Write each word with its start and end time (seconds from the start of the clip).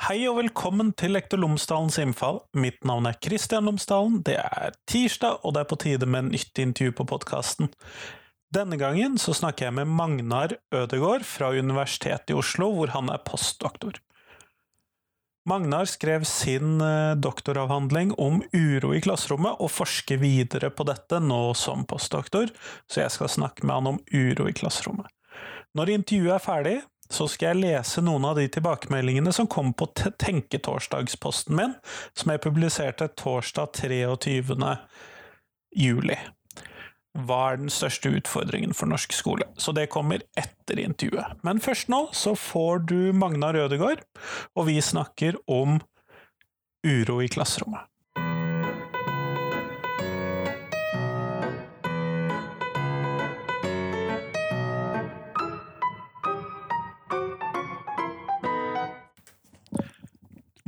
Hei 0.00 0.22
og 0.30 0.38
velkommen 0.38 0.94
til 0.96 1.12
Lektor 1.12 1.36
Lomsdalens 1.42 1.98
innfall. 2.00 2.38
Mitt 2.56 2.86
navn 2.88 3.04
er 3.10 3.18
Kristian 3.20 3.66
Lomsdalen. 3.68 4.22
Det 4.24 4.38
er 4.40 4.72
tirsdag, 4.88 5.42
og 5.44 5.52
det 5.52 5.60
er 5.60 5.66
på 5.68 5.76
tide 5.82 6.06
med 6.08 6.30
nytt 6.30 6.56
intervju 6.62 6.94
på 6.96 7.04
podkasten. 7.10 7.68
Denne 8.48 8.78
gangen 8.80 9.18
så 9.20 9.34
snakker 9.36 9.66
jeg 9.66 9.76
med 9.76 9.90
Magnar 9.92 10.54
Ødegård 10.72 11.26
fra 11.28 11.50
Universitetet 11.52 12.32
i 12.32 12.38
Oslo, 12.40 12.70
hvor 12.78 12.94
han 12.94 13.12
er 13.12 13.20
postdoktor. 13.28 13.98
Magnar 15.44 15.84
skrev 15.84 16.24
sin 16.24 16.80
eh, 16.80 17.12
doktoravhandling 17.20 18.14
om 18.16 18.40
uro 18.56 18.94
i 18.96 19.02
klasserommet, 19.04 19.60
og 19.60 19.68
forsker 19.74 20.22
videre 20.24 20.72
på 20.72 20.88
dette 20.88 21.20
nå 21.20 21.42
som 21.52 21.84
postdoktor, 21.84 22.48
så 22.88 23.04
jeg 23.04 23.18
skal 23.18 23.34
snakke 23.36 23.68
med 23.68 23.76
han 23.76 23.92
om 23.92 24.00
uro 24.16 24.48
i 24.48 24.56
klasserommet. 24.56 25.12
Når 25.76 25.92
intervjuet 25.98 26.38
er 26.38 26.46
ferdig, 26.48 26.78
så 27.10 27.26
skal 27.28 27.50
jeg 27.50 27.62
lese 27.64 28.02
noen 28.04 28.28
av 28.28 28.38
de 28.38 28.46
tilbakemeldingene 28.52 29.32
som 29.34 29.48
kom 29.50 29.72
på 29.74 29.88
Tenketorsdagsposten 29.98 31.56
min, 31.58 31.74
som 32.14 32.32
jeg 32.32 32.42
publiserte 32.44 33.10
torsdag 33.18 33.74
23. 33.82 34.76
juli. 35.76 36.18
Hva 37.18 37.40
er 37.50 37.58
den 37.58 37.72
største 37.74 38.12
utfordringen 38.14 38.74
for 38.76 38.90
norsk 38.90 39.14
skole? 39.16 39.48
Så 39.58 39.74
det 39.74 39.88
kommer 39.90 40.22
etter 40.38 40.78
intervjuet. 40.78 41.40
Men 41.42 41.62
først 41.62 41.90
nå 41.90 42.04
så 42.14 42.36
får 42.38 42.84
du 42.86 42.98
Magna 43.16 43.50
Rødegård, 43.56 44.04
og 44.54 44.68
vi 44.70 44.78
snakker 44.78 45.40
om 45.50 45.80
uro 46.86 47.18
i 47.22 47.28
klasserommet. 47.28 47.90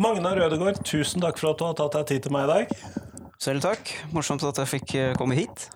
Magnar 0.03 0.35
Rødegård, 0.35 0.81
tusen 0.83 1.23
takk 1.23 1.37
for 1.39 1.53
at 1.53 1.61
du 1.61 1.63
har 1.69 1.75
tatt 1.79 1.95
deg 1.95 2.09
tid 2.09 2.25
til 2.25 2.33
meg 2.35 2.49
i 2.49 2.51
dag. 2.51 2.73
Selv 3.43 3.63
takk. 3.63 3.93
Morsomt 4.11 4.43
at 4.49 4.59
jeg 4.59 4.71
fikk 4.73 4.95
eh, 4.99 5.13
komme 5.15 5.37
hit. 5.39 5.69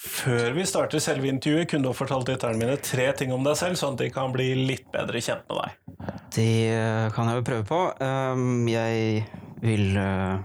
Før 0.00 0.54
vi 0.56 0.64
starter 0.66 1.02
selve 1.04 1.28
intervjuet, 1.28 1.68
kunne 1.68 1.84
du 1.84 1.90
ha 1.90 1.96
fortalt 1.96 2.30
lytterne 2.30 2.56
mine 2.56 2.78
tre 2.80 3.10
ting 3.18 3.34
om 3.34 3.44
deg 3.44 3.58
selv, 3.60 3.76
sånn 3.76 3.98
at 3.98 4.00
de 4.00 4.08
kan 4.14 4.32
bli 4.32 4.46
litt 4.70 4.88
bedre 4.94 5.20
kjent 5.20 5.44
med 5.50 5.60
deg. 5.60 6.08
Det 6.38 6.48
eh, 6.72 7.10
kan 7.12 7.28
jeg 7.28 7.42
jo 7.42 7.46
prøve 7.50 7.68
på. 7.68 7.82
Um, 8.00 8.64
jeg 8.72 9.26
vil 9.60 10.00
uh, 10.00 10.40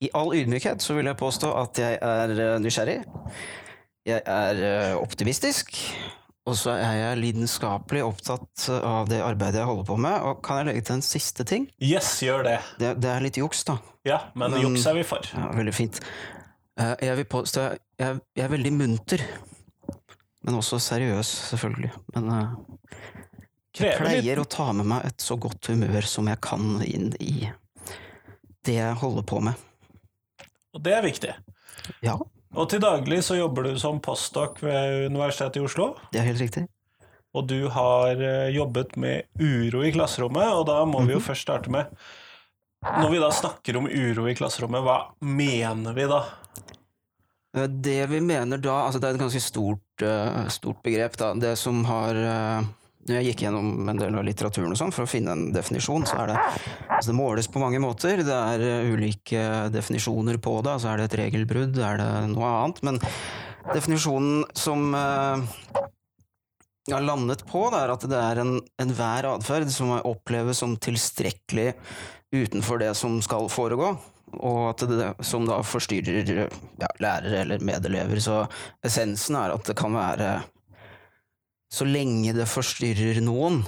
I 0.00 0.12
all 0.16 0.32
ydmykhet 0.40 0.80
så 0.80 0.96
vil 0.96 1.10
jeg 1.12 1.20
påstå 1.20 1.52
at 1.66 1.82
jeg 1.84 2.00
er 2.00 2.36
nysgjerrig. 2.64 3.00
Jeg 4.08 4.24
er 4.24 4.96
optimistisk. 5.02 5.76
Og 6.46 6.54
så 6.54 6.76
er 6.78 6.94
jeg 7.00 7.18
lidenskapelig 7.24 8.04
opptatt 8.06 8.68
av 8.78 9.08
det 9.10 9.18
arbeidet 9.24 9.58
jeg 9.58 9.66
holder 9.66 9.86
på 9.88 9.96
med. 9.98 10.14
Og 10.28 10.44
kan 10.46 10.60
jeg 10.60 10.68
legge 10.68 10.84
til 10.86 10.94
en 11.00 11.02
siste 11.02 11.46
ting? 11.48 11.66
Yes, 11.82 12.12
gjør 12.22 12.44
det. 12.46 12.56
Det, 12.78 12.92
det 13.02 13.10
er 13.10 13.24
litt 13.24 13.40
juks, 13.40 13.64
da. 13.66 13.80
Ja, 14.06 14.20
men, 14.38 14.54
men 14.54 14.62
juks 14.62 14.86
er 14.86 14.94
vi 14.94 15.02
for. 15.08 15.26
Ja, 15.34 15.48
veldig 15.56 15.74
fint. 15.74 15.98
Jeg 16.76 17.18
vil 17.18 17.26
påstå 17.32 17.64
jeg, 17.64 17.82
jeg, 17.98 18.20
jeg 18.38 18.44
er 18.44 18.52
veldig 18.52 18.72
munter. 18.76 19.26
Men 20.46 20.60
også 20.60 20.78
seriøs, 20.78 21.32
selvfølgelig. 21.50 21.90
Men 22.14 22.30
jeg 23.74 23.96
pleier 23.98 24.38
å 24.38 24.46
ta 24.46 24.68
med 24.76 24.86
meg 24.86 25.08
et 25.08 25.24
så 25.26 25.34
godt 25.40 25.72
humør 25.72 26.06
som 26.06 26.30
jeg 26.30 26.38
kan 26.46 26.78
inn 26.86 27.10
i 27.18 27.50
det 28.66 28.78
jeg 28.78 29.00
holder 29.02 29.26
på 29.26 29.42
med. 29.48 29.66
Og 30.76 30.82
det 30.84 30.94
er 30.94 31.02
viktig. 31.02 31.34
Ja. 32.06 32.14
Og 32.56 32.70
til 32.72 32.80
daglig 32.80 33.20
så 33.24 33.36
jobber 33.36 33.68
du 33.68 33.76
som 33.80 34.00
postdoc 34.00 34.62
ved 34.64 35.10
Universitetet 35.10 35.60
i 35.60 35.64
Oslo. 35.66 35.90
Det 36.12 36.22
er 36.22 36.28
helt 36.30 36.40
riktig. 36.40 36.64
Og 37.36 37.44
du 37.50 37.68
har 37.68 38.16
jobbet 38.48 38.94
med 38.96 39.26
uro 39.36 39.82
i 39.84 39.92
klasserommet, 39.92 40.48
og 40.56 40.64
da 40.70 40.78
må 40.88 41.02
vi 41.04 41.12
jo 41.12 41.20
først 41.20 41.44
starte 41.44 41.72
med 41.72 41.90
Når 42.86 43.10
vi 43.12 43.20
da 43.20 43.28
snakker 43.34 43.76
om 43.76 43.88
uro 43.90 44.24
i 44.30 44.34
klasserommet, 44.38 44.84
hva 44.86 44.96
mener 45.20 45.96
vi 45.96 46.06
da? 46.08 46.22
Det 47.68 47.98
vi 48.08 48.20
mener 48.24 48.60
da 48.60 48.78
altså 48.86 49.00
Det 49.00 49.08
er 49.08 49.16
et 49.16 49.22
ganske 49.26 49.42
stort, 49.44 50.06
stort 50.52 50.80
begrep. 50.84 51.16
da. 51.20 51.34
Det 51.34 51.54
som 51.60 51.84
har 51.88 52.22
når 53.06 53.18
jeg 53.18 53.30
gikk 53.30 53.44
gjennom 53.46 53.90
en 53.90 54.00
del 54.00 54.16
av 54.18 54.24
litteraturen 54.26 54.74
og 54.74 54.78
sånn 54.80 54.94
for 54.94 55.06
å 55.06 55.10
finne 55.10 55.34
en 55.34 55.44
definisjon, 55.54 56.06
så 56.08 56.18
er 56.22 56.32
det 56.32 56.38
altså 56.40 57.10
Det 57.12 57.18
måles 57.18 57.48
på 57.52 57.62
mange 57.62 57.80
måter. 57.82 58.22
Det 58.26 58.38
er 58.52 58.90
ulike 58.90 59.42
definisjoner 59.74 60.40
på 60.42 60.58
det. 60.66 60.76
Altså 60.76 60.90
er 60.90 61.00
det 61.00 61.10
et 61.10 61.20
regelbrudd, 61.22 61.78
er 61.78 62.00
det 62.02 62.10
noe 62.32 62.50
annet? 62.62 62.82
Men 62.86 63.00
definisjonen 63.72 64.44
som 64.56 64.90
jeg 66.86 66.94
har 66.94 67.06
landet 67.06 67.42
på, 67.46 67.64
det 67.72 67.80
er 67.82 67.92
at 67.94 68.04
det 68.10 68.18
er 68.18 68.42
enhver 68.42 69.26
en 69.26 69.38
atferd 69.40 69.70
som 69.74 69.94
oppleves 69.96 70.60
som 70.62 70.76
tilstrekkelig 70.78 71.72
utenfor 72.34 72.78
det 72.82 72.92
som 72.98 73.18
skal 73.22 73.48
foregå, 73.50 73.94
og 74.36 74.60
at 74.70 74.84
det 74.90 75.08
som 75.26 75.46
da 75.48 75.60
forstyrrer 75.66 76.46
ja, 76.46 76.90
lærere 77.02 77.40
eller 77.42 77.64
medelever. 77.64 78.22
Så 78.22 78.44
essensen 78.86 79.38
er 79.38 79.54
at 79.54 79.66
det 79.66 79.76
kan 79.78 79.94
være 79.98 80.30
så 81.72 81.86
lenge 81.88 82.34
det 82.36 82.46
forstyrrer 82.50 83.20
noen, 83.24 83.62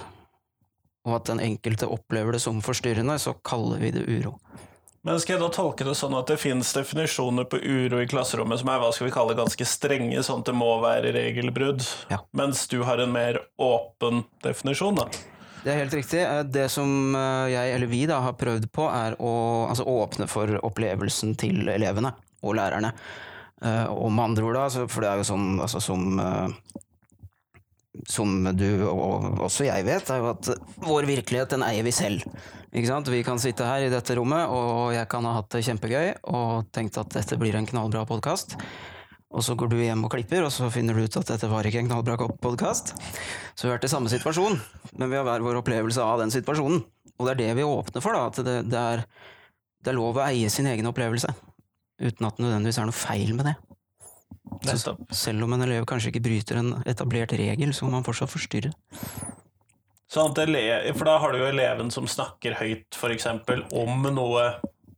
og 1.09 1.16
at 1.19 1.31
den 1.31 1.41
enkelte 1.42 1.88
opplever 1.88 2.36
det 2.36 2.42
som 2.44 2.60
forstyrrende, 2.64 3.16
så 3.20 3.34
kaller 3.47 3.81
vi 3.82 3.92
det 3.94 4.04
uro. 4.06 4.36
Men 5.06 5.20
skal 5.22 5.36
jeg 5.36 5.44
da 5.44 5.48
tolke 5.54 5.86
det 5.86 5.94
sånn 5.97 6.16
at 6.19 6.28
det 6.28 6.37
finnes 6.42 6.69
definisjoner 6.75 7.47
på 7.48 7.60
uro 7.62 8.00
i 8.03 8.08
klasserommet 8.10 8.60
som 8.60 8.69
er 8.69 8.81
hva 8.82 8.91
skal 8.92 9.06
vi 9.06 9.14
kalle 9.14 9.37
ganske 9.38 9.66
strenge, 9.69 10.20
sånn 10.26 10.42
at 10.42 10.50
det 10.50 10.56
må 10.58 10.69
være 10.82 11.14
regelbrudd, 11.14 11.84
ja. 12.10 12.19
mens 12.37 12.66
du 12.69 12.82
har 12.84 13.00
en 13.00 13.14
mer 13.14 13.41
åpen 13.62 14.25
definisjon, 14.44 14.98
da? 14.98 15.06
Det 15.62 15.72
er 15.72 15.81
helt 15.81 15.94
riktig. 15.97 16.20
Det 16.54 16.66
som 16.70 17.14
jeg, 17.50 17.72
eller 17.75 17.91
vi, 17.91 18.03
da, 18.10 18.20
har 18.26 18.37
prøvd 18.38 18.69
på, 18.75 18.84
er 18.91 19.16
å 19.22 19.32
altså, 19.70 19.87
åpne 19.91 20.28
for 20.31 20.58
opplevelsen 20.66 21.34
til 21.41 21.70
elevene 21.72 22.12
og 22.47 22.58
lærerne. 22.58 22.92
Og 23.91 24.12
med 24.14 24.25
andre 24.28 24.47
ord, 24.47 24.58
da, 24.58 24.87
for 24.87 25.03
det 25.03 25.10
er 25.10 25.22
jo 25.22 25.26
sånn 25.32 25.48
altså, 25.64 25.82
som 25.82 26.20
som 28.06 28.44
du 28.56 28.69
og 28.86 29.41
også 29.48 29.66
jeg 29.66 29.86
vet, 29.86 30.10
er 30.12 30.22
jo 30.22 30.31
at 30.31 30.50
vår 30.84 31.09
virkelighet, 31.09 31.50
den 31.54 31.64
eier 31.66 31.86
vi 31.86 31.94
selv. 31.94 32.22
Ikke 32.69 32.91
sant? 32.91 33.09
Vi 33.10 33.25
kan 33.25 33.41
sitte 33.41 33.66
her 33.66 33.86
i 33.86 33.92
dette 33.92 34.16
rommet, 34.19 34.50
og 34.53 34.92
jeg 34.94 35.09
kan 35.10 35.25
ha 35.25 35.38
hatt 35.38 35.50
det 35.54 35.64
kjempegøy 35.66 36.12
og 36.28 36.69
tenkt 36.75 37.00
at 37.00 37.10
dette 37.16 37.38
blir 37.41 37.56
en 37.56 37.69
knallbra 37.69 38.04
podkast. 38.08 38.58
Og 39.28 39.44
så 39.44 39.53
går 39.60 39.69
du 39.72 39.76
hjem 39.81 40.06
og 40.06 40.12
klipper, 40.12 40.44
og 40.47 40.53
så 40.53 40.70
finner 40.72 40.97
du 40.97 41.04
ut 41.04 41.19
at 41.20 41.32
dette 41.34 41.50
var 41.50 41.66
ikke 41.69 41.82
en 41.82 41.91
knallbra 41.91 42.16
podkast. 42.41 42.94
Så 43.54 43.66
vi 43.66 43.70
har 43.70 43.76
vært 43.76 43.88
i 43.88 43.92
samme 43.92 44.12
situasjon, 44.12 44.56
men 44.97 45.10
vi 45.10 45.19
har 45.19 45.26
hver 45.28 45.44
vår 45.44 45.60
opplevelse 45.60 46.04
av 46.04 46.22
den 46.22 46.32
situasjonen. 46.32 46.81
Og 47.19 47.26
det 47.26 47.34
er 47.34 47.41
det 47.42 47.50
vi 47.58 47.66
åpner 47.66 48.04
for, 48.04 48.16
da. 48.16 48.28
At 48.31 48.41
det, 48.47 48.56
det, 48.72 48.84
er, 48.94 49.04
det 49.84 49.92
er 49.92 49.98
lov 49.98 50.16
å 50.16 50.25
eie 50.28 50.48
sin 50.53 50.69
egen 50.70 50.88
opplevelse. 50.88 51.32
Uten 51.98 52.28
at 52.28 52.38
det 52.38 52.47
nødvendigvis 52.47 52.81
er 52.81 52.88
noe 52.88 52.97
feil 52.97 53.34
med 53.37 53.50
det. 53.50 53.56
Så 54.69 54.94
selv 55.14 55.47
om 55.47 55.54
en 55.54 55.64
elev 55.66 55.86
kanskje 55.88 56.12
ikke 56.12 56.25
bryter 56.26 56.60
en 56.60 56.72
etablert 56.88 57.34
regel, 57.38 57.75
så 57.75 57.86
må 57.86 57.97
man 57.98 58.06
fortsatt 58.06 58.32
forstyrre. 58.32 58.72
Sånn 60.09 60.32
for 60.32 61.04
da 61.04 61.19
har 61.20 61.32
du 61.34 61.42
jo 61.42 61.48
eleven 61.50 61.91
som 61.92 62.09
snakker 62.09 62.56
høyt, 62.60 62.97
f.eks. 62.97 63.26
om 63.76 64.06
noe 64.16 64.44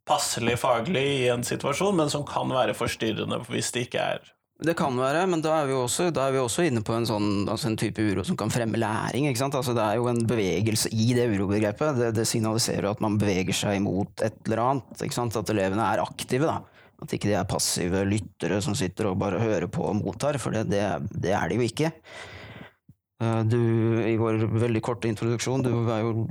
passelig 0.06 0.56
faglig 0.62 1.06
i 1.21 1.31
en 1.33 1.43
situasjon, 1.47 1.97
men 1.99 2.12
som 2.12 2.22
kan 2.27 2.50
være 2.50 2.77
forstyrrende 2.78 3.43
hvis 3.50 3.72
det 3.75 3.89
ikke 3.89 4.05
er 4.16 4.28
det 4.60 4.75
kan 4.77 4.97
være, 4.99 5.22
men 5.31 5.41
da 5.41 5.55
er 5.62 5.71
vi 5.71 5.77
også, 5.77 6.10
er 6.10 6.34
vi 6.34 6.41
også 6.41 6.66
inne 6.69 6.83
på 6.84 6.93
en, 6.93 7.06
sånn, 7.09 7.28
altså 7.49 7.71
en 7.71 7.78
type 7.81 8.03
uro 8.05 8.25
som 8.28 8.37
kan 8.37 8.53
fremme 8.53 8.77
læring. 8.77 9.25
Altså 9.33 9.72
det 9.72 9.87
er 9.87 9.97
jo 9.97 10.10
en 10.10 10.21
bevegelse 10.28 10.91
i 10.93 11.15
det 11.16 11.31
urobegrepet. 11.33 11.97
Det, 11.97 12.10
det 12.19 12.27
signaliserer 12.28 12.91
at 12.91 13.00
man 13.00 13.16
beveger 13.21 13.56
seg 13.56 13.78
imot 13.78 14.21
et 14.27 14.37
eller 14.44 14.60
annet. 14.66 15.00
At 15.00 15.55
elevene 15.55 15.87
er 15.87 16.05
aktive. 16.05 16.45
da. 16.51 16.59
At 17.01 17.15
ikke 17.17 17.31
de 17.31 17.39
er 17.39 17.49
passive 17.49 18.05
lyttere 18.09 18.61
som 18.65 18.77
sitter 18.77 19.09
og 19.11 19.21
bare 19.21 19.41
hører 19.41 19.71
på 19.73 19.87
og 19.89 19.97
mottar, 20.03 20.39
for 20.43 20.55
det, 20.55 20.67
det, 20.73 20.85
det 21.17 21.33
er 21.37 21.49
de 21.49 21.61
jo 21.61 21.67
ikke. 21.67 21.93
Eh, 23.21 23.41
du, 23.45 23.61
I 24.07 24.17
vår 24.21 24.45
veldig 24.61 24.83
korte 24.85 25.11
introduksjon, 25.11 25.65
du 25.65 25.73
er 25.93 26.05
jo 26.05 26.27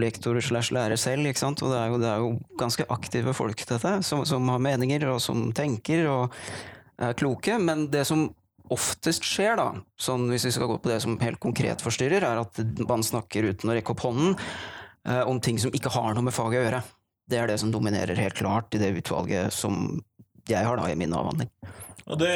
lektor 0.00 0.38
slash 0.40 0.72
lærer 0.72 0.96
selv, 1.00 1.28
ikke 1.28 1.42
sant? 1.42 1.60
og 1.64 1.72
det 1.74 1.80
er, 1.80 1.88
jo, 1.92 1.98
det 2.00 2.08
er 2.08 2.22
jo 2.22 2.30
ganske 2.60 2.86
aktive 2.94 3.34
folk, 3.36 3.64
dette, 3.68 3.96
som, 4.06 4.24
som, 4.28 4.48
har 4.48 4.62
meninger, 4.64 5.04
og 5.12 5.20
som 5.20 5.50
tenker 5.56 6.06
og 6.08 6.38
er 7.02 7.16
kloke. 7.18 7.58
Men 7.60 7.90
det 7.92 8.06
som 8.08 8.30
oftest 8.72 9.26
skjer, 9.28 9.58
da, 9.60 9.68
sånn 10.00 10.30
hvis 10.32 10.46
vi 10.48 10.54
skal 10.56 10.70
gå 10.70 10.78
på 10.80 10.88
det 10.88 11.02
som 11.04 11.18
helt 11.20 11.40
konkret 11.42 11.84
forstyrrer, 11.84 12.24
er 12.24 12.40
at 12.40 12.62
man 12.88 13.04
snakker 13.04 13.50
uten 13.52 13.68
å 13.68 13.76
rekke 13.76 13.92
opp 13.92 14.06
hånden 14.06 14.32
eh, 14.38 15.22
om 15.28 15.40
ting 15.44 15.60
som 15.60 15.74
ikke 15.74 15.92
har 15.92 16.16
noe 16.16 16.30
med 16.30 16.36
faget 16.36 16.62
å 16.62 16.66
gjøre. 16.66 16.82
Det 17.30 17.38
er 17.38 17.50
det 17.50 17.58
som 17.62 17.70
dominerer 17.72 18.18
helt 18.18 18.36
klart 18.38 18.74
i 18.74 18.80
det 18.82 18.92
utvalget 18.98 19.54
som 19.54 20.00
jeg 20.48 20.66
har 20.66 20.78
da 20.78 20.88
i 20.90 20.98
min 20.98 21.14
avhandling. 21.14 21.50
Og 22.10 22.18
det 22.18 22.32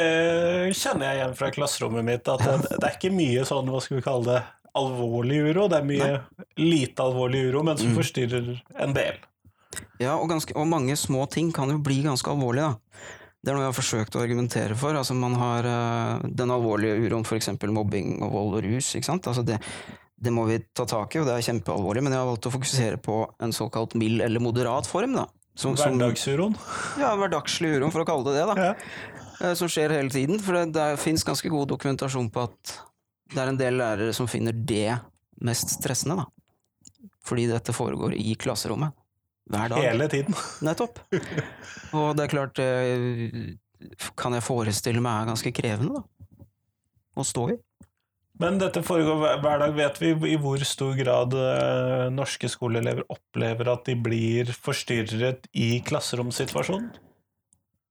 kjenner 0.78 1.08
jeg 1.08 1.18
igjen 1.18 1.38
fra 1.38 1.50
klasserommet 1.54 2.06
mitt, 2.06 2.28
at 2.30 2.42
det, 2.44 2.76
det, 2.76 2.84
er 2.86 2.94
ikke 2.94 3.14
mye 3.14 3.42
sånn, 3.48 3.70
hva 3.72 3.80
skal 3.82 3.98
vi 3.98 4.04
kalle 4.06 4.28
det, 4.28 4.42
alvorlig 4.76 5.40
uro. 5.50 5.66
Det 5.72 5.80
er 5.80 5.88
mye 5.88 6.10
Nei. 6.12 6.46
lite 6.60 7.04
alvorlig 7.04 7.46
uro, 7.48 7.64
men 7.66 7.78
som 7.80 7.90
mm. 7.90 7.96
forstyrrer 7.98 8.50
en 8.84 8.96
del. 8.96 9.20
Ja, 10.00 10.14
og, 10.16 10.28
ganske, 10.30 10.54
og, 10.56 10.68
mange 10.68 10.96
små 11.00 11.26
ting 11.32 11.50
kan 11.56 11.72
jo 11.72 11.80
bli 11.82 12.02
ganske 12.06 12.30
alvorlige, 12.30 12.74
da. 12.74 13.12
Det 13.42 13.52
er 13.52 13.56
noe 13.56 13.62
jeg 13.62 13.70
har 13.70 13.76
forsøkt 13.76 14.16
å 14.18 14.22
argumentere 14.24 14.76
for. 14.78 14.96
Altså, 14.98 15.14
man 15.14 15.36
har 15.38 15.66
uh, 15.70 16.24
den 16.26 16.50
alvorlige 16.50 16.96
uroen, 17.04 17.26
f.eks. 17.26 17.52
mobbing 17.62 18.16
og 18.26 18.32
vold 18.34 18.56
og 18.58 18.66
rus. 18.66 18.88
ikke 18.98 19.06
sant? 19.06 19.28
Altså 19.30 19.44
det, 19.46 19.60
Det 20.16 20.32
må 20.32 20.46
vi 20.48 20.58
ta 20.72 20.86
tak 20.88 21.12
i, 21.14 21.20
og 21.20 21.26
det 21.28 21.34
er 21.36 21.44
kjempealvorlig, 21.44 22.02
men 22.06 22.14
jeg 22.14 22.22
har 22.22 22.28
valgt 22.30 22.46
å 22.48 22.52
fokusere 22.54 22.96
på 23.04 23.18
en 23.44 23.52
såkalt 23.52 23.92
mild 24.00 24.22
eller 24.24 24.40
moderat 24.40 24.88
form. 24.88 25.12
da. 25.18 25.26
Som, 25.56 25.76
som, 25.76 25.96
Hverdagsuroen. 25.96 26.56
ja, 27.00 27.14
hverdagslig 27.16 27.74
uro, 27.78 27.90
for 27.92 28.04
å 28.04 28.08
kalle 28.08 28.24
det 28.32 28.38
det. 28.38 28.46
da. 28.48 28.54
Ja. 28.70 29.20
Eh, 29.40 29.54
Som 29.56 29.68
skjer 29.72 29.92
hele 29.92 30.12
tiden. 30.12 30.40
For 30.40 30.56
det, 30.56 30.70
det 30.76 30.86
fins 31.00 31.24
ganske 31.24 31.48
god 31.52 31.68
dokumentasjon 31.74 32.30
på 32.32 32.46
at 32.48 32.74
det 33.34 33.42
er 33.42 33.52
en 33.52 33.60
del 33.60 33.76
lærere 33.80 34.12
som 34.16 34.28
finner 34.30 34.56
det 34.56 34.98
mest 35.44 35.72
stressende. 35.76 36.16
da. 36.24 36.26
Fordi 37.26 37.48
dette 37.50 37.74
foregår 37.76 38.14
i 38.16 38.36
klasserommet. 38.40 38.92
Hver 39.50 39.68
dag. 39.70 39.84
Hele 39.84 40.08
tiden. 40.10 40.34
Nettopp. 40.66 40.98
Og 41.94 42.08
det 42.18 42.24
er 42.24 42.32
klart 42.32 42.56
det 42.58 43.56
kan 44.18 44.34
jeg 44.34 44.42
forestille 44.44 45.02
meg 45.04 45.22
er 45.22 45.28
ganske 45.30 45.52
krevende, 45.54 46.00
da. 46.00 46.46
Å 47.16 47.24
stå 47.24 47.46
i. 47.52 47.56
Men 48.42 48.58
dette 48.60 48.82
foregår 48.84 49.16
hver- 49.40 49.62
dag. 49.62 49.74
Vet 49.76 50.00
vi 50.02 50.10
i 50.32 50.36
hvor 50.40 50.60
stor 50.68 50.92
grad 50.98 51.32
eh, 51.40 52.10
norske 52.12 52.50
skoleelever 52.52 53.06
opplever 53.12 53.70
at 53.72 53.86
de 53.88 53.94
blir 53.96 54.52
forstyrret 54.52 55.48
i 55.56 55.80
klasseromsituasjonen? 55.86 56.90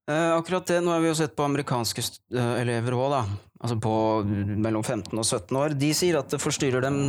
Eh, 0.06 0.32
akkurat 0.38 0.68
det, 0.70 0.84
nå 0.86 0.94
har 0.94 1.02
vi 1.02 1.10
jo 1.10 1.18
sett 1.18 1.34
på 1.36 1.48
amerikanske 1.48 2.04
eh, 2.38 2.54
elever 2.62 2.94
òg, 2.94 3.08
da. 3.16 3.24
Altså 3.66 3.80
på 3.82 3.94
mellom 4.62 4.84
15 4.86 5.18
og 5.18 5.26
17 5.26 5.58
år. 5.58 5.74
De 5.82 5.90
sier 5.98 6.20
at 6.20 6.30
det 6.30 6.42
forstyrrer 6.44 6.86
dem 6.86 7.00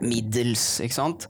middels, 0.00 0.64
ikke 0.80 0.96
sant. 0.96 1.28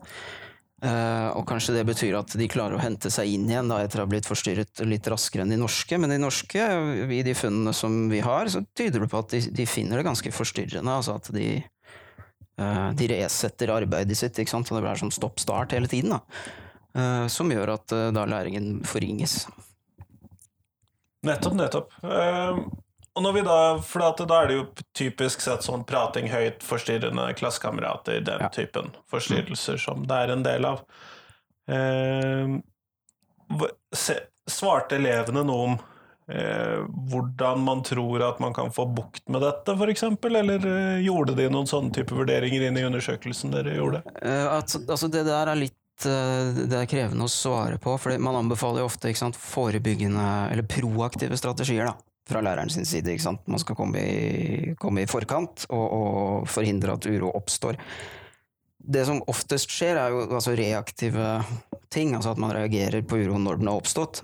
Eh, 0.85 1.29
og 1.33 1.47
kanskje 1.49 1.79
det 1.79 1.85
betyr 1.89 2.17
at 2.19 2.35
de 2.37 2.49
klarer 2.51 2.77
å 2.77 2.83
hente 2.83 3.09
seg 3.13 3.31
inn 3.33 3.47
igjen 3.49 3.71
da, 3.71 3.79
etter 3.81 4.03
å 4.03 4.05
ha 4.05 4.11
blitt 4.11 4.29
forstyrret 4.29 4.83
litt 4.85 5.07
raskere 5.09 5.47
enn 5.47 5.55
de 5.55 5.61
norske. 5.61 5.97
Men 6.01 6.13
de 6.13 6.19
norske, 6.21 6.65
i 7.09 7.23
de 7.25 7.37
funnene 7.39 7.73
som 7.77 8.11
vi 8.11 8.21
har, 8.25 8.51
så 8.53 8.65
tyder 8.77 9.05
det 9.05 9.09
på 9.13 9.23
at 9.23 9.33
de, 9.33 9.41
de 9.55 9.69
finner 9.71 10.01
det 10.01 10.09
ganske 10.09 10.35
forstyrrende. 10.35 10.99
Altså 10.99 11.17
at 11.17 11.31
de, 11.33 11.49
eh, 12.61 12.91
de 13.01 13.11
resetter 13.15 13.73
arbeidet 13.73 14.19
sitt, 14.21 14.37
ikke 14.37 14.53
sant. 14.53 14.69
Og 14.69 14.77
det 14.77 14.85
blir 14.85 15.01
sånn 15.01 15.15
stopp-start 15.15 15.73
hele 15.79 15.89
tiden. 15.91 16.19
da. 16.19 16.21
Eh, 16.95 17.27
som 17.33 17.51
gjør 17.51 17.79
at 17.79 17.97
da 18.15 18.29
læringen 18.29 18.83
forringes. 18.87 19.45
Nettopp, 21.25 21.57
nettopp. 21.57 21.95
Og 23.15 23.23
når 23.23 23.33
vi 23.37 23.43
da, 23.47 23.57
for 23.87 24.03
da 24.27 24.41
er 24.43 24.49
det 24.51 24.55
jo 24.57 24.65
typisk 24.99 25.43
sett 25.45 25.63
sånn 25.63 25.85
prating 25.87 26.27
høyt, 26.33 26.65
forstyrrende 26.67 27.29
klassekamerater, 27.39 28.21
den 28.27 28.41
Ja. 28.43 28.49
typen 28.51 28.91
forstyrrelser 29.11 29.79
som 29.79 30.03
det 30.07 30.17
er 30.25 30.33
en 30.35 30.43
del 30.43 30.67
av. 30.67 30.81
Eh, 31.71 32.59
svarte 34.51 34.97
elevene 34.99 35.45
noe 35.47 35.69
om 35.69 35.77
eh, 36.29 36.81
hvordan 37.11 37.63
man 37.65 37.83
tror 37.87 38.23
at 38.29 38.41
man 38.43 38.55
kan 38.57 38.73
få 38.75 38.87
bukt 38.97 39.29
med 39.29 39.43
dette, 39.45 39.77
eksempel? 39.93 40.37
Eller 40.41 40.67
eh, 40.67 41.05
gjorde 41.07 41.37
de 41.39 41.49
noen 41.53 41.71
sånne 41.71 41.95
type 41.95 42.17
vurderinger 42.17 42.67
inn 42.67 42.81
i 42.81 42.85
undersøkelsen 42.89 43.55
dere 43.55 43.77
gjorde? 43.79 44.03
Eh, 44.23 44.47
at, 44.59 44.75
altså 44.89 45.09
det 45.13 45.23
der 45.29 45.53
er 45.53 45.61
litt 45.61 46.09
eh, 46.09 46.51
det 46.67 46.81
er 46.83 46.91
krevende 46.91 47.29
å 47.29 47.31
svare 47.31 47.79
på, 47.79 47.95
for 48.01 48.19
man 48.19 48.41
anbefaler 48.43 48.83
jo 48.83 48.91
ofte 48.91 49.15
sant, 49.15 49.39
forebyggende 49.39 50.27
eller 50.51 50.67
proaktive 50.67 51.39
strategier 51.39 51.93
da, 51.93 51.95
fra 52.29 52.43
læreren 52.45 52.73
sin 52.73 52.87
side. 52.89 53.13
Ikke 53.13 53.27
sant? 53.27 53.47
Man 53.51 53.63
skal 53.63 53.77
komme 53.79 54.01
i, 54.01 54.75
komme 54.81 55.05
i 55.05 55.11
forkant 55.11 55.67
og, 55.71 55.87
og 55.87 56.51
forhindre 56.51 56.97
at 56.97 57.09
uro 57.11 57.33
oppstår. 57.37 57.81
Det 58.85 59.07
som 59.09 59.23
oftest 59.31 59.73
skjer, 59.73 59.97
er 59.97 60.13
jo 60.13 60.27
altså 60.29 60.53
reaktive 60.57 61.39
ting, 61.93 62.13
altså 62.17 62.35
at 62.35 62.41
man 62.41 62.53
reagerer 62.53 63.05
på 63.07 63.23
uro 63.23 63.41
når 63.41 63.61
den 63.61 63.71
har 63.71 63.81
oppstått. 63.81 64.23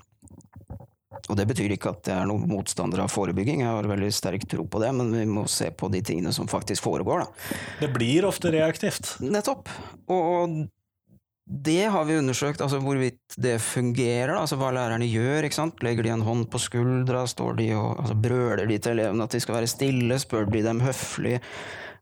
Og 1.29 1.37
det 1.37 1.45
betyr 1.49 1.75
ikke 1.75 1.91
at 1.93 2.09
jeg 2.09 2.17
er 2.17 2.27
noen 2.29 2.47
motstander 2.49 3.03
av 3.03 3.11
forebygging, 3.13 3.61
jeg 3.61 3.69
har 3.69 3.87
veldig 3.89 4.09
sterk 4.15 4.45
tro 4.49 4.65
på 4.69 4.81
det, 4.81 4.89
men 4.97 5.11
vi 5.13 5.25
må 5.29 5.45
se 5.49 5.69
på 5.71 5.89
de 5.93 6.01
tingene 6.05 6.33
som 6.35 6.49
faktisk 6.49 6.85
foregår. 6.87 7.23
da. 7.23 7.57
Det 7.83 7.91
blir 7.93 8.27
ofte 8.27 8.51
reaktivt. 8.53 9.15
Nettopp. 9.21 9.69
Og, 10.07 10.21
og 10.21 10.55
det 11.51 11.89
har 11.91 12.05
vi 12.07 12.15
undersøkt, 12.15 12.61
altså 12.63 12.79
hvorvidt 12.79 13.35
det 13.43 13.57
fungerer. 13.59 14.31
Altså 14.37 14.55
hva 14.55 14.69
lærerne 14.71 15.07
gjør. 15.09 15.43
ikke 15.43 15.57
sant? 15.57 15.83
Legger 15.83 16.07
de 16.07 16.13
en 16.13 16.23
hånd 16.23 16.45
på 16.47 16.61
skuldra? 16.63 17.25
Står 17.27 17.57
de 17.59 17.73
og 17.75 17.99
altså, 17.99 18.15
Brøler 18.15 18.69
de 18.69 18.77
til 18.79 18.95
elevene 18.95 19.27
at 19.27 19.35
de 19.35 19.41
skal 19.43 19.57
være 19.57 19.67
stille? 19.67 20.19
Spør 20.21 20.47
de 20.47 20.63
dem 20.63 20.79
høflig? 20.79 21.41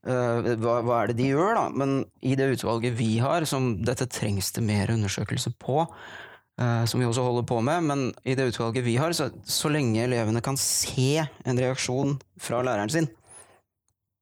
Uh, 0.06 0.54
hva, 0.62 0.78
hva 0.86 1.00
er 1.02 1.10
det 1.10 1.18
de 1.18 1.32
gjør, 1.32 1.58
da? 1.58 1.64
Men 1.82 2.04
i 2.22 2.36
det 2.38 2.52
utvalget 2.54 2.94
vi 3.00 3.16
har, 3.20 3.44
som 3.50 3.72
dette 3.82 4.06
trengs 4.14 4.54
det 4.56 4.64
mer 4.64 4.94
undersøkelse 4.94 5.52
på, 5.60 5.82
uh, 5.82 6.84
som 6.88 7.02
vi 7.02 7.08
også 7.10 7.26
holder 7.26 7.48
på 7.50 7.58
med, 7.66 7.88
men 7.90 8.06
i 8.24 8.38
det 8.38 8.52
utvalget 8.54 8.86
vi 8.86 8.96
har, 9.02 9.18
så, 9.18 9.32
så 9.44 9.72
lenge 9.74 10.06
elevene 10.06 10.44
kan 10.46 10.60
se 10.62 11.26
en 11.26 11.60
reaksjon 11.60 12.16
fra 12.40 12.62
læreren 12.64 12.94
sin 12.94 13.10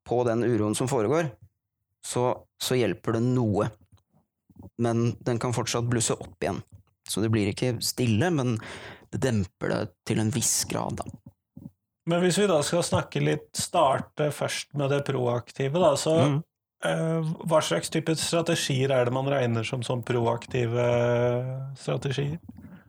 på 0.08 0.22
den 0.26 0.42
uroen 0.48 0.74
som 0.74 0.88
foregår, 0.90 1.28
så, 2.02 2.32
så 2.58 2.80
hjelper 2.80 3.18
det 3.18 3.22
noe 3.28 3.68
men 4.78 5.16
den 5.24 5.38
kan 5.42 5.54
fortsatt 5.56 5.88
blusse 5.90 6.16
opp 6.16 6.42
igjen. 6.42 6.62
Så 7.08 7.22
det 7.24 7.30
blir 7.32 7.48
ikke 7.52 7.76
stille, 7.84 8.30
men 8.34 8.58
det 9.12 9.22
demper 9.24 9.72
det 9.72 9.80
til 10.08 10.20
en 10.20 10.30
viss 10.34 10.64
grad, 10.68 11.00
da. 11.00 11.08
Men 12.08 12.22
hvis 12.24 12.38
vi 12.40 12.46
da 12.48 12.58
skal 12.64 12.84
snakke 12.84 13.20
litt, 13.20 13.50
starte 13.56 14.30
først 14.32 14.72
med 14.80 14.92
det 14.92 15.02
proaktive, 15.08 15.76
da, 15.80 15.94
så 15.96 16.14
Mm. 16.24 16.42
eh, 16.84 17.32
hva 17.44 17.60
slags 17.60 17.90
type 17.90 18.14
strategier 18.16 18.90
er 18.90 19.04
det 19.04 19.12
man 19.12 19.28
regner 19.28 19.64
som 19.64 19.82
sånn 19.82 20.04
proaktive 20.04 20.86
strategier? 21.76 22.38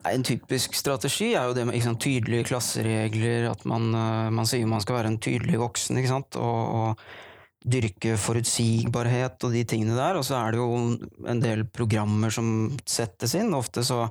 En 0.08 0.24
typisk 0.24 0.74
strategi 0.74 1.34
er 1.36 1.50
jo 1.50 1.54
det 1.54 1.66
med 1.68 1.82
sant, 1.84 2.00
tydelige 2.00 2.48
klasseregler, 2.48 3.50
at 3.52 3.66
man, 3.66 3.90
eh, 3.94 4.30
man 4.30 4.46
sier 4.48 4.66
man 4.66 4.80
skal 4.80 4.96
være 5.02 5.08
en 5.08 5.20
tydelig 5.20 5.60
voksen, 5.60 5.98
ikke 6.00 6.14
sant, 6.14 6.36
og, 6.40 6.76
og 6.76 6.98
dyrke 7.60 8.16
forutsigbarhet 8.20 9.44
og 9.44 9.56
de 9.56 9.64
tingene 9.68 9.98
der. 9.98 10.20
Og 10.20 10.26
så 10.28 10.38
er 10.40 10.56
det 10.56 10.62
jo 10.62 10.70
en 11.28 11.42
del 11.44 11.66
programmer 11.68 12.34
som 12.34 12.70
settes 12.88 13.36
inn. 13.40 13.56
Ofte 13.58 13.84
så 13.86 14.06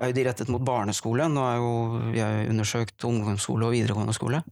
er 0.00 0.10
jo 0.10 0.16
de 0.16 0.26
rettet 0.28 0.52
mot 0.52 0.64
barneskole. 0.64 1.28
Nå 1.28 1.46
er 1.46 1.58
jo 1.60 1.72
jeg 2.16 2.46
undersøkt 2.52 3.08
ungdomsskole 3.08 3.68
og 3.68 3.76
videregående 3.76 4.16
skole. 4.16 4.42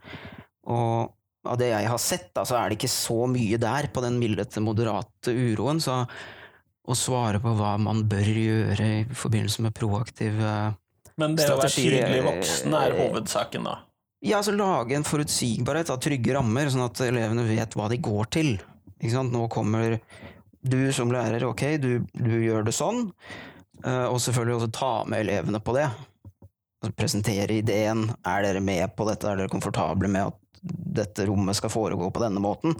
Og 0.68 1.14
av 1.48 1.56
det 1.60 1.70
jeg 1.70 1.88
har 1.88 2.02
sett, 2.02 2.28
da, 2.36 2.44
så 2.44 2.58
er 2.58 2.68
det 2.68 2.78
ikke 2.78 2.92
så 2.92 3.22
mye 3.30 3.60
der 3.60 3.88
på 3.92 4.02
den 4.04 4.18
milde 4.20 4.44
til 4.50 4.66
moderate 4.66 5.32
uroen. 5.32 5.80
Så 5.80 6.02
å 6.88 6.96
svare 6.96 7.40
på 7.40 7.52
hva 7.56 7.76
man 7.80 8.04
bør 8.08 8.28
gjøre 8.32 8.92
i 9.00 9.02
forbindelse 9.16 9.64
med 9.64 9.76
proaktiv 9.76 10.36
Men 11.20 11.36
det 11.36 11.48
å 11.52 11.58
være 11.60 11.74
tydelig 11.74 12.24
voksen 12.24 12.76
er 12.76 12.96
hovedsaken, 12.96 13.68
da. 13.68 13.76
Ja, 14.20 14.40
altså 14.40 14.52
lage 14.56 14.96
en 14.98 15.06
forutsigbarhet 15.06 15.92
av 15.94 16.00
trygge 16.02 16.34
rammer, 16.34 16.66
sånn 16.72 16.88
at 16.88 17.00
elevene 17.06 17.44
vet 17.46 17.76
hva 17.78 17.86
de 17.90 18.00
går 18.02 18.30
til. 18.34 18.56
Nå 18.98 19.44
kommer 19.52 20.00
du 20.66 20.80
som 20.92 21.12
lærer, 21.14 21.44
ok, 21.46 21.62
du, 21.78 21.90
du 22.18 22.32
gjør 22.42 22.66
det 22.66 22.74
sånn, 22.74 23.12
eh, 23.84 24.06
og 24.08 24.18
selvfølgelig 24.24 24.56
også 24.56 24.70
ta 24.74 24.90
med 25.06 25.22
elevene 25.22 25.60
på 25.62 25.76
det. 25.76 25.86
Altså, 26.82 26.94
presentere 26.98 27.60
ideen. 27.60 28.08
Er 28.26 28.42
dere 28.42 28.62
med 28.64 28.90
på 28.98 29.06
dette? 29.06 29.30
Er 29.30 29.38
dere 29.38 29.52
komfortable 29.52 30.10
med 30.10 30.32
at 30.32 30.64
dette 30.98 31.28
rommet 31.28 31.58
skal 31.58 31.70
foregå 31.70 32.10
på 32.10 32.22
denne 32.24 32.42
måten? 32.42 32.74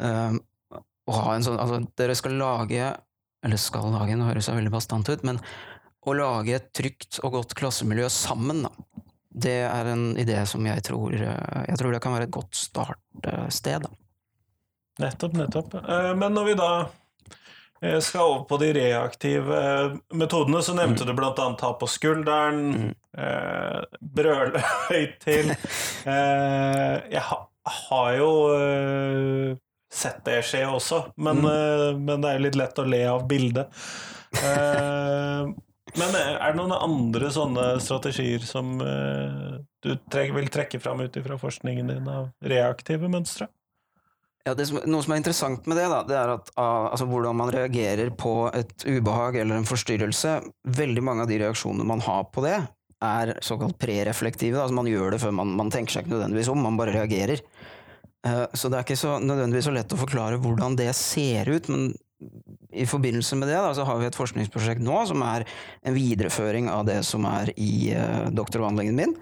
Eh, 0.00 0.40
ha 1.10 1.34
en 1.34 1.44
sånn, 1.44 1.60
altså, 1.60 1.82
dere 2.00 2.16
skal 2.16 2.40
lage, 2.40 2.94
eller 3.44 3.60
skal 3.60 3.92
lage, 3.92 4.16
nå 4.16 4.30
høres 4.30 4.48
det 4.48 4.56
veldig 4.56 4.72
bastant 4.72 5.12
ut, 5.12 5.28
men 5.28 5.44
å 6.08 6.16
lage 6.16 6.56
et 6.56 6.72
trygt 6.72 7.20
og 7.20 7.36
godt 7.36 7.56
klassemiljø 7.60 8.08
sammen, 8.08 8.64
da. 8.64 9.04
Det 9.30 9.60
er 9.62 9.86
en 9.92 10.16
idé 10.18 10.40
som 10.46 10.64
jeg 10.66 10.82
tror 10.82 11.12
eh, 11.14 11.64
Jeg 11.68 11.78
tror 11.78 11.92
det 11.94 12.00
kan 12.02 12.12
være 12.16 12.26
et 12.26 12.34
godt 12.34 12.54
startsted. 12.58 13.86
Nettopp, 15.00 15.36
nettopp. 15.38 15.74
Eh, 15.80 16.14
Men 16.18 16.34
når 16.34 16.44
vi 16.50 16.54
da 16.58 16.70
eh, 17.82 18.00
skal 18.02 18.20
over 18.26 18.42
på 18.50 18.58
de 18.60 18.72
reaktive 18.76 19.60
metodene, 20.12 20.60
så 20.66 20.74
nevnte 20.76 21.06
du 21.06 21.14
blant 21.16 21.38
annet 21.38 21.58
ta 21.62 21.72
på 21.78 21.86
skulderen, 21.88 22.60
Mm. 22.74 22.90
eh, 23.18 23.80
brøle 24.00 24.60
høyt 24.90 25.16
til. 25.24 25.54
Eh, 26.10 26.96
jeg 27.12 27.20
ha, 27.28 27.36
har 27.66 28.12
jo 28.16 28.28
eh, 28.56 29.56
sett 29.92 30.22
det 30.24 30.38
skje 30.48 30.62
også, 30.70 31.02
men, 31.20 31.42
Mm. 31.44 32.04
men 32.06 32.20
det 32.22 32.30
er 32.30 32.38
jo 32.38 32.44
litt 32.46 32.56
lett 32.56 32.78
å 32.78 32.86
le 32.88 33.02
av 33.06 33.26
bildet. 33.28 33.68
Eh, 36.00 36.12
men 36.12 36.16
er 36.16 36.52
det 36.52 36.58
noen 36.58 36.74
andre 36.76 37.30
sånne 37.34 37.66
strategier 37.82 38.44
som 38.46 38.78
uh, 38.80 39.60
du 39.84 39.94
trek, 40.12 40.32
vil 40.36 40.50
trekke 40.52 40.80
fram 40.82 41.02
ut 41.04 41.16
ifra 41.16 41.38
forskningen 41.40 41.92
din 41.92 42.10
av 42.10 42.30
reaktive 42.44 43.10
mønstre? 43.12 43.50
Ja, 44.46 44.54
som, 44.64 44.80
noe 44.88 45.04
som 45.04 45.12
er 45.12 45.20
interessant 45.20 45.66
med 45.68 45.76
det, 45.76 45.86
da, 45.92 46.00
det 46.08 46.16
er 46.16 46.30
at 46.32 46.48
ah, 46.56 46.88
altså, 46.94 47.04
hvordan 47.10 47.36
man 47.36 47.52
reagerer 47.52 48.08
på 48.16 48.48
et 48.56 48.86
ubehag 48.88 49.36
eller 49.42 49.60
en 49.60 49.68
forstyrrelse 49.68 50.38
Veldig 50.80 51.02
mange 51.04 51.26
av 51.26 51.28
de 51.28 51.42
reaksjonene 51.42 51.84
man 51.84 52.00
har 52.06 52.24
på 52.32 52.46
det, 52.46 52.56
er 53.04 53.34
såkalt 53.44 53.76
prereflektive. 53.80 54.56
Altså, 54.62 54.76
man 54.76 54.88
gjør 54.88 55.12
det 55.12 55.20
før 55.20 55.36
man, 55.36 55.52
man 55.60 55.72
tenker 55.72 55.92
seg 55.92 56.06
ikke 56.06 56.16
nødvendigvis 56.16 56.48
om, 56.52 56.64
man 56.64 56.80
bare 56.80 56.96
reagerer. 56.96 57.44
Uh, 58.24 58.46
så 58.56 58.72
det 58.72 58.80
er 58.80 58.88
ikke 58.88 59.00
så, 59.00 59.18
nødvendigvis 59.20 59.68
så 59.68 59.76
lett 59.76 59.92
å 59.96 60.00
forklare 60.00 60.40
hvordan 60.40 60.76
det 60.80 60.88
ser 60.96 61.52
ut, 61.52 61.68
men 61.72 61.90
i 62.70 62.86
forbindelse 62.86 63.38
med 63.40 63.48
det 63.50 63.58
da, 63.58 63.72
så 63.74 63.86
har 63.88 64.00
vi 64.00 64.08
et 64.08 64.18
forskningsprosjekt 64.18 64.82
nå 64.84 64.98
som 65.08 65.22
er 65.26 65.46
en 65.86 65.96
videreføring 65.96 66.68
av 66.72 66.84
det 66.88 67.00
som 67.08 67.24
er 67.28 67.52
i 67.56 67.90
uh, 67.96 68.28
doktoravhandlingen 68.34 68.98
min, 68.98 69.14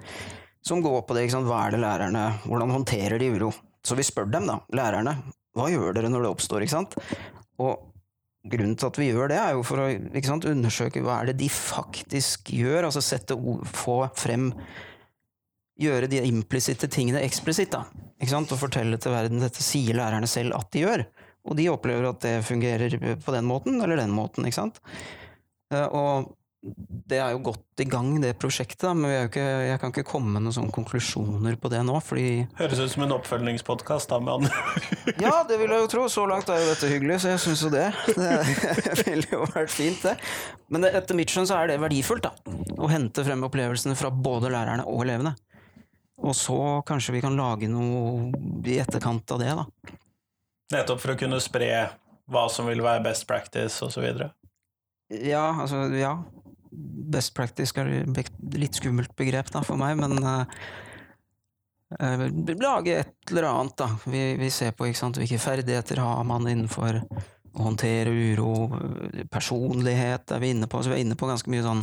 som 0.67 0.83
går 0.85 1.05
på 1.07 1.17
det, 1.17 1.27
ikke 1.27 1.37
sant, 1.39 1.49
hva 1.49 1.65
er 1.65 1.77
det 1.77 1.83
lærerne, 1.85 2.25
hvordan 2.45 2.75
håndterer 2.75 3.23
de 3.23 3.31
uro? 3.37 3.53
Så 3.87 3.97
vi 3.97 4.07
spør 4.07 4.29
dem, 4.33 4.49
da, 4.51 4.59
lærerne, 4.75 5.15
hva 5.57 5.69
gjør 5.73 5.95
dere 5.97 6.11
når 6.13 6.27
det 6.27 6.33
oppstår, 6.35 6.67
ikke 6.67 6.75
sant? 6.75 6.99
Og 7.63 7.87
grunnen 8.49 8.77
til 8.79 8.91
at 8.91 8.99
vi 9.01 9.09
gjør 9.09 9.33
det, 9.33 9.39
er 9.41 9.55
jo 9.57 9.65
for 9.67 9.85
å 9.85 9.89
ikke 9.93 10.29
sant, 10.29 10.49
undersøke 10.51 11.03
hva 11.05 11.23
er 11.23 11.31
det 11.31 11.39
de 11.41 11.49
faktisk 11.53 12.53
gjør, 12.55 12.91
altså 12.91 13.03
sette 13.05 13.39
ord, 13.39 13.65
få 13.71 14.03
frem 14.19 14.53
Gjøre 15.79 16.09
de 16.11 16.19
implisitte 16.27 16.89
tingene 16.91 17.21
eksplisitt, 17.23 17.71
da. 17.71 17.85
Ikke 18.19 18.33
sant? 18.33 18.51
Og 18.51 18.59
fortelle 18.59 18.99
til 18.99 19.13
verden 19.15 19.39
dette 19.39 19.63
sier 19.63 19.95
lærerne 19.95 20.27
selv 20.27 20.57
at 20.57 20.73
de 20.75 20.81
gjør. 20.83 21.05
Og 21.47 21.55
de 21.59 21.69
opplever 21.73 22.09
at 22.11 22.21
det 22.25 22.35
fungerer 22.47 22.99
på 23.23 23.35
den 23.37 23.47
måten 23.49 23.79
eller 23.81 24.01
den 24.01 24.11
måten, 24.15 24.45
ikke 24.49 24.59
sant. 24.63 24.83
Eh, 25.73 25.87
Og 25.87 26.35
det 27.09 27.21
er 27.23 27.31
jo 27.37 27.39
godt 27.47 27.81
i 27.81 27.85
gang, 27.87 28.09
det 28.21 28.33
prosjektet, 28.43 28.83
da, 28.83 28.91
men 28.93 29.29
ikke, 29.29 29.41
jeg 29.69 29.79
kan 29.79 29.93
ikke 29.93 30.03
komme 30.11 30.33
med 30.35 30.43
noen 30.43 30.57
sånne 30.57 30.75
konklusjoner 30.75 31.55
på 31.63 31.71
det 31.71 31.85
nå, 31.87 31.95
fordi 32.03 32.25
Høres 32.59 32.81
ut 32.83 32.91
som 32.91 33.05
en 33.07 33.15
oppfølgingspodkast, 33.15 34.11
da, 34.11 34.19
med 34.19 34.41
andre 34.41 35.15
Ja, 35.23 35.45
det 35.47 35.61
vil 35.61 35.71
jeg 35.71 35.85
jo 35.85 35.91
tro. 35.93 36.09
Så 36.11 36.25
langt 36.29 36.51
er 36.51 36.59
jo 36.59 36.73
dette 36.73 36.91
hyggelig, 36.91 37.21
så 37.23 37.31
jeg 37.31 37.43
syns 37.45 37.63
jo 37.63 37.71
det. 37.73 37.87
Det 38.11 38.97
ville 39.07 39.31
jo 39.31 39.47
vært 39.55 39.71
fint, 39.73 40.03
det. 40.03 40.17
Men 40.69 40.85
det, 40.85 40.91
etter 40.99 41.17
mitt 41.17 41.31
skjønn 41.33 41.47
så 41.49 41.61
er 41.63 41.71
det 41.71 41.79
verdifullt, 41.81 42.27
da. 42.27 42.35
Å 42.75 42.91
hente 42.91 43.25
frem 43.25 43.47
opplevelsene 43.47 43.95
fra 43.99 44.11
både 44.11 44.51
lærerne 44.53 44.85
og 44.91 45.07
elevene. 45.07 45.37
Og 46.19 46.35
så 46.35 46.59
kanskje 46.91 47.15
vi 47.15 47.23
kan 47.23 47.39
lage 47.39 47.71
noe 47.71 48.33
i 48.67 48.81
etterkant 48.83 49.31
av 49.31 49.39
det, 49.47 49.55
da. 49.63 49.69
Nettopp 50.73 51.01
for 51.01 51.15
å 51.15 51.21
kunne 51.21 51.41
spre 51.41 51.71
hva 52.29 52.49
som 52.53 52.67
vil 52.69 52.83
være 52.85 53.05
best 53.07 53.25
practice, 53.29 53.81
osv. 53.85 54.05
Ja, 55.09 55.55
altså, 55.55 55.87
ja. 55.97 56.19
Best 57.09 57.33
practice 57.37 57.73
er 57.81 58.05
et 58.05 58.31
litt 58.59 58.77
skummelt 58.77 59.15
begrep 59.17 59.49
da, 59.55 59.63
for 59.65 59.81
meg, 59.81 59.97
men 59.97 60.19
eh, 60.21 60.45
lage 62.61 62.99
et 63.01 63.33
eller 63.33 63.49
annet, 63.49 63.77
da. 63.81 63.89
Vi, 64.05 64.23
vi 64.41 64.51
ser 64.53 64.77
på 64.77 64.91
sant? 64.93 65.17
hvilke 65.21 65.41
ferdigheter 65.41 66.03
har 66.05 66.25
man 66.29 66.49
innenfor 66.51 67.01
å 67.01 67.65
håndtere 67.65 68.13
uro, 68.13 68.69
personlighet 69.33 70.37
er 70.37 70.45
vi 70.45 70.53
inne 70.53 70.69
på. 70.69 70.83
Så 70.85 70.93
vi 70.93 70.99
er 70.99 71.07
inne 71.07 71.17
på 71.19 71.31
ganske 71.31 71.51
mye 71.51 71.65
sånn 71.65 71.83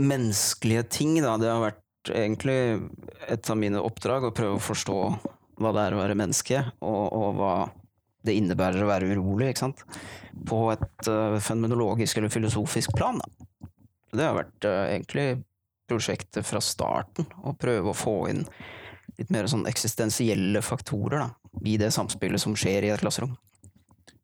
menneskelige 0.00 0.84
ting, 0.92 1.16
da. 1.24 1.38
Det 1.40 1.48
har 1.48 1.68
vært 1.70 2.12
egentlig 2.12 2.60
et 3.32 3.52
av 3.52 3.56
mine 3.60 3.80
oppdrag 3.80 4.28
å 4.28 4.36
prøve 4.36 4.60
å 4.60 4.64
forstå 4.64 5.00
hva 5.60 5.74
det 5.76 5.84
er 5.84 5.96
å 5.96 6.00
være 6.00 6.16
menneske, 6.18 6.64
og, 6.80 7.04
og 7.16 7.38
hva 7.38 7.54
det 8.26 8.36
innebærer 8.36 8.84
å 8.84 8.90
være 8.90 9.12
urolig, 9.14 9.52
ikke 9.52 9.64
sant? 9.66 9.84
På 10.48 10.66
et 10.74 11.08
uh, 11.08 11.38
fenomenologisk 11.40 12.20
eller 12.20 12.32
filosofisk 12.32 12.94
plan, 12.96 13.20
da. 13.20 13.68
Det 14.10 14.26
har 14.26 14.36
vært 14.36 14.66
uh, 14.66 14.84
egentlig 14.90 15.28
prosjektet 15.90 16.46
fra 16.46 16.60
starten, 16.62 17.28
å 17.44 17.54
prøve 17.58 17.92
å 17.92 17.96
få 17.96 18.16
inn 18.30 18.44
litt 19.18 19.30
mer 19.32 19.48
sånn 19.50 19.66
eksistensielle 19.68 20.62
faktorer, 20.64 21.26
da, 21.26 21.60
i 21.66 21.76
det 21.80 21.90
samspillet 21.94 22.40
som 22.40 22.56
skjer 22.58 22.86
i 22.86 22.92
et 22.94 23.02
klasserom. 23.02 23.34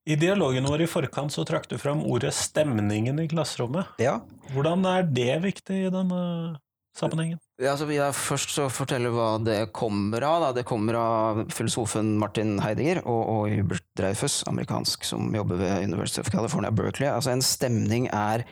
I 0.07 0.14
dialogen 0.14 0.69
vår 0.71 0.85
i 0.85 0.87
forkant 0.87 1.35
så 1.35 1.43
trakk 1.43 1.66
du 1.66 1.75
fram 1.83 2.05
ordet 2.07 2.31
'stemningen' 2.31 3.19
i 3.25 3.26
klasserommet. 3.26 3.99
Ja, 3.99 4.21
Hvordan 4.55 4.87
er 4.87 5.02
det 5.02 5.43
viktig 5.43 5.81
i 5.88 5.90
denne 5.90 6.61
sammenhengen? 6.95 7.40
Ja, 7.56 7.70
altså 7.72 7.86
jeg 7.88 8.12
først 8.12 8.50
så 8.52 8.66
fortelle 8.68 9.08
hva 9.14 9.38
det 9.40 9.70
kommer 9.76 10.20
av. 10.28 10.42
Da. 10.42 10.48
Det 10.58 10.66
kommer 10.68 10.98
av 11.00 11.38
filosofen 11.56 12.10
Martin 12.20 12.58
Heidinger 12.60 13.00
og, 13.08 13.22
og 13.32 13.44
Hubert 13.48 13.86
Dreyfus, 13.96 14.42
amerikansk, 14.50 15.06
som 15.08 15.30
jobber 15.32 15.62
ved 15.62 15.86
University 15.86 16.20
of 16.20 16.28
California, 16.28 16.68
Berkeley. 16.68 17.08
Altså 17.08 17.32
En 17.32 17.44
stemning 17.44 18.10
er 18.12 18.44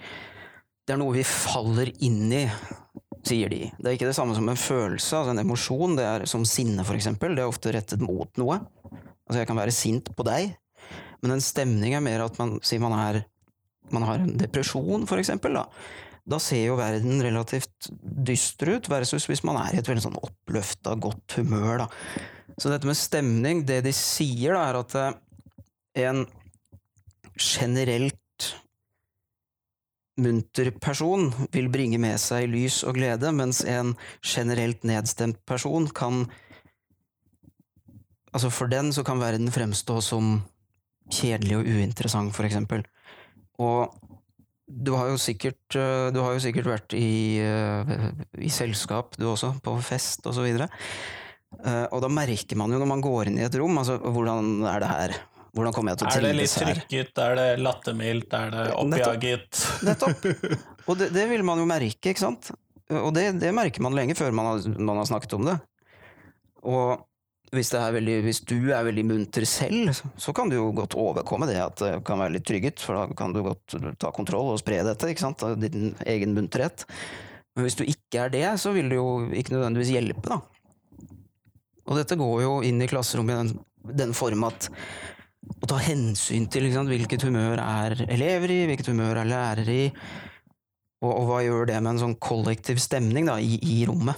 Det 0.89 0.95
er 0.97 1.01
noe 1.01 1.17
vi 1.19 1.25
faller 1.25 1.91
inn 2.05 2.33
i, 2.33 2.47
sier 3.29 3.53
de. 3.53 3.69
Det 3.77 3.91
er 3.91 3.99
ikke 3.99 4.09
det 4.09 4.17
samme 4.17 4.37
som 4.37 4.49
en 4.49 4.61
følelse, 4.61 5.21
altså 5.21 5.35
en 5.35 5.43
emosjon. 5.45 5.99
Det 6.01 6.09
er 6.09 6.25
som 6.29 6.49
sinne, 6.49 6.85
for 6.85 6.97
eksempel. 6.97 7.37
Det 7.37 7.45
er 7.45 7.53
ofte 7.53 7.77
rettet 7.77 8.05
mot 8.05 8.33
noe. 8.41 8.57
Altså 9.29 9.43
jeg 9.43 9.53
kan 9.53 9.61
være 9.61 9.77
sint 9.77 10.09
på 10.17 10.25
deg, 10.29 10.57
men 11.21 11.37
en 11.37 11.45
stemning 11.45 11.97
er 11.97 12.05
mer 12.05 12.25
at 12.25 12.41
man 12.41 12.57
sier 12.65 12.81
man 12.81 12.97
er 12.97 13.23
man 13.93 14.09
har 14.09 14.25
en 14.25 14.37
depresjon, 14.41 15.05
for 15.05 15.21
eksempel. 15.21 15.61
Da 16.25 16.39
ser 16.41 16.63
jo 16.71 16.79
verden 16.79 17.21
relativt 17.23 17.91
dyster 18.01 18.77
ut, 18.79 18.89
versus 18.89 19.27
hvis 19.29 19.45
man 19.45 19.59
er 19.61 19.75
i 19.75 19.81
et 19.83 19.89
veldig 19.89 20.07
sånn 20.07 20.21
oppløfta, 20.23 20.95
godt 20.97 21.37
humør. 21.41 21.85
Da. 21.85 21.89
Så 22.57 22.73
dette 22.73 22.89
med 22.89 22.97
stemning, 22.99 23.65
det 23.69 23.83
de 23.85 23.93
sier, 23.97 24.57
da, 24.57 24.65
er 24.71 24.81
at 24.81 24.97
eh, 25.01 25.19
en 26.07 26.25
generelt 27.35 28.21
munter 30.17 30.71
person 30.79 31.33
vil 31.53 31.69
bringe 31.75 31.99
med 31.99 32.21
seg 32.23 32.47
lys 32.53 32.83
og 32.87 32.97
glede, 32.99 33.33
mens 33.35 33.65
en 33.67 33.93
generelt 34.23 34.87
nedstemt 34.87 35.43
person 35.49 35.91
kan 35.91 36.27
Altså 38.35 38.49
for 38.51 38.67
den 38.67 38.89
så 38.91 39.05
kan 39.07 39.21
verden 39.23 39.47
fremstå 39.55 40.01
som 40.03 40.41
kjedelig 41.07 41.55
og 41.55 41.69
uinteressant, 41.71 42.33
for 42.35 42.43
eksempel. 42.43 42.81
Og 43.63 43.95
du 44.67 44.95
har 44.97 45.11
jo 45.13 45.19
sikkert, 45.21 45.77
eh, 45.77 46.09
du 46.15 46.21
har 46.25 46.35
jo 46.37 46.41
sikkert 46.43 46.69
vært 46.69 46.97
i, 46.97 47.39
eh, 47.39 47.95
i 48.41 48.51
selskap, 48.53 49.17
du 49.21 49.27
også, 49.29 49.55
på 49.63 49.77
fest 49.85 50.27
og 50.27 50.35
så. 50.35 50.47
Eh, 50.49 51.87
Og 51.93 52.01
da 52.03 52.09
merker 52.09 52.57
man 52.57 52.73
jo 52.73 52.79
når 52.81 52.89
man 52.89 53.05
går 53.05 53.29
inn 53.29 53.39
i 53.39 53.45
et 53.45 53.55
rom, 53.55 53.77
altså 53.79 53.99
hvordan 54.01 54.65
er 54.67 54.81
det 54.81 54.89
her? 54.89 55.17
Hvordan 55.55 55.73
kommer 55.73 55.93
jeg 55.93 55.99
til 55.99 56.07
å 56.09 56.11
Er 56.17 56.25
det 56.25 56.35
litt 56.35 56.51
trykket, 56.51 57.19
er 57.23 57.35
det 57.39 57.49
lattermildt, 57.63 58.33
er 58.35 58.51
det 58.51 58.65
oppjaget? 58.75 59.61
Nettopp. 59.87 60.25
Og 60.89 60.99
det, 60.99 61.13
det 61.15 61.29
vil 61.31 61.45
man 61.47 61.61
jo 61.63 61.69
merke, 61.69 62.11
ikke 62.11 62.25
sant? 62.25 62.51
Og 62.91 63.15
det, 63.15 63.39
det 63.41 63.53
merker 63.55 63.85
man 63.85 63.95
lenge 63.95 64.17
før 64.19 64.35
man 64.35 64.51
har, 64.51 64.67
man 64.81 64.99
har 64.99 65.07
snakket 65.09 65.37
om 65.39 65.47
det. 65.47 65.55
Og 66.65 67.05
hvis, 67.55 67.73
veldig, 67.73 68.17
hvis 68.27 68.41
du 68.49 68.57
er 68.75 68.87
veldig 68.87 69.05
munter 69.09 69.47
selv, 69.49 69.93
så 70.21 70.35
kan 70.37 70.51
du 70.51 70.57
jo 70.59 70.71
godt 70.77 70.97
overkomme 70.99 71.49
det 71.51 71.61
at 71.63 71.81
det 71.81 71.93
kan 72.07 72.21
være 72.23 72.37
litt 72.37 72.47
trygget, 72.49 72.83
for 72.83 72.99
da 72.99 73.19
kan 73.19 73.35
du 73.35 73.43
godt 73.47 73.77
ta 74.03 74.11
kontroll 74.15 74.53
og 74.53 74.61
spre 74.63 74.83
dette, 74.87 75.11
ikke 75.11 75.25
sant, 75.25 75.45
din 75.63 75.95
egen 76.07 76.35
munterhet. 76.37 76.87
Men 77.55 77.69
hvis 77.69 77.79
du 77.79 77.85
ikke 77.87 78.27
er 78.27 78.35
det, 78.35 78.47
så 78.61 78.75
vil 78.75 78.91
det 78.91 78.99
jo 78.99 79.09
ikke 79.31 79.55
nødvendigvis 79.55 79.95
hjelpe, 79.95 80.35
da. 80.35 80.41
Og 81.85 81.99
dette 82.01 82.17
går 82.19 82.39
jo 82.43 82.55
inn 82.65 82.81
i 82.81 82.89
klasserommet 82.89 83.35
i 83.35 83.41
den, 83.43 83.65
den 84.05 84.15
form 84.17 84.47
at 84.49 84.71
å 85.45 85.69
ta 85.69 85.79
hensyn 85.85 86.47
til 86.53 86.71
sant, 86.73 86.89
hvilket 86.89 87.27
humør 87.27 87.61
er 87.61 87.99
elever 88.09 88.53
i, 88.53 88.63
hvilket 88.71 88.89
humør 88.93 89.21
er 89.21 89.29
lærere 89.29 89.75
i, 89.75 89.89
og, 91.05 91.11
og 91.11 91.27
hva 91.29 91.43
gjør 91.45 91.69
det 91.69 91.81
med 91.83 91.95
en 91.95 92.03
sånn 92.07 92.17
kollektiv 92.23 92.81
stemning 92.81 93.29
da, 93.29 93.37
i, 93.37 93.59
i 93.61 93.83
rommet. 93.89 94.17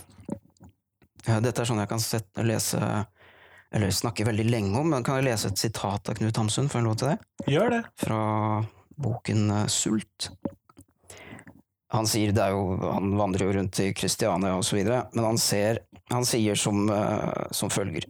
Dette 1.27 1.59
er 1.59 1.67
sånn 1.67 1.83
jeg 1.83 1.91
kan 1.91 2.03
sette, 2.03 2.45
lese 2.47 2.79
eller 3.77 3.93
snakke 3.93 4.25
veldig 4.27 4.47
lenge 4.49 4.81
om, 4.81 4.89
men 4.95 5.05
kan 5.05 5.21
jeg 5.21 5.29
lese 5.29 5.51
et 5.53 5.61
sitat 5.61 6.09
av 6.09 6.17
Knut 6.19 6.39
Hamsun? 6.41 6.71
Får 6.73 6.81
jeg 6.81 6.87
lov 6.87 6.97
til 7.01 7.13
det? 7.13 7.17
Gjør 7.53 7.75
det. 7.75 7.83
Fra 8.01 8.21
boken 8.97 9.51
eh, 9.51 9.67
Sult. 9.73 10.31
Han 11.95 12.09
sier 12.09 12.33
det 12.35 12.43
er 12.43 12.57
jo, 12.57 12.75
han 12.83 13.15
vandrer 13.19 13.47
jo 13.47 13.53
rundt 13.59 13.79
i 13.85 13.93
Kristiania 13.97 14.57
og 14.57 14.65
så 14.67 14.79
videre, 14.79 15.05
men 15.15 15.29
han, 15.29 15.39
ser, 15.39 15.85
han 16.11 16.27
sier 16.27 16.59
som, 16.59 16.89
eh, 16.91 17.47
som 17.55 17.73
følger. 17.73 18.09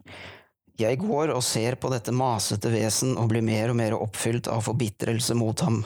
Jeg 0.76 1.00
går 1.00 1.32
og 1.32 1.44
ser 1.44 1.78
på 1.80 1.88
dette 1.92 2.12
masete 2.12 2.70
vesen 2.73 3.14
og 3.16 3.30
blir 3.32 3.44
mer 3.44 3.73
og 3.73 3.78
mer 3.78 3.96
oppfylt 3.96 4.49
av 4.52 4.64
forbitrelse 4.66 5.37
mot 5.37 5.61
ham. 5.64 5.82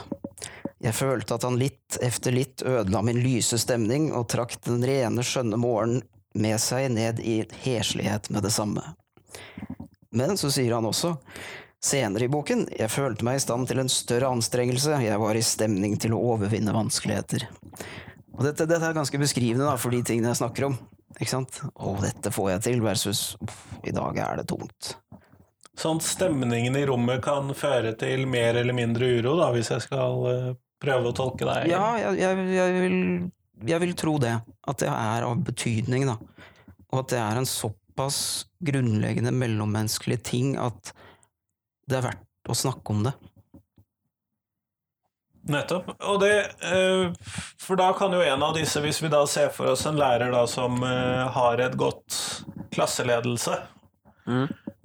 Jeg 0.81 0.97
følte 0.97 1.37
at 1.37 1.45
han 1.47 1.59
litt 1.61 1.99
efter 2.03 2.35
litt 2.35 2.65
ødela 2.67 3.03
min 3.05 3.21
lyse 3.23 3.59
stemning 3.61 4.11
og 4.17 4.31
trakk 4.33 4.57
den 4.67 4.83
rene, 4.87 5.23
skjønne 5.23 5.61
morgenen 5.61 6.03
med 6.35 6.59
seg 6.63 6.89
ned 6.95 7.21
i 7.23 7.43
heslighet 7.65 8.31
med 8.31 8.47
det 8.47 8.53
samme. 8.55 8.83
Men 10.17 10.37
så 10.41 10.51
sier 10.53 10.75
han 10.75 10.89
også, 10.89 11.15
senere 11.81 12.27
i 12.27 12.33
boken, 12.33 12.67
jeg 12.77 12.93
følte 12.93 13.25
meg 13.27 13.39
i 13.39 13.43
stand 13.43 13.69
til 13.71 13.81
en 13.83 13.91
større 13.93 14.31
anstrengelse, 14.35 14.99
jeg 15.05 15.21
var 15.23 15.39
i 15.39 15.45
stemning 15.45 15.97
til 16.01 16.17
å 16.17 16.23
overvinne 16.35 16.75
vanskeligheter. 16.77 17.47
Og 18.37 18.47
dette, 18.47 18.67
dette 18.69 18.89
er 18.89 18.97
ganske 18.97 19.21
beskrivende 19.21 19.69
da, 19.69 19.77
for 19.81 19.95
de 19.95 20.03
tingene 20.07 20.33
jeg 20.33 20.41
snakker 20.43 20.71
om. 20.71 20.77
Ikke 21.19 21.33
sant? 21.33 21.61
Å, 21.75 21.95
dette 22.03 22.33
får 22.33 22.51
jeg 22.55 22.65
til, 22.67 22.83
versus 22.85 23.23
uff, 23.45 23.63
i 23.85 23.95
dag 23.95 24.19
er 24.23 24.41
det 24.41 24.49
tungt. 24.51 24.95
Sånn 25.81 26.01
stemningen 26.05 26.77
i 26.77 26.85
rommet 26.89 27.23
kan 27.25 27.53
føre 27.57 27.95
til 28.01 28.27
mer 28.29 28.59
eller 28.61 28.77
mindre 28.77 29.09
uro, 29.19 29.37
da, 29.41 29.51
hvis 29.55 29.71
jeg 29.73 29.85
skal 29.87 30.27
eh, 30.31 30.49
prøve 30.81 31.11
å 31.11 31.17
tolke 31.17 31.49
deg. 31.49 31.71
Ja, 31.73 31.85
jeg, 32.01 32.19
jeg, 32.21 32.47
jeg, 32.57 32.81
vil, 32.85 32.99
jeg 33.71 33.85
vil 33.85 33.95
tro 33.99 34.17
det. 34.21 34.35
At 34.69 34.83
det 34.83 34.91
er 34.93 35.29
av 35.29 35.41
betydning, 35.45 36.09
da. 36.11 36.19
Og 36.91 37.05
at 37.05 37.13
det 37.15 37.21
er 37.23 37.41
en 37.41 37.49
såpass 37.49 37.80
grunnleggende 38.65 39.33
mellommenneskelige 39.35 40.25
ting 40.31 40.55
at 40.61 40.93
det 41.91 41.99
er 41.99 42.09
verdt 42.11 42.51
å 42.51 42.57
snakke 42.57 42.95
om 42.95 43.05
det. 43.09 43.15
Nettopp. 45.51 45.95
Og 46.05 46.21
det, 46.21 46.35
eh, 46.69 47.11
for 47.59 47.81
da 47.81 47.91
kan 47.97 48.13
jo 48.13 48.21
en 48.23 48.43
av 48.45 48.55
disse, 48.55 48.81
hvis 48.85 49.01
vi 49.03 49.11
da 49.13 49.25
ser 49.27 49.49
for 49.55 49.73
oss 49.73 49.87
en 49.89 49.99
lærer 49.99 50.33
da 50.33 50.45
som 50.51 50.83
eh, 50.85 51.27
har 51.33 51.63
et 51.65 51.77
godt 51.81 52.19
klasseledelse, 52.75 53.57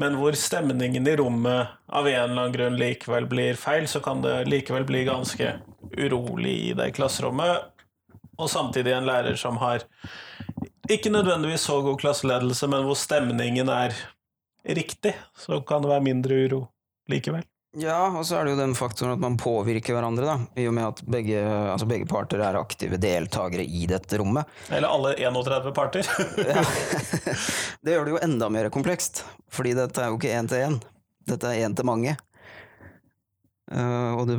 men 0.02 0.16
hvor 0.20 0.36
stemningen 0.40 1.08
i 1.08 1.16
rommet 1.20 1.76
av 1.88 2.08
en 2.08 2.16
eller 2.16 2.32
annen 2.32 2.56
grunn 2.56 2.80
likevel 2.80 3.28
blir 3.32 3.60
feil, 3.60 3.88
så 3.88 4.02
kan 4.04 4.24
det 4.24 4.48
likevel 4.50 4.88
bli 4.88 5.04
ganske 5.08 5.52
urolig 5.96 6.56
i 6.72 6.74
det 6.76 6.90
klasserommet. 6.98 7.72
Og 8.36 8.50
samtidig 8.52 8.96
en 8.96 9.08
lærer 9.08 9.38
som 9.40 9.60
har 9.62 9.86
ikke 10.92 11.12
nødvendigvis 11.14 11.66
så 11.68 11.80
god 11.82 12.00
klasseledelse, 12.02 12.68
men 12.72 12.86
hvor 12.86 12.98
stemningen 13.00 13.70
er 13.70 13.96
riktig, 14.66 15.16
så 15.38 15.62
kan 15.62 15.84
det 15.84 15.92
være 15.92 16.06
mindre 16.06 16.40
uro 16.46 16.62
likevel. 17.12 17.46
Ja, 17.76 18.08
og 18.16 18.24
så 18.24 18.38
er 18.38 18.48
det 18.48 18.54
jo 18.54 18.60
den 18.62 18.76
faktoren 18.78 19.18
at 19.18 19.20
man 19.20 19.36
påvirker 19.36 19.98
hverandre, 19.98 20.24
da. 20.30 20.62
I 20.62 20.68
og 20.70 20.76
med 20.78 20.86
at 20.88 21.02
begge, 21.12 21.42
altså 21.44 21.88
begge 21.90 22.08
parter 22.08 22.40
er 22.40 22.56
aktive 22.56 23.00
deltakere 23.02 23.66
i 23.68 23.84
dette 23.90 24.20
rommet. 24.22 24.48
Eller 24.72 24.88
alle 24.88 25.16
31 25.20 25.74
parter. 25.76 26.08
Ja. 26.46 26.64
Det 27.86 27.94
gjør 27.94 28.08
det 28.08 28.14
jo 28.16 28.22
enda 28.24 28.48
mer 28.50 28.70
komplekst, 28.74 29.26
fordi 29.52 29.76
dette 29.78 30.02
er 30.02 30.14
jo 30.14 30.18
ikke 30.18 30.32
én 30.34 30.48
til 30.50 30.64
én. 30.70 30.80
Dette 31.28 31.52
er 31.52 31.68
én 31.68 31.76
til 31.76 31.86
mange. 31.86 32.16
Eh, 33.72 34.12
og 34.14 34.28
det, 34.30 34.38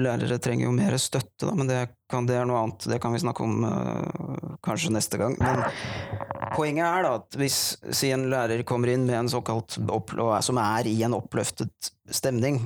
lærere 0.00 0.38
trenger 0.40 0.68
jo 0.68 0.72
mer 0.72 0.96
støtte, 1.00 1.44
da, 1.44 1.52
men 1.56 1.68
det, 1.68 1.80
kan, 2.10 2.28
det, 2.28 2.38
er 2.40 2.48
noe 2.48 2.62
annet. 2.64 2.88
Det 2.88 3.00
kan 3.02 3.12
vi 3.12 3.20
snakke 3.20 3.44
om 3.44 3.66
uh, 3.66 4.56
kanskje 4.64 4.94
neste 4.94 5.20
gang. 5.20 5.36
Men 5.40 5.60
poenget 6.54 6.86
er 6.86 7.04
da 7.04 7.14
at 7.18 7.38
hvis 7.40 7.60
si 7.96 8.12
en 8.14 8.28
lærer 8.32 8.64
kommer 8.68 8.94
inn 8.94 9.04
med 9.08 9.18
en 9.18 9.32
såkalt 9.32 9.76
som 9.76 10.60
er 10.62 10.88
i 10.88 10.96
en 11.04 11.16
oppløftet 11.18 11.92
stemning, 12.08 12.62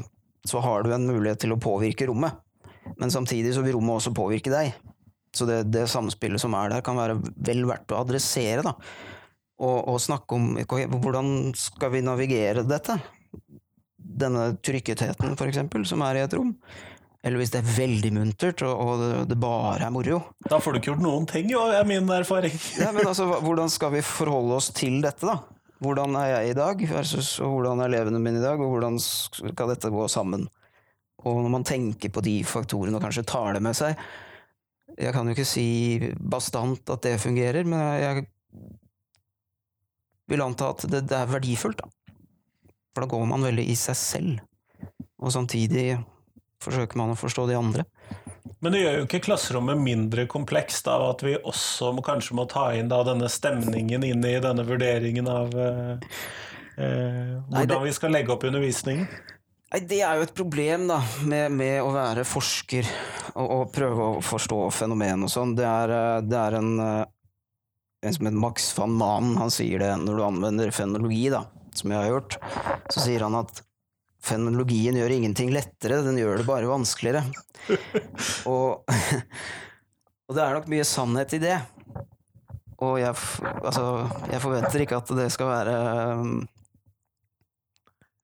så 0.47 0.62
har 0.62 0.85
du 0.85 0.93
en 0.95 1.09
mulighet 1.09 1.43
til 1.43 1.57
å 1.57 1.61
påvirke 1.61 2.07
rommet. 2.11 2.37
Men 3.00 3.11
samtidig 3.11 3.54
så 3.57 3.64
vil 3.64 3.78
rommet 3.78 3.99
også 3.99 4.12
påvirke 4.14 4.52
deg. 4.52 4.75
Så 5.35 5.49
det, 5.49 5.64
det 5.75 5.88
samspillet 5.90 6.38
som 6.38 6.54
er 6.54 6.71
der, 6.71 6.85
kan 6.85 7.00
være 7.00 7.19
vel 7.19 7.64
verdt 7.66 7.90
å 7.97 8.04
adressere. 8.04 8.62
da. 8.62 8.76
Og, 9.64 9.78
og 9.90 10.02
snakke 10.02 10.37
om 10.37 10.52
hvordan 11.00 11.54
skal 11.59 11.95
vi 11.95 12.04
navigere 12.04 12.62
dette 12.66 12.99
denne 14.04 14.52
trykketheten, 14.64 15.37
for 15.38 15.49
eksempel, 15.49 15.87
som 15.88 16.04
er 16.04 16.20
i 16.20 16.25
et 16.26 16.37
rom. 16.37 16.52
Eller 17.25 17.40
hvis 17.40 17.54
det 17.54 17.62
er 17.62 17.73
veldig 17.78 18.11
muntert, 18.18 18.62
og, 18.68 19.00
det, 19.30 19.37
bare 19.40 19.87
er 19.87 19.92
moro. 19.94 20.20
Da 20.44 20.58
får 20.61 20.75
du 20.75 20.80
ikke 20.80 20.90
gjort 20.92 21.04
noen 21.06 21.28
ting, 21.28 21.49
jo, 21.52 21.62
er 21.73 21.87
min 21.88 22.11
erfaring. 22.12 22.52
ja, 22.76 22.90
men 22.92 23.08
altså, 23.08 23.30
Hvordan 23.40 23.73
skal 23.73 23.94
vi 23.96 24.04
forholde 24.04 24.58
oss 24.58 24.68
til 24.76 25.00
dette, 25.04 25.25
da? 25.25 25.38
Hvordan 25.84 26.16
er 26.20 26.28
jeg 26.30 26.52
i 26.52 26.58
dag, 26.58 26.84
versus 26.92 27.38
hvordan 27.40 27.80
er 27.80 27.90
elevene 27.90 28.20
mine 28.20 28.42
i 28.42 28.44
dag, 28.44 28.61
og 28.61 28.76
hvordan 28.76 29.00
skal 29.00 29.73
dette 29.73 29.92
gå 29.92 30.04
sammen? 30.12 30.44
Og 31.25 31.40
når 31.40 31.50
man 31.56 31.64
tenker 31.64 32.12
på 32.12 32.23
de 32.25 32.38
faktorene 32.44 32.99
og 32.99 33.04
kanskje 33.04 33.25
tar 33.25 33.54
det 33.56 33.62
med 33.64 33.73
seg 33.78 33.94
Jeg 34.99 35.14
kan 35.14 35.25
jo 35.25 35.32
ikke 35.32 35.46
si 35.49 36.11
bastant 36.20 36.90
at 36.92 37.06
det 37.06 37.16
fungerer, 37.23 37.64
men 37.64 37.80
jeg 38.02 38.26
vil 40.28 40.44
anta 40.44 40.75
at 40.75 40.84
det, 40.92 41.06
det 41.08 41.16
er 41.16 41.32
verdifullt, 41.32 41.80
da. 41.80 42.03
For 42.95 43.05
da 43.05 43.11
går 43.11 43.27
man 43.27 43.43
veldig 43.43 43.67
i 43.67 43.75
seg 43.79 43.99
selv, 43.99 44.43
og 45.19 45.33
samtidig 45.35 45.99
forsøker 46.63 47.01
man 47.01 47.13
å 47.13 47.19
forstå 47.19 47.49
de 47.51 47.59
andre. 47.59 47.85
Men 48.65 48.73
det 48.73 48.81
gjør 48.81 48.97
jo 48.97 49.05
ikke 49.09 49.23
klasserommet 49.27 49.81
mindre 49.81 50.25
komplekst 50.31 50.87
av 50.89 51.03
at 51.11 51.25
vi 51.27 51.35
også 51.37 51.91
må, 51.97 52.05
kanskje 52.07 52.37
må 52.39 52.47
ta 52.49 52.71
inn 52.77 52.89
da, 52.89 53.03
denne 53.05 53.29
stemningen 53.29 54.07
inn 54.07 54.25
i 54.25 54.35
denne 54.41 54.65
vurderingen 54.65 55.29
av 55.29 55.53
eh, 55.53 55.91
eh, 56.79 57.35
hvordan 57.45 57.59
Nei, 57.59 57.65
det... 57.69 57.81
vi 57.85 57.97
skal 57.97 58.15
legge 58.15 58.33
opp 58.33 58.47
undervisningen? 58.49 59.09
Nei, 59.75 59.83
Det 59.91 60.01
er 60.07 60.17
jo 60.17 60.29
et 60.29 60.37
problem 60.37 60.87
da, 60.89 61.01
med, 61.29 61.53
med 61.59 61.81
å 61.83 61.91
være 61.93 62.25
forsker 62.29 62.89
og, 63.35 63.45
og, 63.45 63.67
prøve 63.75 64.09
å 64.15 64.23
forstå 64.25 64.61
fenomen 64.77 65.27
og 65.27 65.35
sånn. 65.35 65.57
Det, 65.59 65.67
eh, 65.67 66.23
det, 66.25 66.41
er 66.41 66.59
en, 66.61 66.73
eh, 66.87 67.03
en 68.07 68.17
som 68.17 68.31
heter 68.31 68.43
Max 68.47 68.71
van 68.79 68.97
Manen, 68.97 69.37
han 69.43 69.53
sier 69.53 69.83
det 69.83 69.93
når 70.07 70.21
du 70.21 70.27
anvender 70.31 70.73
fenologi. 70.73 71.27
da 71.35 71.45
som 71.81 71.93
jeg 71.93 72.02
har 72.02 72.12
gjort, 72.12 72.37
så 72.93 73.04
sier 73.04 73.25
han 73.26 73.37
at 73.38 73.62
fenomenologien 74.25 74.97
gjør 74.99 75.14
ingenting 75.19 75.52
lettere, 75.54 76.02
den 76.04 76.19
gjør 76.21 76.40
det 76.40 76.49
bare 76.49 76.71
vanskeligere. 76.71 77.25
og, 78.52 78.85
og, 80.26 80.35
det 80.37 80.43
er 80.43 80.57
nok 80.57 80.69
mye 80.73 80.88
sannhet 80.88 81.37
i 81.37 81.43
det. 81.45 81.59
Og 82.85 82.99
jeg, 83.00 83.14
altså, 83.62 83.87
jeg 84.33 84.43
forventer 84.43 84.84
ikke 84.84 84.99
at 84.99 85.13
det 85.17 85.28
skal 85.32 85.47
være 85.47 85.75
um, 86.19 86.32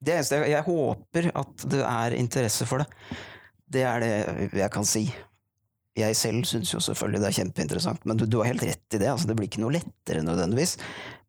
Det 0.03 0.17
eneste 0.17 0.41
jeg, 0.41 0.51
jeg 0.57 0.67
håper 0.67 1.29
at 1.39 1.67
det 1.71 1.83
er 1.87 2.17
interesse 2.19 2.67
for 2.69 2.83
det. 2.83 2.89
Det 3.71 3.85
er 3.87 4.03
det 4.03 4.15
jeg 4.59 4.73
kan 4.75 4.89
si. 4.89 5.05
Jeg 5.99 6.17
selv 6.17 6.45
syns 6.49 6.73
jo 6.73 6.81
selvfølgelig 6.83 7.21
det 7.23 7.29
er 7.29 7.37
kjempeinteressant, 7.41 8.05
men 8.09 8.19
du, 8.19 8.25
du, 8.27 8.41
har 8.41 8.51
helt 8.53 8.65
rett 8.67 8.97
i 8.97 9.01
det. 9.01 9.11
Altså, 9.11 9.29
det 9.29 9.37
blir 9.39 9.51
ikke 9.51 9.63
noe 9.63 9.75
lettere 9.77 10.25
nødvendigvis. 10.27 10.77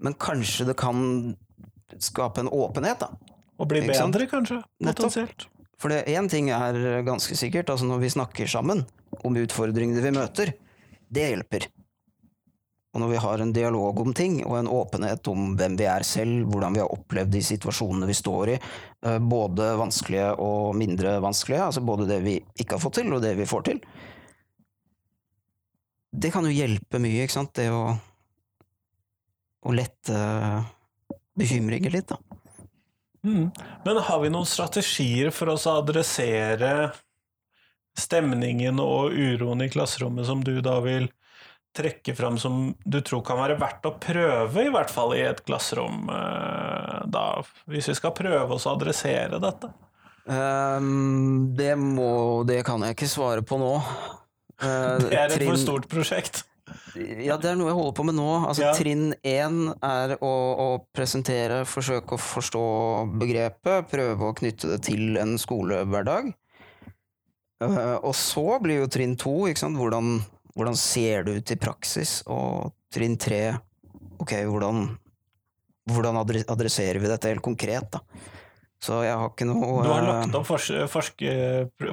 Men 0.02 0.18
kanskje 0.22 0.68
det 0.70 0.78
kan 0.80 1.02
skape 2.00 2.44
en 2.44 2.52
åpenhet, 2.52 3.04
da. 3.04 3.12
Og 3.62 3.68
bli 3.70 3.84
bedre, 3.86 4.28
kanskje? 4.30 4.62
Potensielt. 4.82 5.48
For 5.82 5.94
én 5.94 6.30
ting 6.30 6.50
er 6.54 7.02
ganske 7.06 7.36
sikkert, 7.38 7.72
altså 7.74 7.88
når 7.90 8.04
vi 8.04 8.14
snakker 8.14 8.50
sammen 8.50 8.84
om 9.26 9.38
utfordringene 9.38 10.04
vi 10.04 10.14
møter, 10.14 10.54
det 11.12 11.30
hjelper. 11.34 11.68
Og 12.92 13.00
når 13.00 13.12
vi 13.14 13.22
har 13.24 13.40
en 13.40 13.54
dialog 13.56 14.02
om 14.04 14.14
ting, 14.14 14.42
og 14.44 14.58
en 14.60 14.68
åpenhet 14.68 15.28
om 15.32 15.54
hvem 15.60 15.78
vi 15.80 15.88
er 15.88 16.04
selv, 16.04 16.44
hvordan 16.52 16.76
vi 16.76 16.82
har 16.84 16.92
opplevd 16.92 17.32
de 17.32 17.42
situasjonene 17.48 18.10
vi 18.10 18.18
står 18.18 18.52
i, 18.52 18.58
eh, 19.08 19.20
både 19.20 19.70
vanskelige 19.80 20.34
og 20.44 20.76
mindre 20.76 21.16
vanskelige, 21.24 21.70
altså 21.70 21.84
både 21.88 22.10
det 22.10 22.20
vi 22.26 22.36
ikke 22.60 22.76
har 22.76 22.84
fått 22.84 23.00
til, 23.00 23.14
og 23.16 23.24
det 23.24 23.38
vi 23.40 23.48
får 23.48 23.68
til 23.70 23.80
Det 26.12 26.34
kan 26.34 26.44
jo 26.44 26.52
hjelpe 26.52 27.00
mye, 27.00 27.24
ikke 27.24 27.38
sant, 27.38 27.54
det 27.56 27.70
å, 27.72 27.96
å 29.64 29.72
lette 29.72 30.18
bekymringer 31.38 31.94
litt, 31.94 32.12
da. 32.12 32.18
Mm. 33.24 33.52
Men 33.86 34.02
har 34.02 34.20
vi 34.24 34.32
noen 34.34 34.50
strategier 34.50 35.30
for 35.36 35.54
oss 35.54 35.68
å 35.70 35.78
adressere 35.84 36.92
stemningen 37.98 38.80
og 38.82 39.14
uroen 39.14 39.62
i 39.66 39.70
klasserommet 39.70 40.26
som 40.26 40.42
du 40.44 40.56
da 40.64 40.80
vil 40.82 41.10
trekke 41.78 42.16
fram 42.16 42.38
som 42.42 42.74
du 42.84 43.00
tror 43.02 43.24
kan 43.24 43.40
være 43.40 43.56
verdt 43.60 43.86
å 43.88 43.94
prøve, 44.02 44.66
i 44.66 44.74
hvert 44.74 44.92
fall 44.92 45.14
i 45.16 45.22
et 45.24 45.40
klasserom, 45.48 46.10
eh, 46.12 46.98
da, 47.08 47.26
hvis 47.72 47.88
vi 47.92 47.96
skal 47.96 48.16
prøve 48.16 48.58
oss 48.58 48.68
å 48.68 48.76
adressere 48.76 49.40
dette? 49.40 49.72
Um, 50.22 51.50
det 51.58 51.74
må 51.82 52.44
Det 52.46 52.60
kan 52.64 52.84
jeg 52.86 52.94
ikke 52.94 53.10
svare 53.10 53.42
på 53.42 53.58
nå. 53.58 53.72
Uh, 54.62 55.00
det 55.02 55.16
er 55.16 55.24
et 55.26 55.34
trinn, 55.40 55.50
for 55.50 55.62
stort 55.64 55.88
prosjekt. 55.92 56.44
Ja, 57.24 57.38
det 57.42 57.52
er 57.52 57.58
noe 57.60 57.70
jeg 57.72 57.78
holder 57.78 57.96
på 57.98 58.06
med 58.08 58.18
nå. 58.18 58.28
Altså, 58.48 58.66
ja. 58.68 58.74
Trinn 58.78 59.12
én 59.28 59.60
er 59.86 60.16
å, 60.18 60.32
å, 60.32 60.68
presentere, 60.96 61.62
forsøke 61.70 62.18
å 62.18 62.22
forstå 62.22 62.66
begrepet, 63.22 63.90
prøve 63.92 64.30
å 64.30 64.36
knytte 64.38 64.74
det 64.74 64.82
til 64.90 65.20
en 65.22 65.38
skolehverdag. 65.42 66.32
Uh, 67.62 67.98
og 68.02 68.14
så 68.18 68.58
blir 68.64 68.82
jo 68.82 68.90
trinn 68.90 69.14
to 69.22 69.36
hvordan, 69.46 70.16
hvordan, 70.56 70.78
ser 70.78 71.28
det 71.28 71.38
ut 71.38 71.54
i 71.54 71.60
praksis? 71.62 72.20
Og 72.34 72.74
trinn 72.92 73.20
tre 73.22 73.44
ok, 74.22 74.34
hvordan, 74.50 74.88
hvordan 75.90 76.22
adresserer 76.24 77.02
vi 77.02 77.12
dette 77.12 77.30
helt 77.30 77.46
konkret? 77.46 77.94
da? 77.94 78.02
Så 78.82 79.04
jeg 79.06 79.14
har 79.14 79.28
ikke 79.30 79.46
noe 79.46 79.84
Du 79.86 79.92
har 79.92 80.06
lagt 80.08 80.36
opp 80.40 80.48
fors 80.50 80.66
forske 80.90 81.34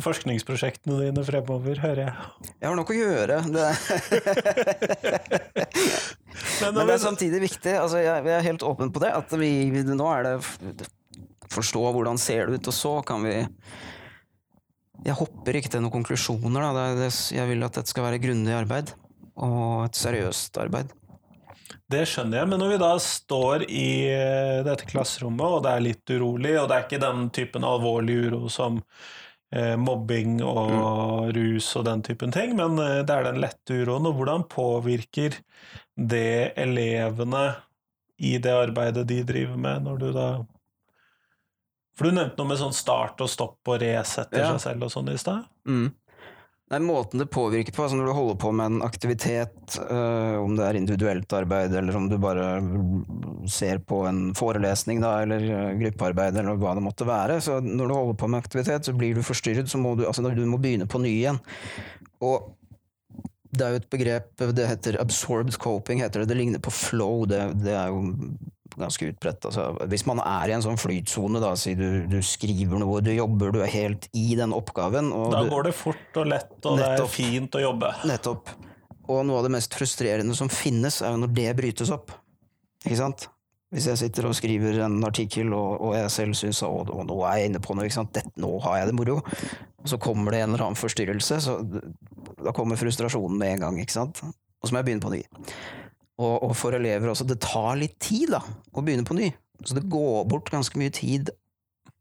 forskningsprosjektene 0.01 1.03
dine 1.03 1.24
fremover, 1.27 1.77
hører 1.83 2.01
jeg. 2.07 2.14
Jeg 2.55 2.64
har 2.64 2.79
nok 2.79 2.92
å 2.94 2.96
gjøre. 2.96 3.40
Det. 3.53 3.66
Men, 6.62 6.81
det 6.81 6.94
er 6.94 7.03
samtidig 7.03 7.42
viktig. 7.44 7.74
Altså, 7.77 8.01
jeg, 8.01 8.24
er 8.24 8.46
helt 8.46 8.64
åpen 8.64 8.92
på 8.94 9.03
det. 9.05 9.12
At 9.20 9.37
vi, 9.37 9.53
nå 9.85 10.09
er 10.14 10.31
det 10.31 10.88
Forstå 11.48 11.81
hvordan 11.96 12.18
ser 12.20 12.48
det 12.48 12.59
ut, 12.59 12.68
og 12.68 12.74
så 12.77 12.90
kan 13.09 13.22
vi 13.24 13.35
Jeg 15.07 15.16
hopper 15.16 15.57
ikke 15.57 15.70
til 15.72 15.85
noen 15.85 15.94
konklusjoner. 16.01 16.70
Da. 16.72 16.88
Det, 17.03 17.12
jeg 17.37 17.53
vil 17.53 17.68
at 17.68 17.77
dette 17.77 17.92
skal 17.92 18.09
være 18.09 18.22
grundig 18.24 18.57
arbeid. 18.57 18.96
Og 19.37 19.85
et 19.90 20.01
seriøst 20.01 20.57
arbeid. 20.64 20.96
Det 21.88 22.03
skjønner 22.05 22.42
jeg, 22.42 22.48
men 22.51 22.61
når 22.61 22.74
vi 22.74 22.81
da 22.83 22.90
står 23.01 23.62
i 23.64 23.88
eh, 24.12 24.59
dette 24.66 24.85
klasserommet, 24.90 25.44
og 25.46 25.62
det 25.64 25.70
er 25.72 25.85
litt 25.87 26.12
urolig, 26.12 26.53
og 26.61 26.68
det 26.68 26.77
er 26.77 26.85
ikke 26.85 27.01
den 27.01 27.31
typen 27.33 27.64
alvorlig 27.64 28.18
uro 28.27 28.51
som 28.53 28.83
eh, 29.55 29.72
mobbing 29.81 30.42
og 30.44 30.74
mm. 30.74 31.31
rus 31.38 31.70
og 31.81 31.87
den 31.88 32.05
typen 32.05 32.35
ting, 32.35 32.53
men 32.59 32.77
eh, 32.83 33.01
det 33.09 33.14
er 33.14 33.24
den 33.31 33.40
lette 33.40 33.81
uroen. 33.81 34.11
Og 34.11 34.20
hvordan 34.20 34.44
påvirker 34.53 35.40
det 35.96 36.53
elevene 36.61 37.46
i 38.18 38.35
det 38.42 38.53
arbeidet 38.53 39.07
de 39.09 39.22
driver 39.24 39.57
med, 39.57 39.88
når 39.88 40.03
du 40.03 40.09
da 40.12 40.29
For 41.96 42.07
du 42.07 42.14
nevnte 42.14 42.38
noe 42.38 42.53
med 42.53 42.61
sånn 42.61 42.77
start 42.77 43.24
og 43.24 43.31
stopp 43.33 43.70
og 43.70 43.81
resetter 43.81 44.44
ja. 44.44 44.53
seg 44.53 44.61
selv 44.66 44.87
og 44.87 44.92
sånn 44.92 45.09
i 45.14 45.16
stad? 45.18 45.48
Mm. 45.64 45.88
Nei, 46.69 46.81
Måten 46.85 47.23
det 47.23 47.31
påvirker 47.33 47.73
på, 47.73 47.85
altså 47.85 47.97
når 47.97 48.11
du 48.11 48.13
holder 48.13 48.35
på 48.43 48.51
med 48.53 48.67
en 48.69 48.83
aktivitet, 48.85 49.79
øh, 49.89 50.35
om 50.43 50.57
det 50.59 50.67
er 50.67 50.77
individuelt 50.77 51.33
arbeid, 51.33 51.73
eller 51.81 51.97
om 51.97 52.11
du 52.11 52.19
bare 52.21 52.49
ser 53.49 53.81
på 53.89 54.03
en 54.09 54.35
forelesning 54.37 55.01
da, 55.01 55.15
eller 55.25 55.47
øh, 55.49 55.79
gruppearbeid, 55.81 56.37
eller 56.37 56.61
hva 56.61 56.75
det 56.77 56.85
måtte 56.85 57.09
være, 57.09 57.41
så 57.45 57.57
når 57.65 57.89
du 57.89 57.97
holder 57.97 58.21
på 58.21 58.29
med 58.29 58.45
aktivitet, 58.45 58.85
så 58.85 58.93
blir 58.93 59.17
du 59.17 59.25
forstyrret, 59.25 59.71
så 59.73 59.81
må 59.81 59.95
du, 59.97 60.05
altså, 60.11 60.29
du 60.29 60.45
må 60.45 60.61
begynne 60.61 60.91
på 60.91 61.01
ny 61.01 61.15
igjen. 61.15 61.41
Og 62.21 62.53
det 63.49 63.65
er 63.65 63.73
jo 63.73 63.81
et 63.81 63.91
begrep, 63.97 64.29
det 64.53 64.69
heter 64.69 65.01
absorbed 65.01 65.57
coping, 65.57 66.03
heter 66.05 66.21
det. 66.21 66.29
Det 66.29 66.37
ligner 66.37 66.61
på 66.61 66.75
flow. 66.75 67.25
Det, 67.25 67.41
det 67.65 67.73
er 67.73 67.89
jo 67.89 68.03
ganske 68.81 69.11
utbredt. 69.12 69.49
Altså, 69.49 69.69
hvis 69.91 70.05
man 70.09 70.23
er 70.25 70.51
i 70.51 70.55
en 70.57 70.64
sånn 70.64 70.79
flytsone, 70.81 71.43
da, 71.43 71.55
si 71.59 71.75
du, 71.79 72.05
du, 72.11 72.19
skriver 72.25 72.81
noe, 72.83 73.03
du 73.05 73.12
jobber, 73.14 73.53
du 73.55 73.61
er 73.64 73.73
helt 73.73 74.09
i 74.17 74.31
den 74.38 74.55
oppgaven 74.57 75.11
Da 75.33 75.45
går 75.51 75.69
det 75.69 75.75
fort 75.77 76.21
og 76.21 76.31
lett, 76.31 76.55
og 76.62 76.79
nettopp, 76.79 76.95
det 76.97 77.07
er 77.07 77.12
fint 77.12 77.59
å 77.59 77.64
jobbe. 77.64 77.93
Nettopp. 78.09 78.55
Og 79.09 79.25
noe 79.25 79.41
av 79.41 79.49
det 79.49 79.55
mest 79.57 79.75
frustrerende 79.77 80.37
som 80.37 80.51
finnes, 80.53 81.01
er 81.03 81.14
jo 81.14 81.23
når 81.25 81.35
det 81.37 81.51
brytes 81.59 81.93
opp. 81.95 82.12
Ikke 82.85 83.01
sant? 83.01 83.29
Hvis 83.75 83.85
jeg 83.91 84.01
sitter 84.01 84.25
og 84.31 84.37
skriver 84.37 84.79
en 84.87 84.97
artikkel, 85.05 85.51
og, 85.53 85.83
og 85.85 85.97
jeg 85.97 86.12
selv 86.12 86.37
syns 86.38 86.62
at 86.64 86.93
nå 87.05 87.17
er 87.29 87.41
jeg 87.41 87.51
inne 87.51 87.61
på 87.61 87.77
noe? 87.77 87.88
Dette, 87.88 88.33
nå 88.41 88.55
har 88.64 88.81
jeg 88.81 88.91
det 88.91 88.97
moro, 88.97 89.19
og 89.21 89.91
så 89.93 89.99
kommer 90.01 90.33
det 90.33 90.41
en 90.45 90.55
eller 90.55 90.71
annen 90.71 90.81
forstyrrelse, 90.81 91.41
så 91.45 91.59
da 92.38 92.55
kommer 92.57 92.81
frustrasjonen 92.81 93.37
med 93.41 93.57
en 93.57 93.67
gang, 93.67 93.83
ikke 93.83 93.99
sant? 93.99 94.23
Og 94.25 94.69
så 94.69 94.73
må 94.73 94.81
jeg 94.81 94.88
begynne 94.88 95.05
på 95.05 95.12
ny. 95.12 95.21
Og, 96.19 96.35
og 96.49 96.55
for 96.59 96.75
elever 96.75 97.13
også, 97.13 97.27
det 97.29 97.39
tar 97.45 97.79
litt 97.79 97.99
tid 98.03 98.33
da, 98.35 98.43
å 98.75 98.83
begynne 98.83 99.07
på 99.07 99.17
ny. 99.19 99.31
Så 99.65 99.77
det 99.77 99.87
går 99.91 100.25
bort 100.31 100.51
ganske 100.51 100.79
mye 100.79 100.93
tid 100.95 101.31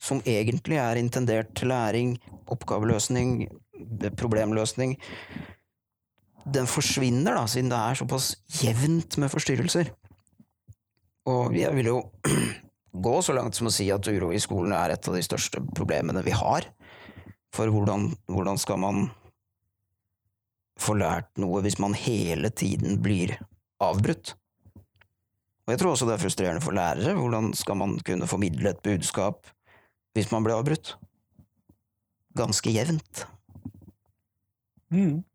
som 0.01 0.21
egentlig 0.29 0.77
er 0.81 0.99
intendert 0.99 1.53
til 1.57 1.71
læring, 1.71 2.15
oppgaveløsning, 2.53 3.47
problemløsning. 4.17 4.95
Den 6.47 6.69
forsvinner, 6.69 7.37
da, 7.37 7.45
siden 7.49 7.71
det 7.73 7.79
er 7.79 7.99
såpass 7.99 8.31
jevnt 8.61 9.17
med 9.21 9.33
forstyrrelser. 9.33 9.91
Og 11.27 11.57
jeg 11.57 11.73
vil 11.75 11.91
jo 11.91 11.99
gå 13.07 13.15
så 13.25 13.35
langt 13.35 13.57
som 13.57 13.69
å 13.69 13.73
si 13.73 13.89
at 13.93 14.07
uro 14.07 14.31
i 14.33 14.41
skolen 14.41 14.73
er 14.77 14.95
et 14.95 15.09
av 15.09 15.17
de 15.17 15.25
største 15.25 15.61
problemene 15.75 16.23
vi 16.25 16.35
har. 16.37 16.69
For 17.55 17.69
hvordan, 17.73 18.11
hvordan 18.29 18.61
skal 18.61 18.81
man 18.81 19.07
få 20.77 20.93
lært 20.97 21.29
noe 21.41 21.63
hvis 21.65 21.79
man 21.81 21.97
hele 21.97 22.51
tiden 22.53 23.01
blir 23.03 23.33
avbrutt? 23.83 24.35
Og 25.67 25.73
jeg 25.73 25.81
tror 25.81 25.93
også 25.93 26.07
det 26.07 26.15
er 26.15 26.23
frustrerende 26.23 26.63
for 26.63 26.75
lærere. 26.75 27.15
Hvordan 27.17 27.51
skal 27.57 27.75
man 27.79 27.97
kunne 28.07 28.27
formidle 28.29 28.71
et 28.71 28.83
budskap 28.83 29.49
hvis 30.15 30.31
man 30.31 30.45
blir 30.45 30.55
avbrutt? 30.55 30.95
Ganske 32.37 32.71
jevnt. 32.71 33.25
Mm. 34.93 35.25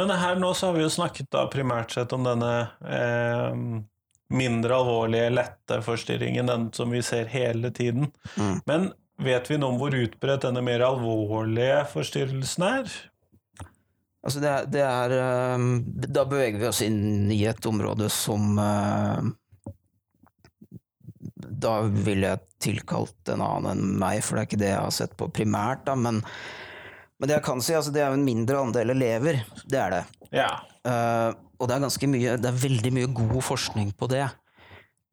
Men 0.00 0.10
her 0.16 0.40
nå 0.40 0.54
så 0.56 0.70
har 0.70 0.78
vi 0.78 0.86
jo 0.86 0.92
snakket 0.92 1.28
da 1.34 1.44
primært 1.52 1.92
sett 1.92 2.14
om 2.16 2.24
denne 2.24 2.52
eh, 2.80 3.58
mindre 4.32 4.78
alvorlige, 4.80 5.28
lette 5.36 5.80
forstyrringen, 5.84 6.48
den 6.48 6.68
som 6.72 6.90
vi 6.94 7.02
ser 7.04 7.28
hele 7.28 7.70
tiden. 7.76 8.08
Mm. 8.40 8.58
Men 8.66 8.90
vet 9.22 9.50
vi 9.50 9.58
noe 9.60 9.74
om 9.74 9.80
hvor 9.82 9.94
utbredt 9.94 10.46
denne 10.46 10.64
mer 10.64 10.84
alvorlige 10.86 11.82
forstyrrelsen 11.92 12.68
er? 12.70 12.94
Altså 14.22 14.38
det, 14.42 14.50
det 14.70 14.82
er 14.86 15.12
eh, 15.16 15.62
Da 16.14 16.24
beveger 16.30 16.60
vi 16.60 16.68
oss 16.68 16.82
inn 16.86 17.30
i 17.34 17.40
et 17.50 17.66
område 17.66 18.06
som 18.12 18.58
eh, 18.62 19.30
Da 21.34 21.76
ville 21.90 22.30
jeg 22.30 22.44
tilkalt 22.62 23.32
en 23.34 23.42
annen 23.42 23.72
enn 23.72 23.96
meg, 23.98 24.20
for 24.22 24.38
det 24.38 24.44
er 24.44 24.50
ikke 24.50 24.60
det 24.60 24.70
jeg 24.70 24.82
har 24.84 24.94
sett 24.94 25.16
på 25.18 25.26
primært. 25.34 25.82
Da, 25.88 25.96
men, 25.98 26.20
men 27.18 27.30
det 27.30 27.40
jeg 27.40 27.46
kan 27.48 27.62
si, 27.62 27.74
altså 27.74 27.90
det 27.94 28.04
er 28.04 28.12
jo 28.12 28.18
en 28.20 28.26
mindre 28.26 28.60
andel 28.62 28.94
elever. 28.94 29.40
Det 29.66 29.80
er 29.82 29.96
det. 29.96 30.02
Ja. 30.30 30.52
Eh, 30.86 31.30
og 31.58 31.68
det 31.70 31.76
er 31.76 31.84
ganske 31.84 32.08
mye 32.10 32.38
Det 32.42 32.48
er 32.48 32.62
veldig 32.62 32.90
mye 32.94 33.10
god 33.14 33.42
forskning 33.46 33.92
på 33.98 34.08
det. 34.10 34.24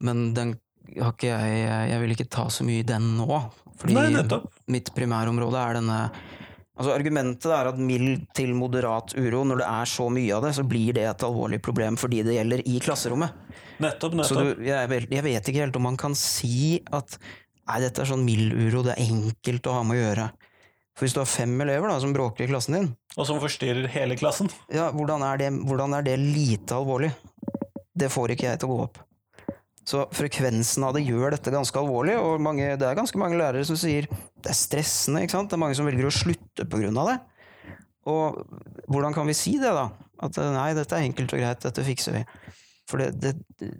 Men 0.06 0.30
den 0.34 0.54
har 0.96 1.12
ikke 1.14 1.30
jeg 1.30 1.90
Jeg 1.92 2.00
vil 2.02 2.14
ikke 2.16 2.30
ta 2.30 2.46
så 2.50 2.66
mye 2.66 2.82
i 2.82 2.86
den 2.86 3.12
nå. 3.18 3.42
Fordi 3.80 3.96
Nei, 3.96 4.40
mitt 4.70 4.90
primærområde 4.94 5.60
er 5.60 5.78
denne 5.78 6.00
Altså 6.80 6.94
Argumentet 6.96 7.52
er 7.52 7.68
at 7.68 7.76
mild 7.76 8.22
til 8.32 8.54
moderat 8.56 9.12
uro, 9.20 9.42
når 9.44 9.60
det 9.60 9.66
er 9.68 9.88
så 9.92 10.06
mye 10.08 10.32
av 10.32 10.46
det, 10.46 10.54
så 10.56 10.62
blir 10.64 10.94
det 10.96 11.02
et 11.10 11.24
alvorlig 11.26 11.58
problem 11.60 11.98
fordi 12.00 12.22
det 12.24 12.38
gjelder 12.38 12.62
i 12.64 12.78
klasserommet. 12.80 13.34
Nettopp, 13.84 14.14
Så 14.24 14.38
nettopp. 14.38 14.56
du, 14.56 14.64
jeg, 14.64 15.02
jeg 15.12 15.24
vet 15.26 15.50
ikke 15.52 15.60
helt 15.66 15.76
om 15.76 15.84
man 15.90 15.98
kan 16.00 16.16
si 16.16 16.78
at 16.96 17.18
nei, 17.68 17.82
dette 17.84 18.00
er 18.00 18.08
sånn 18.08 18.24
mild 18.24 18.56
uro, 18.56 18.80
det 18.86 18.94
er 18.96 19.04
enkelt 19.12 19.68
å 19.68 19.76
ha 19.76 19.82
med 19.84 19.98
å 19.98 20.00
gjøre. 20.06 20.26
For 20.96 21.04
hvis 21.06 21.14
du 21.16 21.20
har 21.20 21.28
fem 21.30 21.52
elever 21.64 21.92
da, 21.92 21.98
som 22.02 22.16
bråker 22.16 22.44
i 22.44 22.48
klassen 22.50 22.76
din, 22.78 22.88
Og 23.16 23.28
som 23.28 23.38
forstyrrer 23.44 23.86
hele 23.92 24.16
klassen. 24.20 24.48
ja, 24.72 24.88
hvordan 24.96 25.22
er, 25.28 25.36
det, 25.44 25.52
hvordan 25.68 25.94
er 26.00 26.02
det 26.08 26.16
lite 26.20 26.80
alvorlig? 26.80 27.12
Det 27.92 28.08
får 28.12 28.32
ikke 28.34 28.48
jeg 28.54 28.60
til 28.62 28.68
å 28.72 28.74
gå 28.78 28.82
opp. 28.88 28.98
Så 29.88 30.04
frekvensen 30.14 30.84
av 30.86 30.94
det 30.94 31.02
gjør 31.06 31.34
dette 31.34 31.52
ganske 31.52 31.80
alvorlig, 31.80 32.16
og 32.20 32.42
mange, 32.42 32.74
det 32.78 32.86
er 32.86 32.98
ganske 32.98 33.18
mange 33.20 33.38
lærere 33.40 33.64
som 33.66 33.78
sier 33.80 34.06
det 34.10 34.52
er 34.52 34.56
stressende. 34.56 35.24
ikke 35.24 35.34
sant? 35.34 35.50
Det 35.50 35.56
er 35.56 35.64
mange 35.64 35.78
som 35.78 35.88
velger 35.88 36.08
å 36.08 36.14
slutte 36.14 36.66
av 36.68 37.10
det. 37.10 37.18
Og 38.10 38.40
hvordan 38.88 39.16
kan 39.16 39.28
vi 39.28 39.36
si 39.36 39.56
det, 39.60 39.72
da? 39.76 39.90
At 40.20 40.36
nei, 40.36 40.72
dette 40.76 40.96
er 40.96 41.08
enkelt 41.08 41.32
og 41.36 41.42
greit, 41.42 41.64
dette 41.64 41.84
fikser 41.84 42.18
vi. 42.18 42.24
For 42.90 43.00
det, 43.00 43.12
det, 43.20 43.70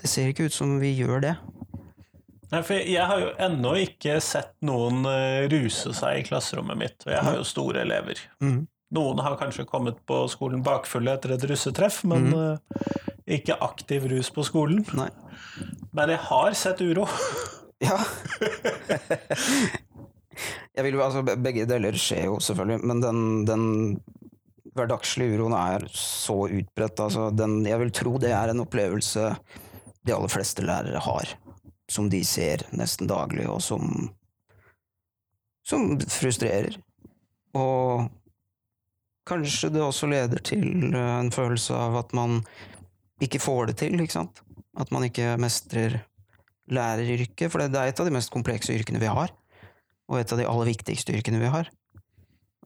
det 0.00 0.10
ser 0.10 0.30
ikke 0.30 0.48
ut 0.48 0.56
som 0.56 0.76
vi 0.82 0.92
gjør 0.96 1.22
det. 1.24 1.34
Nei, 2.52 2.62
for 2.62 2.78
jeg 2.78 3.02
har 3.10 3.20
jo 3.22 3.32
ennå 3.42 3.74
ikke 3.82 4.20
sett 4.22 4.54
noen 4.66 5.02
eh, 5.10 5.46
ruse 5.50 5.92
seg 5.96 6.20
i 6.20 6.26
klasserommet 6.26 6.78
mitt, 6.78 6.98
og 7.06 7.12
jeg 7.14 7.26
har 7.26 7.38
jo 7.38 7.46
store 7.46 7.82
elever. 7.82 8.20
Mm. 8.42 8.66
Noen 8.94 9.22
har 9.24 9.34
kanskje 9.40 9.66
kommet 9.66 9.98
på 10.06 10.20
skolen 10.30 10.62
bakfulle 10.66 11.16
etter 11.16 11.34
et 11.34 11.46
russetreff, 11.50 12.04
men 12.06 12.30
eh, 12.30 13.15
ikke 13.26 13.58
aktiv 13.62 14.06
rus 14.10 14.30
på 14.30 14.44
skolen. 14.46 14.84
Nei. 14.96 15.08
Men 15.96 16.12
jeg 16.14 16.22
har 16.28 16.56
sett 16.58 16.82
uro. 16.84 17.08
Ja. 17.82 17.98
jeg 20.76 20.84
vil 20.86 20.96
jo, 20.96 21.02
altså, 21.04 21.20
begge 21.26 21.66
deler 21.68 21.98
skjer 22.00 22.30
jo, 22.30 22.38
selvfølgelig, 22.40 22.86
men 22.88 23.02
den, 23.02 23.18
den 23.48 23.64
hverdagslige 24.76 25.36
uroen 25.36 25.56
er 25.58 25.84
så 25.92 26.46
utbredt. 26.46 27.02
Altså, 27.02 27.28
den, 27.34 27.58
jeg 27.66 27.80
vil 27.82 27.92
tro 27.98 28.16
det 28.22 28.32
er 28.36 28.52
en 28.52 28.62
opplevelse 28.64 29.32
de 30.06 30.14
aller 30.14 30.30
fleste 30.30 30.62
lærere 30.64 31.02
har, 31.02 31.32
som 31.90 32.10
de 32.12 32.22
ser 32.24 32.62
nesten 32.76 33.10
daglig, 33.10 33.48
og 33.50 33.58
som, 33.64 34.10
som 35.66 35.96
frustrerer. 36.00 36.78
Og 37.56 38.06
kanskje 39.26 39.72
det 39.74 39.82
også 39.82 40.08
leder 40.10 40.42
til 40.44 40.94
eh, 40.94 41.12
en 41.18 41.32
følelse 41.34 41.74
av 41.74 41.98
at 42.04 42.12
man 42.14 42.40
ikke 43.22 43.40
får 43.40 43.70
det 43.70 43.78
til, 43.80 43.96
ikke 44.02 44.18
sant? 44.18 44.42
At 44.76 44.92
man 44.92 45.06
ikke 45.06 45.36
mestrer 45.40 46.00
læreryrket, 46.72 47.50
for 47.52 47.62
det 47.62 47.78
er 47.78 47.90
et 47.90 48.00
av 48.02 48.08
de 48.08 48.14
mest 48.14 48.32
komplekse 48.34 48.74
yrkene 48.74 49.00
vi 49.00 49.10
har, 49.10 49.32
og 50.10 50.20
et 50.20 50.32
av 50.34 50.40
de 50.40 50.46
aller 50.48 50.70
viktigste 50.72 51.14
yrkene 51.16 51.40
vi 51.40 51.50
har. 51.52 51.70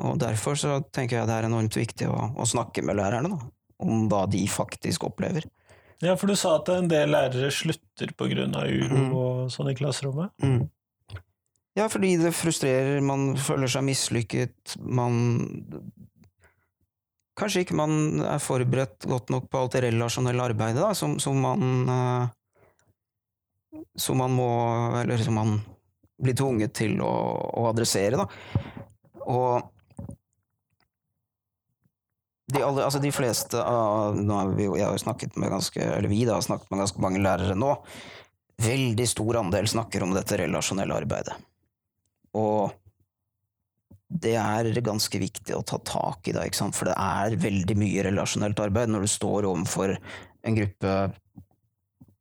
Og 0.01 0.17
derfor 0.21 0.57
så 0.57 0.81
tenker 0.95 1.19
jeg 1.19 1.29
det 1.29 1.37
er 1.37 1.49
enormt 1.51 1.77
viktig 1.77 2.09
å, 2.09 2.31
å 2.41 2.49
snakke 2.49 2.83
med 2.87 2.97
lærerne 2.99 3.33
da, 3.35 3.41
om 3.85 4.07
hva 4.11 4.25
de 4.31 4.43
faktisk 4.49 5.05
opplever. 5.09 5.45
Ja, 6.01 6.15
for 6.17 6.33
du 6.33 6.37
sa 6.39 6.57
at 6.57 6.69
en 6.73 6.89
del 6.89 7.13
lærere 7.13 7.51
slutter 7.53 8.13
av 8.17 8.31
uro 8.31 9.01
mm. 9.01 9.11
og 9.13 9.51
sånn 9.53 9.69
i 9.69 9.77
klasserommet. 9.77 10.33
Ja, 11.77 11.87
fordi 11.93 12.15
det 12.19 12.33
frustrerer, 12.35 13.03
man 13.05 13.35
føler 13.39 13.71
seg 13.71 13.85
mislykket, 13.87 14.79
man 14.81 15.45
Kanskje 17.41 17.65
ikke 17.65 17.79
man 17.79 18.21
er 18.27 18.43
forberedt 18.43 19.09
godt 19.09 19.33
nok 19.33 19.49
på 19.49 19.63
alt 19.63 19.77
det 19.77 19.87
relasjonelle 19.87 20.45
arbeidet 20.53 20.83
da, 20.83 20.93
som, 20.97 21.17
som 21.23 21.41
man 21.41 21.93
eh, 21.97 22.25
Som 23.97 24.21
man 24.21 24.35
må 24.37 24.51
Eller 25.01 25.23
som 25.25 25.39
man 25.41 25.59
blir 26.21 26.37
tvunget 26.37 26.75
til 26.77 26.99
å, 27.01 27.13
å 27.63 27.69
adressere, 27.71 28.21
da. 28.21 28.27
Og 29.31 29.71
de, 32.51 32.61
alle, 32.67 32.85
altså 32.85 33.01
de 33.01 33.13
fleste 33.15 33.63
av 33.63 34.19
vi, 34.57 34.67
Jeg 34.67 34.85
har 34.87 34.99
snakket 35.01 35.39
med 35.41 35.53
ganske 35.55 35.81
Eller 35.81 36.11
vi 36.11 36.25
da 36.29 36.37
har 36.37 36.45
snakket 36.45 36.71
med 36.73 36.83
ganske 36.83 37.03
mange 37.03 37.23
lærere 37.23 37.57
nå. 37.57 37.77
Veldig 38.61 39.07
stor 39.09 39.41
andel 39.41 39.71
snakker 39.71 40.05
om 40.05 40.13
dette 40.13 40.37
relasjonelle 40.43 40.99
arbeidet. 41.01 41.39
Og 42.37 42.75
det 44.11 44.35
er 44.35 44.71
ganske 44.83 45.21
viktig 45.23 45.55
å 45.55 45.63
ta 45.63 45.79
tak 45.87 46.27
i 46.27 46.35
da, 46.35 46.43
for 46.75 46.91
det 46.91 46.97
er 46.99 47.39
veldig 47.39 47.77
mye 47.79 48.05
relasjonelt 48.09 48.59
arbeid 48.59 48.91
når 48.91 49.07
du 49.07 49.11
står 49.13 49.47
overfor 49.47 49.95
en 49.95 50.57
gruppe 50.57 50.95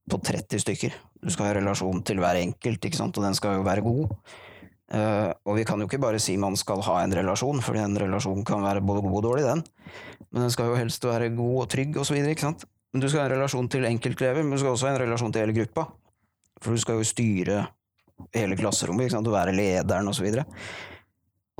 på 0.09 0.19
30 0.29 0.61
stykker. 0.61 0.93
Du 1.19 1.31
skal 1.33 1.49
ha 1.49 1.55
relasjon 1.57 2.03
til 2.05 2.21
hver 2.21 2.37
enkelt, 2.39 2.85
og 2.85 3.23
den 3.23 3.37
skal 3.37 3.57
jo 3.57 3.65
være 3.65 3.85
god. 3.85 4.13
Uh, 4.89 5.29
og 5.45 5.59
vi 5.59 5.65
kan 5.69 5.81
jo 5.81 5.85
ikke 5.85 6.01
bare 6.01 6.21
si 6.21 6.33
man 6.41 6.55
skal 6.57 6.81
ha 6.87 6.99
en 7.03 7.13
relasjon, 7.13 7.61
for 7.61 7.77
en 7.77 7.97
relasjon 8.01 8.45
kan 8.47 8.63
være 8.65 8.81
både 8.85 9.03
god 9.05 9.17
og 9.19 9.25
dårlig, 9.27 9.45
den. 9.45 9.63
Men 10.29 10.45
den 10.45 10.53
skal 10.53 10.71
jo 10.71 10.77
helst 10.79 11.05
være 11.05 11.31
god 11.37 11.57
og 11.63 11.67
trygg, 11.73 11.97
og 11.97 12.07
så 12.09 12.17
videre. 12.17 12.53
Men 12.93 13.03
du 13.03 13.09
skal 13.09 13.23
ha 13.23 13.27
en 13.29 13.35
relasjon 13.35 13.69
til 13.69 13.89
enkeltelever, 13.89 14.45
men 14.45 14.55
du 14.55 14.61
skal 14.61 14.73
også 14.73 14.89
ha 14.89 14.95
en 14.95 15.03
relasjon 15.03 15.33
til 15.33 15.45
hele 15.45 15.57
gruppa. 15.57 15.89
For 16.59 16.73
du 16.73 16.81
skal 16.81 17.01
jo 17.01 17.07
styre 17.07 17.59
hele 18.35 18.57
klasserommet, 18.59 19.07
ikke 19.07 19.17
sant, 19.17 19.29
og 19.29 19.37
være 19.37 19.57
lederen, 19.57 20.09
og 20.09 20.17
så 20.17 20.25
videre. 20.25 20.45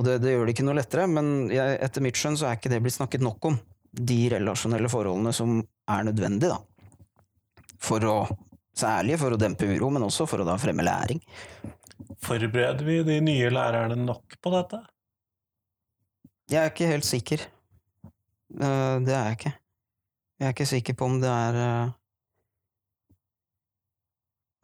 Og 0.00 0.06
det, 0.06 0.16
det 0.24 0.32
gjør 0.32 0.48
det 0.48 0.54
ikke 0.54 0.64
noe 0.64 0.78
lettere, 0.78 1.04
men 1.12 1.50
jeg, 1.52 1.76
etter 1.84 2.04
mitt 2.04 2.16
skjønn 2.16 2.38
så 2.40 2.48
er 2.48 2.56
ikke 2.56 2.72
det 2.72 2.80
blitt 2.80 2.96
snakket 2.96 3.24
nok 3.24 3.50
om. 3.50 3.58
De 3.90 4.20
relasjonelle 4.32 4.88
forholdene 4.88 5.34
som 5.36 5.58
er 5.60 6.06
nødvendige, 6.08 6.56
da. 6.56 6.96
For 7.80 8.06
å, 8.08 8.14
særlig 8.76 9.18
for 9.20 9.36
å 9.36 9.40
dempe 9.40 9.68
uro, 9.68 9.90
men 9.92 10.06
også 10.06 10.24
for 10.30 10.40
å 10.40 10.48
da 10.48 10.56
fremme 10.60 10.86
læring. 10.86 11.20
Forbereder 12.24 12.86
vi 12.86 12.96
de 13.04 13.18
nye 13.24 13.52
lærerne 13.52 13.98
nok 14.00 14.40
på 14.40 14.52
dette? 14.56 14.80
Jeg 16.50 16.64
er 16.64 16.72
ikke 16.72 16.90
helt 16.90 17.06
sikker. 17.06 17.44
Eh, 18.56 18.96
det 19.04 19.14
er 19.14 19.28
jeg 19.28 19.38
ikke. 19.38 19.52
Jeg 20.40 20.48
er 20.48 20.54
ikke 20.56 20.70
sikker 20.72 20.96
på 20.96 21.06
om 21.12 21.20
det 21.20 21.30
er 21.30 21.58
eh, 21.60 21.96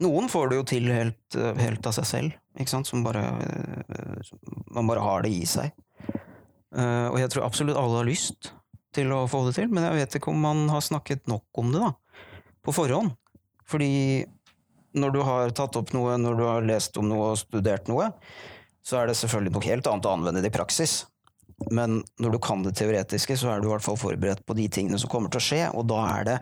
Noen 0.05 0.27
får 0.29 0.51
det 0.51 0.57
jo 0.59 0.65
til 0.69 0.91
helt, 0.93 1.37
eh, 1.37 1.55
helt 1.57 1.87
av 1.89 1.95
seg 1.97 2.05
selv, 2.05 2.33
ikke 2.57 2.73
sant? 2.73 2.89
Som 2.89 3.05
bare 3.05 3.23
eh, 3.23 4.31
Man 4.73 4.89
bare 4.89 5.03
har 5.05 5.25
det 5.25 5.33
i 5.33 5.45
seg. 5.49 5.73
Eh, 6.75 7.07
og 7.09 7.19
jeg 7.21 7.31
tror 7.33 7.47
absolutt 7.47 7.79
alle 7.79 8.01
har 8.01 8.09
lyst 8.09 8.51
til 8.97 9.13
å 9.13 9.25
få 9.29 9.43
det 9.47 9.57
til, 9.59 9.69
men 9.71 9.85
jeg 9.85 9.99
vet 9.99 10.17
ikke 10.17 10.31
om 10.33 10.41
man 10.41 10.65
har 10.71 10.83
snakket 10.83 11.27
nok 11.29 11.61
om 11.61 11.71
det, 11.73 11.83
da. 11.83 12.25
På 12.65 12.73
forhånd. 12.75 13.13
Fordi 13.67 14.25
når 14.97 15.13
du 15.13 15.19
har 15.27 15.53
tatt 15.55 15.75
opp 15.79 15.91
noe, 15.95 16.15
når 16.19 16.39
du 16.39 16.45
har 16.47 16.65
lest 16.65 16.97
om 16.97 17.07
noe 17.09 17.33
og 17.33 17.41
studert 17.41 17.89
noe, 17.91 18.09
så 18.87 19.01
er 19.01 19.09
det 19.09 19.17
selvfølgelig 19.19 19.53
noe 19.53 19.67
helt 19.67 19.89
annet 19.91 20.07
å 20.07 20.15
anvende 20.15 20.41
det 20.43 20.51
i 20.51 20.55
praksis. 20.55 21.01
Men 21.73 21.99
når 22.21 22.35
du 22.35 22.39
kan 22.43 22.63
det 22.63 22.75
teoretiske, 22.79 23.35
så 23.39 23.51
er 23.51 23.61
du 23.61 23.67
i 23.67 23.73
hvert 23.73 23.85
fall 23.85 23.99
forberedt 23.99 24.45
på 24.47 24.55
de 24.57 24.67
tingene 24.71 24.99
som 25.01 25.11
kommer 25.11 25.33
til 25.33 25.41
å 25.41 25.47
skje, 25.47 25.61
og 25.73 25.87
da 25.89 26.03
er 26.13 26.27
det 26.27 26.37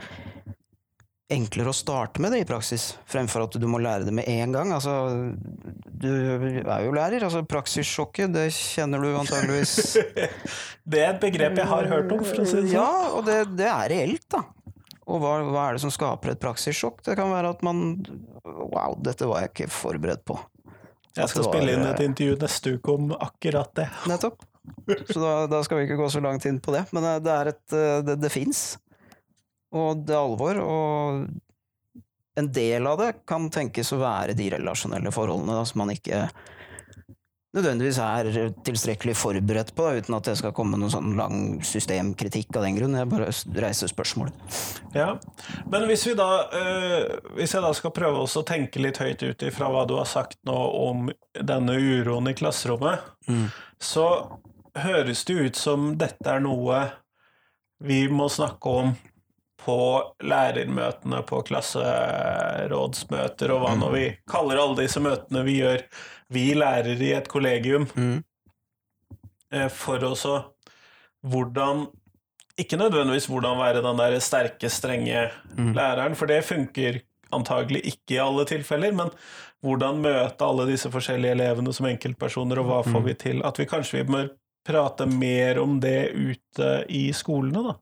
enklere 1.32 1.72
å 1.72 1.76
starte 1.76 2.22
med 2.22 2.36
det 2.36 2.44
i 2.44 2.48
praksis, 2.48 2.92
fremfor 3.10 3.48
at 3.48 3.56
du 3.58 3.66
må 3.70 3.80
lære 3.82 4.06
det 4.06 4.14
med 4.14 4.28
en 4.30 4.54
gang. 4.54 4.74
Altså, 4.76 4.94
du 5.86 6.10
er 6.12 6.86
jo 6.86 6.94
lærer. 6.94 7.26
altså 7.26 7.42
Praksissjokket, 7.50 8.34
det 8.36 8.50
kjenner 8.54 9.02
du 9.02 9.16
antageligvis. 9.18 9.96
det 10.92 11.02
er 11.02 11.16
et 11.16 11.24
begrep 11.24 11.58
jeg 11.62 11.70
har 11.72 11.90
hørt 11.90 12.14
om, 12.14 12.22
for 12.22 12.44
å 12.44 12.46
si 12.46 12.60
det 12.60 12.68
sånn. 12.68 12.76
Ja, 12.76 12.92
og 13.18 13.26
det, 13.30 13.40
det 13.58 13.70
er 13.72 13.90
reelt, 13.96 14.28
da. 14.36 14.44
Og 15.06 15.22
hva, 15.22 15.38
hva, 15.46 15.68
er 15.68 15.78
det 15.78 15.86
som 15.86 15.94
skaper 15.94 16.34
et 16.34 16.42
praksissjokk? 16.42 17.04
Det 17.06 17.18
kan 17.18 17.30
være 17.34 17.54
at 17.54 17.66
man 17.66 17.82
Wow, 18.46 18.96
dette 19.02 19.26
var 19.30 19.44
jeg 19.44 19.52
ikke 19.52 19.72
forberedt 19.74 20.22
på. 20.26 20.38
Jeg 21.16 21.32
skal 21.32 21.46
spille 21.48 21.74
inn 21.74 21.86
et 21.88 22.02
intervju 22.04 22.36
neste 22.42 22.76
uke 22.76 22.94
om 22.94 23.14
akkurat 23.16 23.72
det. 23.78 23.88
Nettopp. 24.10 24.44
Så 25.10 25.20
da, 25.22 25.34
da, 25.50 25.62
skal 25.66 25.80
vi 25.80 25.86
ikke 25.88 25.98
gå 26.00 26.10
så 26.12 26.22
langt 26.24 26.46
inn 26.50 26.60
på 26.62 26.74
det. 26.76 26.84
Men 26.96 27.08
det, 27.24 27.34
er 27.34 27.52
det, 28.06 28.18
det 28.22 28.32
fins. 28.34 28.76
Og 29.76 30.06
det 30.08 30.16
er 30.16 30.24
alvor. 30.24 30.60
Og 30.64 32.02
en 32.40 32.52
del 32.52 32.88
av 32.88 33.00
det 33.00 33.14
kan 33.28 33.48
tenkes 33.54 33.94
å 33.96 34.02
være 34.02 34.36
de 34.38 34.52
relasjonelle 34.58 35.14
forholdene 35.16 35.56
da, 35.56 35.64
som 35.68 35.84
man 35.84 35.94
ikke 35.94 36.26
nødvendigvis 37.56 38.00
er 38.04 38.50
tilstrekkelig 38.68 39.14
forberedt 39.16 39.72
på, 39.78 39.88
uten 39.96 40.18
at 40.18 40.28
det 40.28 40.36
skal 40.40 40.54
komme 40.56 40.76
noen 40.80 40.92
sånn 40.92 41.14
lang 41.16 41.38
systemkritikk 41.64 42.58
av 42.60 42.66
den 42.68 42.76
grunn. 42.76 42.98
Jeg 43.00 43.10
bare 43.12 43.30
reiser 43.64 43.92
spørsmål. 43.92 44.34
Ja, 44.96 45.14
Men 45.72 45.88
hvis 45.90 46.06
vi 46.08 46.16
da 46.16 46.28
øh, 46.56 47.16
Hvis 47.36 47.54
jeg 47.56 47.64
da 47.64 47.72
skal 47.76 47.92
prøve 47.96 48.24
å 48.24 48.44
tenke 48.48 48.80
litt 48.84 49.00
høyt 49.00 49.24
ut 49.24 49.48
ifra 49.48 49.72
hva 49.72 49.86
du 49.88 49.96
har 49.96 50.08
sagt 50.10 50.38
nå 50.48 50.56
om 50.56 51.10
denne 51.36 51.78
uroen 51.80 52.32
i 52.32 52.36
klasserommet, 52.36 53.04
mm. 53.28 53.48
så 53.80 54.08
høres 54.76 55.24
det 55.28 55.34
ut 55.40 55.56
som 55.60 55.94
dette 56.00 56.28
er 56.28 56.44
noe 56.44 56.84
vi 57.84 58.06
må 58.12 58.28
snakke 58.32 58.72
om 58.72 58.96
på 59.66 59.78
lærermøtene, 60.22 61.24
på 61.26 61.42
klasserådsmøter 61.48 63.50
og 63.56 63.64
hva 63.64 63.72
nå 63.80 63.88
vi 63.96 64.04
kaller 64.30 64.60
alle 64.62 64.84
disse 64.84 65.02
møtene 65.02 65.42
vi 65.48 65.56
gjør, 65.64 65.82
vi 66.34 66.54
lærere 66.58 67.02
i 67.02 67.14
et 67.18 67.28
kollegium, 67.32 67.86
mm. 67.96 68.24
Eh, 69.54 69.70
for 69.70 70.02
å 70.02 70.16
så 70.18 70.40
hvordan 71.30 71.86
Ikke 72.58 72.78
nødvendigvis 72.80 73.28
hvordan 73.30 73.60
være 73.60 73.82
den 73.84 73.98
der 74.00 74.16
sterke, 74.24 74.70
strenge 74.72 75.32
mm. 75.58 75.74
læreren, 75.76 76.16
for 76.16 76.26
det 76.32 76.46
funker 76.48 77.02
antagelig 77.36 77.82
ikke 77.90 78.16
i 78.16 78.22
alle 78.24 78.46
tilfeller, 78.48 78.96
men 78.96 79.12
hvordan 79.66 80.00
møte 80.00 80.46
alle 80.46 80.64
disse 80.70 80.88
forskjellige 80.94 81.36
elevene 81.36 81.74
som 81.76 81.90
enkeltpersoner, 81.90 82.62
og 82.62 82.70
hva 82.70 82.80
får 82.88 83.02
mm. 83.02 83.08
vi 83.10 83.14
til? 83.26 83.44
At 83.44 83.60
vi 83.60 83.68
kanskje 83.68 84.00
vi 84.00 84.06
bør 84.08 84.30
prate 84.66 85.06
mer 85.10 85.60
om 85.60 85.80
det 85.84 86.16
ute 86.16 86.86
i 86.90 87.10
skolene, 87.14 87.62
da. 87.68 87.76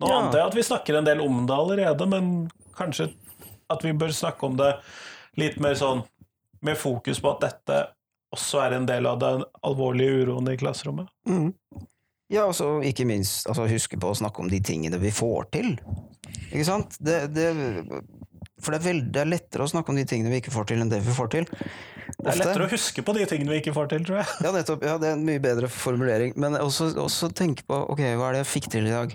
Nå 0.00 0.10
ja. 0.10 0.18
antar 0.20 0.42
jeg 0.42 0.50
at 0.50 0.58
vi 0.58 0.66
snakker 0.66 0.98
en 0.98 1.08
del 1.08 1.22
om 1.24 1.44
det 1.48 1.56
allerede, 1.56 2.08
men 2.10 2.32
kanskje 2.76 3.10
at 3.72 3.84
vi 3.84 3.94
bør 3.96 4.12
snakke 4.14 4.46
om 4.46 4.56
det 4.58 4.72
litt 5.40 5.58
mer 5.62 5.76
sånn 5.78 6.04
med 6.64 6.78
fokus 6.78 7.20
på 7.22 7.32
at 7.32 7.44
dette 7.46 7.80
også 8.36 8.60
er 8.64 8.76
en 8.76 8.88
del 8.88 9.06
av 9.08 9.20
den 9.22 9.44
alvorlige 9.64 10.24
uroen 10.24 10.50
i 10.52 10.56
klasserommet. 10.60 11.08
Mm. 11.28 11.52
Ja, 12.32 12.48
altså 12.48 12.80
ikke 12.84 13.06
minst 13.06 13.46
altså, 13.46 13.68
huske 13.70 13.98
på 14.02 14.10
å 14.10 14.18
snakke 14.18 14.42
om 14.42 14.50
de 14.50 14.58
tingene 14.64 14.98
vi 15.00 15.12
får 15.14 15.50
til. 15.54 15.74
Ikke 16.50 16.66
sant? 16.66 16.96
Det, 16.98 17.20
det, 17.34 17.52
for 18.58 18.74
det 18.74 18.80
er, 18.80 18.86
veldig, 18.88 19.12
det 19.14 19.22
er, 19.22 19.30
lettere 19.30 19.66
å 19.66 19.70
snakke 19.70 19.92
om 19.92 20.00
de 20.00 20.06
tingene 20.08 20.32
vi 20.32 20.40
ikke 20.42 20.54
får 20.54 20.66
til, 20.72 20.82
enn 20.82 20.90
det 20.90 21.02
vi 21.06 21.14
får 21.14 21.30
til. 21.36 21.46
Ofte. 21.46 22.16
Det 22.16 22.32
er 22.32 22.40
lettere 22.40 22.66
å 22.66 22.72
huske 22.72 23.04
på 23.06 23.14
de 23.14 23.28
tingene 23.30 23.54
vi 23.54 23.60
ikke 23.62 23.74
får 23.76 23.92
til, 23.92 24.06
tror 24.08 24.20
jeg. 24.22 24.28
Ja, 24.42 24.52
nettopp. 24.56 24.84
Ja, 24.88 24.96
det 25.02 25.10
er 25.12 25.18
en 25.18 25.26
mye 25.28 25.42
bedre 25.42 25.70
formulering. 25.70 26.34
Men 26.40 26.58
også, 26.58 26.90
også 27.02 27.30
tenke 27.36 27.66
på 27.68 27.78
ok, 27.94 28.02
hva 28.18 28.30
er 28.30 28.38
det 28.38 28.42
jeg 28.42 28.52
fikk 28.56 28.70
til 28.74 28.90
i 28.90 28.94
dag? 28.94 29.14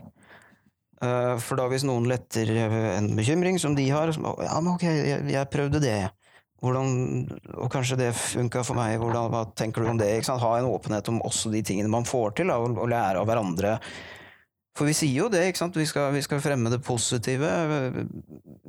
Eh, 1.01 1.35
for 1.41 1.57
da 1.57 1.65
hvis 1.71 1.85
noen 1.87 2.05
letter 2.09 2.51
en 2.61 3.11
bekymring 3.17 3.57
som 3.61 3.73
de 3.77 3.87
har 3.89 4.11
som, 4.13 4.27
Ja, 4.37 4.59
men 4.61 4.75
ok, 4.75 4.85
jeg, 4.85 5.25
jeg 5.33 5.51
prøvde 5.53 5.81
det. 5.81 5.99
Hvordan, 6.61 7.25
og 7.57 7.71
kanskje 7.73 7.97
det 7.97 8.11
funka 8.13 8.61
for 8.61 8.77
meg. 8.77 8.99
Hvordan, 9.01 9.31
hva 9.33 9.47
tenker 9.57 9.81
du 9.81 9.89
om 9.89 9.97
det? 9.97 10.11
Ha 10.29 10.51
en 10.59 10.69
åpenhet 10.69 11.09
om 11.09 11.21
også 11.25 11.49
de 11.49 11.63
tingene 11.65 11.89
man 11.89 12.05
får 12.05 12.35
til, 12.37 12.51
og, 12.53 12.77
og 12.77 12.91
lære 12.91 13.23
av 13.23 13.25
hverandre. 13.25 13.79
For 14.77 14.87
vi 14.87 14.93
sier 14.95 15.23
jo 15.23 15.29
det, 15.31 15.41
ikke 15.49 15.59
sant? 15.59 15.75
Vi 15.75 15.87
skal, 15.89 16.11
vi 16.13 16.21
skal, 16.23 16.39
fremme 16.43 16.69
det 16.71 16.79
positive. 16.85 17.49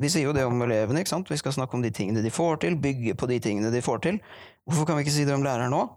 Vi 0.00 0.10
sier 0.10 0.24
jo 0.24 0.32
det 0.34 0.46
om 0.48 0.64
elevene. 0.64 1.02
ikke 1.04 1.12
sant? 1.12 1.28
Vi 1.30 1.38
skal 1.38 1.54
snakke 1.54 1.76
om 1.76 1.84
de 1.84 1.92
tingene 1.94 2.24
de 2.24 2.32
får 2.32 2.62
til, 2.64 2.78
bygge 2.80 3.14
på 3.14 3.28
de 3.30 3.38
tingene 3.44 3.70
de 3.70 3.84
får 3.84 4.00
til. 4.08 4.22
Hvorfor 4.64 4.88
kan 4.88 4.96
vi 4.96 5.04
ikke 5.04 5.14
si 5.14 5.26
det 5.28 5.36
om 5.36 5.44
læreren 5.44 5.76
òg? 5.76 5.92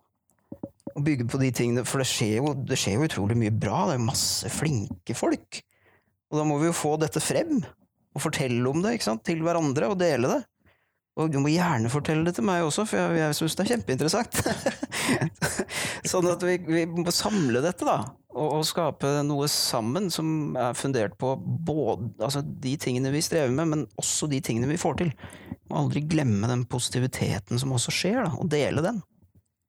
Og 0.96 1.02
bygge 1.04 1.26
på 1.32 1.40
de 1.42 1.50
tingene, 1.56 1.86
For 1.88 2.04
det 2.04 2.10
skjer, 2.12 2.36
jo, 2.44 2.54
det 2.54 2.78
skjer 2.78 3.00
jo 3.00 3.08
utrolig 3.08 3.40
mye 3.40 3.56
bra. 3.56 3.86
Det 3.90 3.96
er 3.96 4.04
masse 4.04 4.52
flinke 4.52 5.16
folk. 5.18 5.64
Og 6.36 6.42
da 6.42 6.44
må 6.48 6.58
vi 6.60 6.68
jo 6.68 6.76
få 6.76 6.98
dette 7.00 7.24
frem, 7.24 7.62
og 8.12 8.24
fortelle 8.24 8.68
om 8.68 8.82
det 8.84 8.98
til 9.24 9.40
hverandre, 9.46 9.88
og 9.88 10.00
dele 10.02 10.34
det. 10.34 10.42
Og 11.16 11.30
du 11.32 11.38
må 11.40 11.48
gjerne 11.48 11.88
fortelle 11.88 12.28
det 12.28 12.34
til 12.36 12.44
meg 12.44 12.66
også, 12.66 12.84
for 12.90 13.00
jeg, 13.00 13.22
jeg 13.22 13.36
syns 13.38 13.54
det 13.56 13.64
er 13.64 13.70
kjempeinteressant. 13.70 14.40
sånn 16.12 16.28
at 16.28 16.44
vi, 16.44 16.58
vi, 16.68 16.84
må 16.92 17.14
samle 17.16 17.62
dette, 17.64 17.88
da, 17.88 18.02
og, 18.34 18.50
og, 18.50 18.66
skape 18.68 19.14
noe 19.24 19.48
sammen 19.52 20.12
som 20.12 20.58
er 20.60 20.76
fundert 20.76 21.16
på 21.22 21.32
både 21.40 22.12
altså 22.20 22.44
de 22.44 22.76
tingene 22.84 23.14
vi 23.16 23.24
strever 23.24 23.56
med, 23.56 23.72
men 23.72 23.86
også 23.96 24.28
de 24.28 24.42
tingene 24.44 24.68
vi 24.74 24.82
får 24.82 25.00
til. 25.06 25.14
Må 25.72 25.86
aldri 25.86 26.04
glemme 26.04 26.52
den 26.52 26.68
positiviteten 26.68 27.64
som 27.64 27.72
også 27.80 27.96
skjer, 27.96 28.26
da, 28.28 28.36
og 28.36 28.52
dele 28.52 28.84
den. 28.84 29.00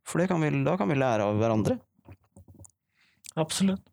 For 0.06 0.26
kan 0.26 0.42
vi, 0.42 0.50
da 0.66 0.74
kan 0.80 0.90
vi 0.90 0.98
lære 0.98 1.30
av 1.30 1.38
hverandre. 1.38 1.78
Absolutt. 3.38 3.86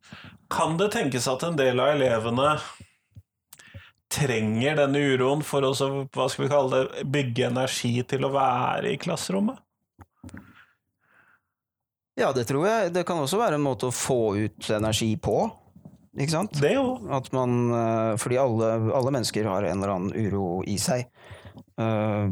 Kan 0.53 0.77
det 0.77 0.91
tenkes 0.93 1.27
at 1.31 1.43
en 1.47 1.57
del 1.57 1.79
av 1.81 1.95
elevene 1.95 2.55
trenger 4.13 4.77
denne 4.77 5.01
uroen 5.01 5.41
for 5.45 5.65
å 5.65 5.73
hva 5.73 6.27
skal 6.29 6.45
vi 6.45 6.51
kalle 6.51 6.81
det, 6.83 7.05
bygge 7.09 7.47
energi 7.49 7.95
til 8.05 8.27
å 8.27 8.33
være 8.35 8.91
i 8.93 8.99
klasserommet? 9.01 9.57
Ja, 12.19 12.29
det 12.35 12.45
tror 12.45 12.67
jeg. 12.69 12.91
Det 12.93 13.05
kan 13.09 13.17
også 13.23 13.39
være 13.41 13.57
en 13.57 13.65
måte 13.65 13.89
å 13.89 13.95
få 13.95 14.35
ut 14.37 14.69
energi 14.69 15.15
på. 15.17 15.47
Ikke 16.13 16.35
sant? 16.35 16.59
Det 16.61 16.75
jo. 16.75 16.99
At 17.09 17.31
man, 17.33 17.55
eh, 17.73 18.13
fordi 18.21 18.37
alle, 18.37 18.69
alle 18.93 19.13
mennesker 19.15 19.49
har 19.49 19.65
en 19.65 19.81
eller 19.81 19.95
annen 19.95 20.13
uro 20.13 20.61
i 20.69 20.77
seg. 20.77 21.09
Uh, 21.73 22.29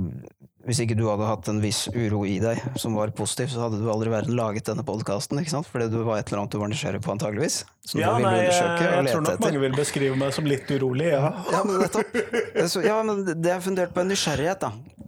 hvis 0.62 0.82
ikke 0.84 0.96
du 0.98 1.08
hadde 1.10 1.26
hatt 1.26 1.48
en 1.50 1.60
viss 1.64 1.88
uro 1.90 2.22
i 2.30 2.36
deg 2.42 2.60
som 2.80 2.94
var 2.94 3.10
positiv, 3.18 3.50
så 3.50 3.64
hadde 3.64 3.80
du 3.82 3.88
aldri 3.90 4.12
verden 4.14 4.36
laget 4.38 4.68
denne 4.70 4.84
podkasten. 4.86 5.42
Fordi 5.42 5.88
du 5.90 6.02
var 6.06 6.22
et 6.22 6.30
eller 6.30 6.44
annet 6.44 6.54
du 6.54 6.60
var 6.62 6.70
nysgjerrig 6.70 7.02
på, 7.02 7.14
antageligvis. 7.16 7.64
ja, 7.98 8.12
nei, 8.22 8.36
jeg, 8.46 8.54
jeg 8.54 9.08
tror 9.10 9.24
nok 9.26 9.32
etter. 9.34 9.46
mange 9.48 9.64
vil 9.64 9.78
beskrive 9.78 10.20
meg 10.22 10.36
som 10.38 10.50
litt 10.50 10.70
urolig, 10.70 11.10
ja. 11.16 11.32
ja, 11.50 11.64
men. 11.66 12.68
Så, 12.70 12.84
ja, 12.86 13.00
men 13.08 13.24
det 13.32 13.56
er 13.56 13.64
fundert 13.66 13.96
på 13.96 14.04
en 14.04 14.14
nysgjerrighet, 14.14 14.68
da. 14.68 15.08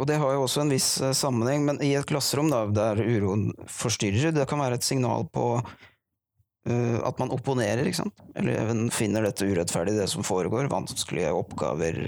Og 0.00 0.06
det 0.08 0.20
har 0.22 0.36
jo 0.36 0.44
også 0.46 0.62
en 0.62 0.70
viss 0.72 0.92
uh, 1.02 1.10
sammenheng, 1.16 1.66
men 1.66 1.82
i 1.84 1.90
et 1.98 2.06
klasserom 2.08 2.52
da, 2.52 2.62
der 2.70 3.02
uroen 3.02 3.50
forstyrrer, 3.68 4.30
det 4.36 4.46
kan 4.48 4.62
være 4.62 4.78
et 4.78 4.86
signal 4.86 5.26
på 5.34 5.48
uh, 5.58 6.98
at 7.10 7.18
man 7.18 7.34
opponerer, 7.34 7.82
ikke 7.90 8.04
sant. 8.04 8.24
Eleven 8.38 8.86
finner 8.94 9.26
dette 9.26 9.50
urettferdig, 9.50 9.98
det 9.98 10.06
som 10.14 10.24
foregår. 10.24 10.70
Vanskelige 10.70 11.34
oppgaver. 11.34 12.00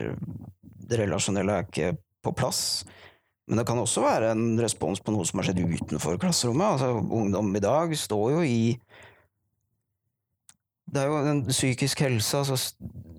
Det 0.87 1.03
relasjonelle 1.03 1.59
er 1.59 1.69
ikke 1.69 1.93
på 2.23 2.35
plass. 2.37 2.83
Men 3.51 3.59
det 3.59 3.67
kan 3.69 3.81
også 3.83 4.05
være 4.05 4.33
en 4.33 4.61
respons 4.63 5.03
på 5.03 5.15
noe 5.15 5.27
som 5.27 5.41
har 5.41 5.49
skjedd 5.49 5.65
utenfor 5.65 6.19
klasserommet. 6.23 6.77
Altså, 6.77 6.93
ungdom 7.03 7.51
i 7.59 7.63
dag 7.65 7.95
står 7.99 8.27
jo 8.37 8.45
i 8.47 8.61
Det 10.93 11.01
er 11.01 11.09
jo 11.09 11.19
en 11.31 11.43
psykisk 11.49 12.03
helse, 12.05 12.37
altså 12.37 12.75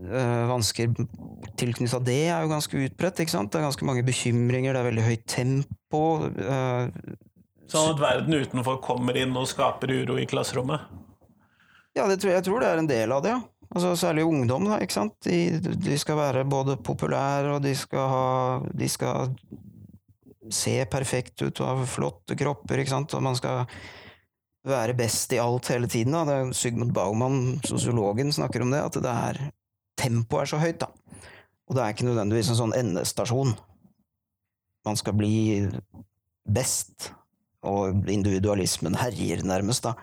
øh, 0.06 0.44
vansker 0.52 0.92
tilknyttet 1.58 1.96
av 1.98 2.04
det 2.06 2.20
er 2.30 2.44
jo 2.44 2.52
ganske 2.52 2.84
utbredt. 2.86 3.20
ikke 3.24 3.34
sant? 3.34 3.52
Det 3.52 3.60
er 3.60 3.66
ganske 3.66 3.88
mange 3.88 4.04
bekymringer, 4.06 4.74
det 4.74 4.82
er 4.82 4.90
veldig 4.92 5.06
høyt 5.08 5.24
tempo. 5.28 6.04
Øh, 6.30 7.16
sånn 7.72 7.96
at 7.96 8.04
verden 8.04 8.38
utenfor 8.46 8.78
kommer 8.86 9.18
inn 9.18 9.34
og 9.40 9.50
skaper 9.50 9.90
uro 9.90 10.20
i 10.22 10.28
klasserommet? 10.30 10.86
Ja, 11.98 12.06
tror, 12.06 12.32
jeg 12.32 12.46
tror 12.46 12.62
det 12.62 12.70
er 12.70 12.82
en 12.82 12.90
del 12.90 13.12
av 13.14 13.26
det, 13.26 13.34
ja. 13.36 13.42
Altså, 13.74 13.96
særlig 13.98 14.26
ungdom, 14.30 14.68
da, 14.70 14.78
ikke 14.84 14.94
sant. 14.94 15.16
De, 15.26 15.60
de, 15.60 15.98
skal 15.98 16.20
være 16.20 16.46
både 16.46 16.78
populære, 16.78 17.56
og 17.56 17.64
de 17.64 17.74
skal 17.76 18.10
ha 18.12 18.28
De 18.70 18.90
skal 18.90 19.34
se 20.54 20.76
perfekt 20.92 21.42
ut 21.42 21.62
og 21.64 21.70
ha 21.70 21.86
flotte 21.88 22.38
kropper, 22.38 22.84
ikke 22.84 22.94
sant. 22.94 23.16
Og 23.18 23.24
man 23.26 23.38
skal 23.40 23.64
være 24.68 24.96
best 24.98 25.34
i 25.34 25.42
alt 25.42 25.72
hele 25.74 25.90
tiden. 25.90 26.14
Da. 26.14 26.24
Det 26.28 26.36
er 26.38 26.54
Sigmund 26.58 26.94
Baumann, 26.94 27.60
sosiologen, 27.66 28.32
snakker 28.32 28.62
om 28.62 28.72
det, 28.72 28.84
at 28.84 29.02
det 29.02 29.14
er 29.14 29.42
Tempoet 29.98 30.42
er 30.42 30.50
så 30.50 30.58
høyt, 30.58 30.82
da. 30.82 30.88
Og 31.70 31.76
det 31.76 31.84
er 31.84 31.94
ikke 31.94 32.08
nødvendigvis 32.08 32.50
en 32.52 32.60
sånn 32.60 32.78
endestasjon. 32.78 33.54
Man 34.84 34.98
skal 35.00 35.16
bli 35.16 35.34
best, 36.50 37.12
og 37.64 38.10
individualismen 38.12 38.98
herjer 39.00 39.46
nærmest, 39.48 39.86
da. 39.86 39.94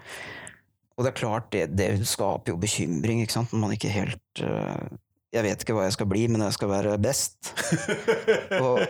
Og 1.01 1.07
det 1.07 1.15
er 1.15 1.21
klart, 1.21 1.47
det, 1.55 1.63
det 1.81 1.87
skaper 2.05 2.53
jo 2.53 2.59
bekymring, 2.61 3.23
ikke 3.25 3.33
sant, 3.39 3.55
når 3.55 3.63
man 3.63 3.73
ikke 3.73 3.89
helt 3.95 4.43
uh, 4.45 4.91
jeg 5.31 5.47
vet 5.47 5.61
ikke 5.63 5.75
hva 5.77 5.85
jeg 5.87 5.95
skal 5.95 6.09
bli, 6.11 6.25
men 6.27 6.43
jeg 6.43 6.55
skal 6.57 6.69
være 6.73 6.97
best. 6.99 7.53
Og, 8.67 8.81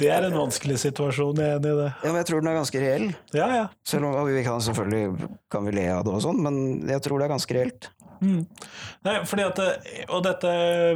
Det 0.00 0.08
er 0.08 0.24
en 0.24 0.36
vanskelig 0.38 0.78
situasjon, 0.80 1.36
jeg 1.42 1.50
er 1.52 1.58
enig 1.60 1.74
i 1.74 1.80
det. 1.82 1.88
ja, 1.92 2.06
men 2.08 2.20
jeg 2.22 2.28
tror 2.30 2.40
den 2.40 2.48
er 2.48 2.56
ganske 2.56 2.80
reell. 2.80 3.04
Ja, 3.36 3.48
ja. 3.52 3.66
Selv 3.84 4.08
om 4.08 4.30
vi 4.32 4.44
kan 4.46 4.62
selvfølgelig 4.64 5.28
kan 5.52 5.68
vi 5.68 5.74
le 5.76 5.84
av 5.92 6.06
det 6.08 6.14
og 6.16 6.22
sånn, 6.24 6.40
men 6.40 6.56
jeg 6.88 7.04
tror 7.04 7.20
det 7.20 7.28
er 7.28 7.34
ganske 7.36 7.58
reelt. 7.58 7.90
Mm. 8.22 8.44
Nei, 9.02 9.16
fordi 9.26 9.42
at 9.42 9.56
Og 10.14 10.20
dette 10.22 10.50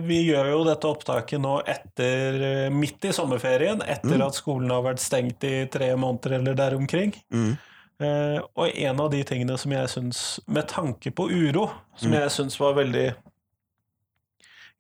Vi 0.07 0.21
gjør 0.29 0.47
jo 0.53 0.59
dette 0.69 0.87
opptaket 0.87 1.41
nå 1.43 1.57
etter 1.67 2.37
eh, 2.39 2.67
midt 2.71 3.09
i 3.09 3.11
sommerferien, 3.17 3.83
etter 3.83 4.15
Mm. 4.15 4.23
at 4.29 4.37
skolen 4.39 4.71
har 4.71 4.85
vært 4.87 5.03
stengt 5.03 5.43
i 5.45 5.67
tre 5.67 5.89
måneder 5.99 6.37
eller 6.39 6.55
der 6.55 6.77
omkring. 6.79 7.13
Mm. 7.35 7.57
Eh, 8.01 8.39
og 8.55 8.69
en 8.77 9.01
av 9.01 9.11
de 9.11 9.23
tingene 9.25 9.57
som 9.59 9.73
jeg 9.73 9.89
syns, 9.89 10.19
med 10.47 10.69
tanke 10.69 11.11
på 11.17 11.31
uro, 11.33 11.71
som 11.97 12.11
Mm. 12.13 12.21
jeg 12.21 12.31
syns 12.31 12.59
var 12.61 12.75
veldig 12.75 13.15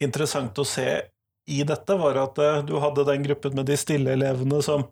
interessant 0.00 0.58
å 0.58 0.66
se 0.66 1.02
i 1.48 1.62
dette, 1.62 1.96
var 1.96 2.18
at 2.20 2.38
eh, 2.42 2.62
du 2.66 2.74
hadde 2.82 3.04
den 3.06 3.22
gruppen 3.24 3.54
med 3.54 3.66
de 3.70 3.76
stille 3.78 4.12
elevene 4.16 4.58
som 4.62 4.84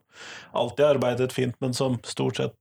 alltid 0.54 0.86
arbeidet 0.86 1.32
fint, 1.34 1.56
men 1.60 1.74
som 1.74 1.98
stort 2.06 2.36
sett 2.40 2.54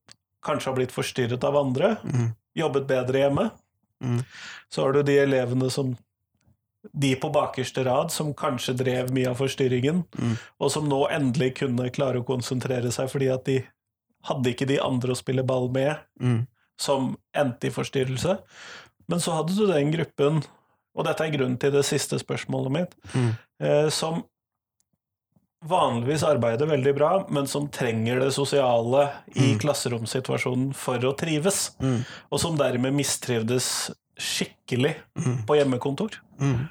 kanskje 0.44 0.70
har 0.72 0.76
blitt 0.76 0.92
forstyrret 0.92 1.44
av 1.44 1.56
andre, 1.56 1.96
Mm. 2.04 2.34
jobbet 2.56 2.86
bedre 2.86 3.18
hjemme. 3.22 3.50
Mm. 4.02 4.24
Så 4.70 4.82
har 4.82 4.92
du 4.92 5.02
de 5.02 5.16
elevene 5.18 5.70
som 5.70 5.96
de 6.92 7.14
på 7.16 7.30
bakerste 7.32 7.82
rad 7.86 8.10
som 8.12 8.34
kanskje 8.34 8.76
drev 8.76 9.08
mye 9.10 9.30
av 9.30 9.38
forstyrringen, 9.38 10.04
Mm. 10.18 10.36
og 10.60 10.70
som 10.70 10.88
nå 10.88 11.08
endelig 11.10 11.54
kunne 11.56 11.88
klare 11.90 12.20
å 12.20 12.26
konsentrere 12.26 12.92
seg 12.92 13.08
fordi 13.08 13.32
at 13.32 13.44
de 13.44 13.64
hadde 14.28 14.52
ikke 14.54 14.66
de 14.66 14.78
andre 14.80 15.12
å 15.12 15.16
spille 15.18 15.44
ball 15.46 15.68
med 15.70 15.96
Mm. 16.20 16.46
som 16.78 17.16
endte 17.34 17.68
i 17.68 17.70
forstyrrelse. 17.70 18.38
Men 19.08 19.18
så 19.20 19.32
hadde 19.36 19.54
du 19.56 19.66
den 19.66 19.92
gruppen, 19.92 20.42
og 20.96 21.04
dette 21.04 21.20
er 21.26 21.30
grunnen 21.30 21.58
til 21.60 21.70
det 21.70 21.84
siste 21.84 22.18
spørsmålet 22.18 22.70
mitt, 22.72 22.94
Mm. 23.14 23.36
eh, 23.60 23.88
som 23.90 24.24
vanligvis 25.64 26.22
arbeider 26.28 26.68
veldig 26.68 26.92
bra, 26.96 27.10
men 27.32 27.46
som 27.48 27.68
trenger 27.72 28.20
det 28.20 28.32
sosiale 28.36 29.06
i 29.34 29.54
Mm. 29.54 29.58
klasseromssituasjonen 29.60 30.74
for 30.74 30.98
å 30.98 31.16
trives, 31.16 31.70
Mm. 31.80 32.04
og 32.30 32.40
som 32.40 32.56
dermed 32.56 32.92
mistrivdes 32.94 33.90
skikkelig 34.18 34.96
Mm. 35.16 35.46
på 35.46 35.56
hjemmekontor. 35.56 36.18
Mm. 36.38 36.68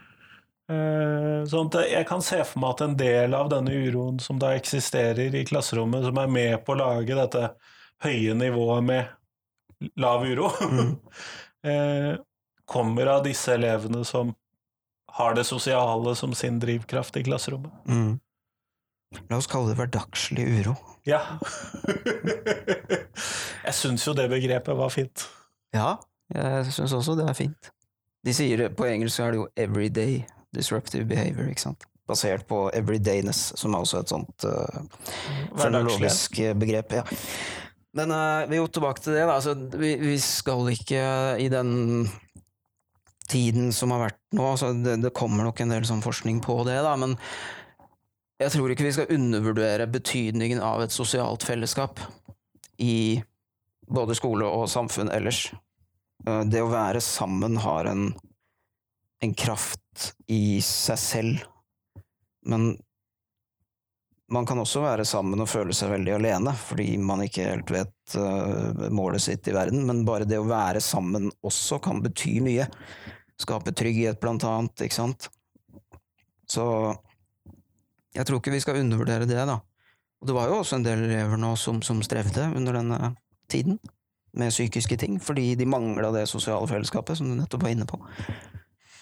Sånn 1.49 1.69
jeg 1.89 2.07
kan 2.07 2.21
se 2.23 2.39
for 2.47 2.61
meg 2.63 2.75
at 2.75 2.83
en 2.85 2.97
del 2.99 3.33
av 3.37 3.49
denne 3.51 3.73
uroen 3.73 4.19
som 4.23 4.39
da 4.39 4.53
eksisterer 4.55 5.33
i 5.35 5.45
klasserommet, 5.47 6.05
som 6.05 6.17
er 6.21 6.31
med 6.31 6.65
på 6.65 6.75
å 6.75 6.79
lage 6.79 7.17
dette 7.17 7.49
høye 8.03 8.35
nivået 8.37 8.83
med 8.83 9.89
lav 9.99 10.23
uro, 10.23 10.51
Mm. 10.63 10.93
eh, 11.69 12.13
kommer 12.65 13.05
av 13.17 13.23
disse 13.25 13.53
elevene 13.53 14.05
som 14.07 14.31
har 15.17 15.35
det 15.35 15.43
sosiale 15.45 16.15
som 16.15 16.33
sin 16.33 16.59
drivkraft 16.59 17.17
i 17.19 17.23
klasserommet. 17.27 17.71
Mm. 17.85 18.19
La 19.29 19.37
oss 19.37 19.47
kalle 19.51 19.69
det 19.69 19.77
hverdagslig 19.77 20.47
uro. 20.61 20.73
Ja. 21.05 21.19
Jeg 23.63 23.75
syns 23.77 24.07
jo 24.07 24.15
det 24.17 24.29
begrepet 24.31 24.75
var 24.77 24.89
fint. 24.91 25.27
Ja, 25.73 25.97
jeg 26.33 26.73
syns 26.73 26.93
også 26.93 27.15
det 27.17 27.25
er 27.29 27.37
fint. 27.37 27.69
De 28.25 28.33
sier 28.35 28.57
det, 28.57 28.67
På 28.77 28.85
engelsk 28.87 29.19
er 29.19 29.31
det 29.33 29.39
jo 29.39 29.47
'everyday 29.55 30.23
disruptive 30.55 31.07
behavior', 31.09 31.49
ikke 31.51 31.67
sant? 31.67 31.85
Basert 32.07 32.47
på 32.47 32.69
'everydayness', 32.75 33.53
som 33.57 33.73
er 33.73 33.83
også 33.83 34.01
et 34.03 34.11
sånt 34.11 34.45
uh, 34.45 34.81
fenologisk 35.57 36.39
eh, 36.39 36.53
begrep. 36.53 36.97
Ja. 36.99 37.03
Men 37.93 38.11
uh, 38.11 38.43
vi 38.49 38.57
er 38.57 38.63
jo 38.63 38.67
tilbake 38.67 39.01
til 39.01 39.13
det. 39.13 39.23
Da. 39.27 39.37
Altså, 39.37 39.53
vi, 39.77 39.95
vi 40.01 40.17
skal 40.19 40.67
ikke 40.73 41.03
i 41.39 41.47
den 41.53 42.09
tiden 43.29 43.71
som 43.73 43.93
har 43.93 44.09
vært 44.09 44.19
nå 44.35 44.45
altså, 44.45 44.73
det, 44.75 44.97
det 45.03 45.13
kommer 45.15 45.47
nok 45.47 45.61
en 45.63 45.71
del 45.71 45.85
sånn 45.87 46.03
forskning 46.03 46.41
på 46.43 46.57
det, 46.67 46.79
da, 46.83 46.95
men 46.99 47.15
jeg 48.41 48.51
tror 48.55 48.73
ikke 48.73 48.87
vi 48.87 48.95
skal 48.97 49.13
undervurdere 49.13 49.87
betydningen 49.87 50.59
av 50.65 50.83
et 50.83 50.91
sosialt 50.91 51.45
fellesskap 51.47 52.01
i 52.83 53.21
både 53.87 54.17
skole 54.17 54.47
og 54.47 54.67
samfunn 54.71 55.11
ellers. 55.13 55.45
Uh, 56.27 56.43
Det 56.43 56.61
å 56.63 56.71
være 56.71 57.01
sammen 57.03 57.59
har 57.63 57.87
en, 57.91 58.09
en 59.23 59.33
kraft 59.37 60.13
i 60.27 60.59
seg 60.63 60.99
selv, 60.99 61.45
men 62.49 62.73
man 64.33 64.47
kan 64.49 64.59
også 64.59 64.81
være 64.83 65.05
sammen 65.05 65.43
og 65.43 65.49
føle 65.51 65.75
seg 65.77 65.91
veldig 65.93 66.15
alene, 66.15 66.53
fordi 66.57 66.95
man 66.97 67.21
ikke 67.25 67.45
helt 67.47 67.71
vet 67.71 68.15
uh, 68.17 68.87
målet 68.91 69.23
sitt 69.23 69.47
i 69.47 69.55
verden, 69.55 69.83
men 69.87 70.05
bare 70.07 70.27
det 70.27 70.39
å 70.41 70.47
være 70.49 70.81
sammen 70.83 71.29
også 71.45 71.79
kan 71.83 72.01
bety 72.03 72.39
mye. 72.43 72.65
Skape 73.39 73.73
trygghet, 73.75 74.19
blant 74.21 74.45
annet, 74.47 74.85
ikke 74.85 74.97
sant. 74.97 75.29
Så 76.49 76.65
jeg 78.13 78.25
tror 78.27 78.41
ikke 78.41 78.53
vi 78.53 78.63
skal 78.63 78.81
undervurdere 78.81 79.29
det, 79.29 79.43
da. 79.49 79.59
Og 80.23 80.29
det 80.29 80.37
var 80.37 80.49
jo 80.49 80.61
også 80.61 80.79
en 80.79 80.87
del 80.87 81.05
elever 81.05 81.39
nå 81.39 81.53
som, 81.59 81.81
som 81.85 82.01
strevde 82.05 82.47
under 82.55 82.79
denne 82.79 83.13
tiden 83.51 83.79
med 84.33 84.53
psykiske 84.53 84.97
ting, 84.97 85.19
fordi 85.21 85.53
de 85.59 85.69
mangla 85.69 86.09
det 86.15 86.25
sosiale 86.31 86.67
fellesskapet, 86.69 87.19
som 87.19 87.29
du 87.29 87.35
nettopp 87.37 87.67
var 87.67 87.75
inne 87.75 87.85
på. 87.89 87.99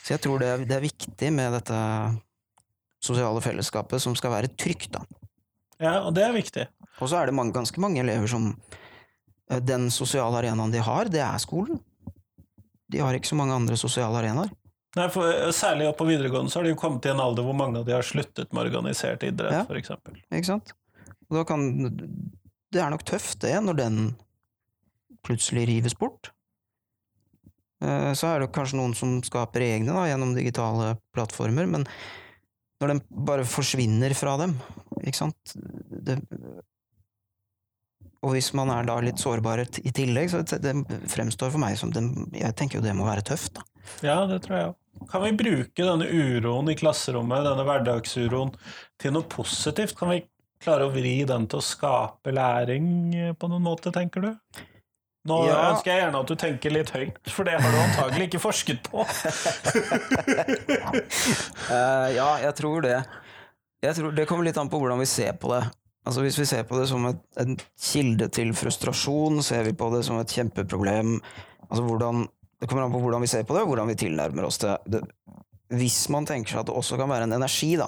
Så 0.02 0.16
jeg 0.16 0.22
tror 0.24 0.42
det 0.42 0.48
er, 0.50 0.64
det 0.66 0.76
er 0.78 0.84
viktig 0.86 1.32
med 1.34 1.54
dette 1.54 1.78
sosiale 3.02 3.42
fellesskapet 3.42 4.02
som 4.02 4.16
skal 4.18 4.34
være 4.36 4.50
trygt, 4.58 4.92
da. 4.96 5.04
Ja, 5.82 5.96
og 6.06 6.14
det 6.14 6.24
er 6.28 6.34
viktig. 6.36 6.68
Og 7.02 7.10
så 7.10 7.18
er 7.22 7.30
det 7.30 7.36
mange, 7.38 7.54
ganske 7.56 7.82
mange 7.82 8.02
elever 8.04 8.30
som 8.30 8.52
eh, 9.50 9.60
Den 9.66 9.90
sosiale 9.94 10.38
arenaen 10.38 10.74
de 10.74 10.82
har, 10.86 11.10
det 11.10 11.22
er 11.26 11.38
skolen. 11.42 11.80
De 12.92 13.00
har 13.02 13.16
ikke 13.18 13.32
så 13.32 13.38
mange 13.40 13.56
andre 13.56 13.78
sosiale 13.80 14.20
arenaer. 14.20 14.52
Nei, 14.98 15.08
for 15.14 15.30
eh, 15.32 15.50
Særlig 15.56 15.88
opp 15.90 15.98
på 16.02 16.10
videregående 16.10 16.52
så 16.54 16.60
har 16.60 16.68
de 16.68 16.74
jo 16.76 16.82
kommet 16.82 17.02
til 17.06 17.16
en 17.16 17.24
alder 17.24 17.46
hvor 17.48 17.58
mange 17.58 17.80
av 17.82 17.88
de 17.88 17.96
har 17.96 18.06
sluttet 18.06 18.52
med 18.54 18.68
organisert 18.68 19.24
idrett, 19.26 19.56
Ja. 19.62 19.64
for 19.70 19.80
eksempel. 19.80 20.20
Ikke 20.30 20.50
sant? 20.52 20.74
Og 21.32 21.40
da 21.40 21.46
kan 21.48 21.66
Det 22.72 22.80
er 22.82 22.90
nok 22.94 23.04
tøft, 23.08 23.40
det, 23.44 23.56
når 23.64 23.76
den 23.80 23.98
plutselig 25.26 25.66
rives 25.68 25.94
bort. 25.98 26.30
Eh, 27.82 28.12
Så 28.18 28.30
er 28.30 28.44
det 28.44 28.52
kanskje 28.56 28.80
noen 28.80 28.96
som 28.98 29.20
skaper 29.26 29.66
egne 29.66 29.94
da, 29.96 30.08
gjennom 30.10 30.36
digitale 30.38 30.96
plattformer, 31.16 31.70
men 31.70 31.88
når 32.82 32.94
den 32.96 33.02
bare 33.30 33.46
forsvinner 33.46 34.14
fra 34.18 34.38
dem, 34.42 34.56
ikke 35.02 35.20
sant 35.20 35.56
det, 35.56 36.20
Og 38.22 38.36
hvis 38.36 38.52
man 38.54 38.70
er 38.70 38.86
da 38.86 39.00
litt 39.02 39.18
sårbar 39.18 39.64
i 39.66 39.92
tillegg, 39.98 40.30
så 40.30 40.44
det 40.46 40.76
fremstår 41.10 41.50
for 41.50 41.62
meg 41.62 41.78
som 41.78 41.90
den, 41.90 42.30
Jeg 42.34 42.54
tenker 42.56 42.78
jo 42.78 42.86
det 42.86 42.94
må 42.94 43.08
være 43.08 43.26
tøft, 43.26 43.56
da. 43.58 43.66
Ja, 44.06 44.26
det 44.30 44.44
tror 44.46 44.58
jeg 44.58 44.70
òg. 44.70 44.76
Kan 45.10 45.24
vi 45.24 45.32
bruke 45.40 45.88
denne 45.88 46.06
uroen 46.06 46.70
i 46.70 46.76
klasserommet, 46.78 47.46
denne 47.48 47.66
hverdagsuroen, 47.66 48.54
til 49.00 49.16
noe 49.16 49.26
positivt? 49.26 49.96
Kan 49.98 50.12
vi 50.12 50.20
klare 50.62 50.86
å 50.86 50.94
vri 50.94 51.24
den 51.26 51.48
til 51.50 51.58
å 51.58 51.66
skape 51.66 52.34
læring 52.36 53.34
på 53.40 53.50
noen 53.50 53.66
måte, 53.66 53.90
tenker 53.96 54.22
du? 54.22 54.32
Nå 55.30 55.36
Ja. 55.46 55.58
ønsker 55.72 55.92
jeg 55.92 56.02
gjerne 56.02 56.20
at 56.24 56.30
du 56.32 56.36
tenker 56.36 56.74
litt 56.74 56.90
høyt, 56.96 57.20
for 57.30 57.46
det 57.46 57.54
har 57.62 57.72
du 57.74 57.78
antagelig 57.78 58.26
ikke 58.32 58.40
forsket 58.42 58.80
på. 58.88 59.04
uh, 61.70 62.08
ja, 62.20 62.30
jeg 62.42 62.56
tror 62.58 62.82
det. 62.86 62.96
Jeg 63.82 63.98
tror 63.98 64.12
Det 64.18 64.26
kommer 64.30 64.46
litt 64.46 64.58
an 64.62 64.70
på 64.70 64.80
hvordan 64.82 65.00
vi 65.02 65.06
ser 65.10 65.34
på 65.42 65.52
det. 65.54 65.62
Altså 66.06 66.24
Hvis 66.26 66.40
vi 66.42 66.48
ser 66.50 66.64
på 66.66 66.80
det 66.80 66.88
som 66.90 67.06
et, 67.12 67.22
en 67.42 67.56
kilde 67.78 68.28
til 68.34 68.54
frustrasjon, 68.58 69.42
ser 69.46 69.64
vi 69.68 69.74
på 69.78 69.92
det 69.94 70.02
som 70.08 70.18
et 70.22 70.34
kjempeproblem 70.34 71.20
Altså 71.70 71.84
hvordan, 71.86 72.26
Det 72.60 72.68
kommer 72.70 72.84
an 72.88 72.92
på 72.94 73.00
hvordan 73.00 73.22
vi 73.22 73.30
ser 73.32 73.46
på 73.48 73.54
det, 73.56 73.62
og 73.62 73.68
hvordan 73.72 73.88
vi 73.94 73.96
tilnærmer 74.02 74.44
oss 74.50 74.58
det. 74.64 74.74
det. 74.92 75.02
Hvis 75.78 76.04
man 76.12 76.26
tenker 76.28 76.52
seg 76.52 76.60
at 76.64 76.68
det 76.72 76.76
også 76.76 76.98
kan 77.00 77.10
være 77.10 77.24
en 77.30 77.38
energi, 77.38 77.76
da, 77.80 77.88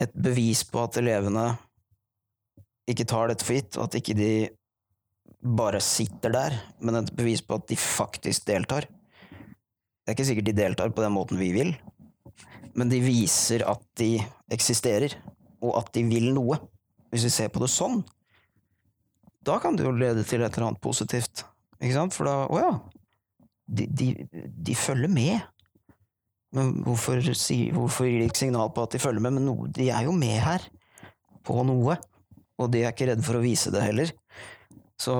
et 0.00 0.14
bevis 0.14 0.62
på 0.70 0.82
at 0.86 0.96
elevene 1.02 1.50
ikke 2.88 3.04
tar 3.08 3.28
dette 3.28 3.44
for 3.44 3.54
gitt, 3.58 3.76
og 3.76 3.84
at 3.88 3.98
ikke 4.00 4.16
de 4.16 4.30
bare 5.44 5.80
sitter 5.84 6.32
der, 6.32 6.56
men 6.80 6.96
et 6.98 7.12
bevis 7.16 7.42
på 7.44 7.58
at 7.58 7.68
de 7.68 7.76
faktisk 7.76 8.46
deltar. 8.48 8.88
Det 8.88 10.12
er 10.12 10.16
ikke 10.16 10.28
sikkert 10.28 10.48
de 10.48 10.56
deltar 10.56 10.92
på 10.92 11.04
den 11.04 11.14
måten 11.14 11.40
vi 11.40 11.50
vil, 11.52 11.74
men 12.74 12.90
de 12.90 13.00
viser 13.04 13.64
at 13.68 13.82
de 14.00 14.16
eksisterer, 14.52 15.14
og 15.64 15.78
at 15.80 15.92
de 15.94 16.04
vil 16.08 16.32
noe. 16.36 16.58
Hvis 17.12 17.28
vi 17.28 17.32
ser 17.32 17.52
på 17.52 17.62
det 17.62 17.70
sånn, 17.70 18.02
da 19.44 19.60
kan 19.62 19.76
det 19.76 19.84
jo 19.86 19.92
lede 19.94 20.24
til 20.26 20.42
et 20.42 20.56
eller 20.56 20.70
annet 20.70 20.82
positivt. 20.82 21.44
Ikke 21.78 21.94
sant? 21.94 22.16
For 22.16 22.28
da 22.28 22.36
Å 22.48 22.60
ja. 22.60 22.72
De, 23.64 23.86
de, 23.88 24.08
de 24.28 24.74
følger 24.76 25.12
med. 25.12 25.44
Men 26.54 26.72
hvorfor, 26.86 27.20
si, 27.36 27.68
hvorfor 27.74 28.08
gir 28.08 28.20
de 28.20 28.28
ikke 28.28 28.44
signal 28.44 28.72
på 28.74 28.84
at 28.84 28.96
de 28.96 29.00
følger 29.02 29.24
med? 29.24 29.36
Men 29.38 29.48
no, 29.48 29.54
de 29.68 29.88
er 29.92 30.08
jo 30.08 30.14
med 30.16 30.36
her. 30.42 30.64
På 31.44 31.62
noe. 31.66 31.96
Og 32.60 32.70
de 32.72 32.84
er 32.84 32.92
ikke 32.92 33.08
redde 33.10 33.26
for 33.26 33.38
å 33.38 33.44
vise 33.44 33.72
det 33.74 33.84
heller. 33.84 34.12
Så 35.00 35.14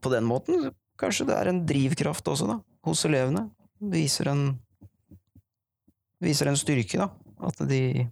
på 0.00 0.12
den 0.12 0.26
måten 0.28 0.70
kanskje 1.00 1.28
det 1.30 1.36
er 1.36 1.50
en 1.50 1.62
drivkraft 1.68 2.28
også, 2.28 2.48
da, 2.50 2.58
hos 2.86 3.04
elevene. 3.08 3.46
Viser 3.80 4.28
en 4.32 4.44
viser 6.20 6.50
en 6.50 6.58
styrke, 6.60 7.00
da. 7.00 7.08
At 7.48 7.62
de 7.68 8.08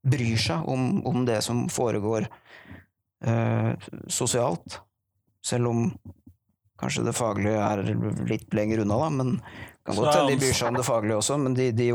bryr 0.00 0.38
seg 0.40 0.64
om, 0.72 1.02
om 1.06 1.26
det 1.28 1.42
som 1.44 1.66
foregår 1.68 2.24
eh, 2.24 3.90
sosialt. 4.08 4.80
Selv 5.44 5.72
om 5.72 5.84
Kanskje 6.80 7.02
det 7.04 7.12
faglige 7.12 7.60
er 7.60 7.80
litt 8.24 8.54
lenger 8.56 8.80
unna, 8.86 8.96
da, 9.02 9.08
men 9.12 9.34
kan 9.84 9.98
godt 9.98 10.14
hende 10.14 10.32
de 10.32 10.40
bryr 10.40 10.54
seg 10.56 10.70
om 10.70 10.78
det 10.78 10.84
faglige 10.86 11.18
også. 11.20 11.36
Men 11.36 11.56
de, 11.58 11.66
de, 11.76 11.90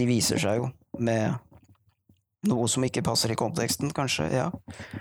de 0.00 0.06
viser 0.08 0.42
seg 0.42 0.58
jo 0.58 0.66
med 0.98 1.36
noe 2.48 2.66
som 2.70 2.82
ikke 2.82 3.04
passer 3.06 3.30
i 3.32 3.36
konteksten, 3.38 3.92
kanskje. 3.94 4.26
Ja. 4.34 4.48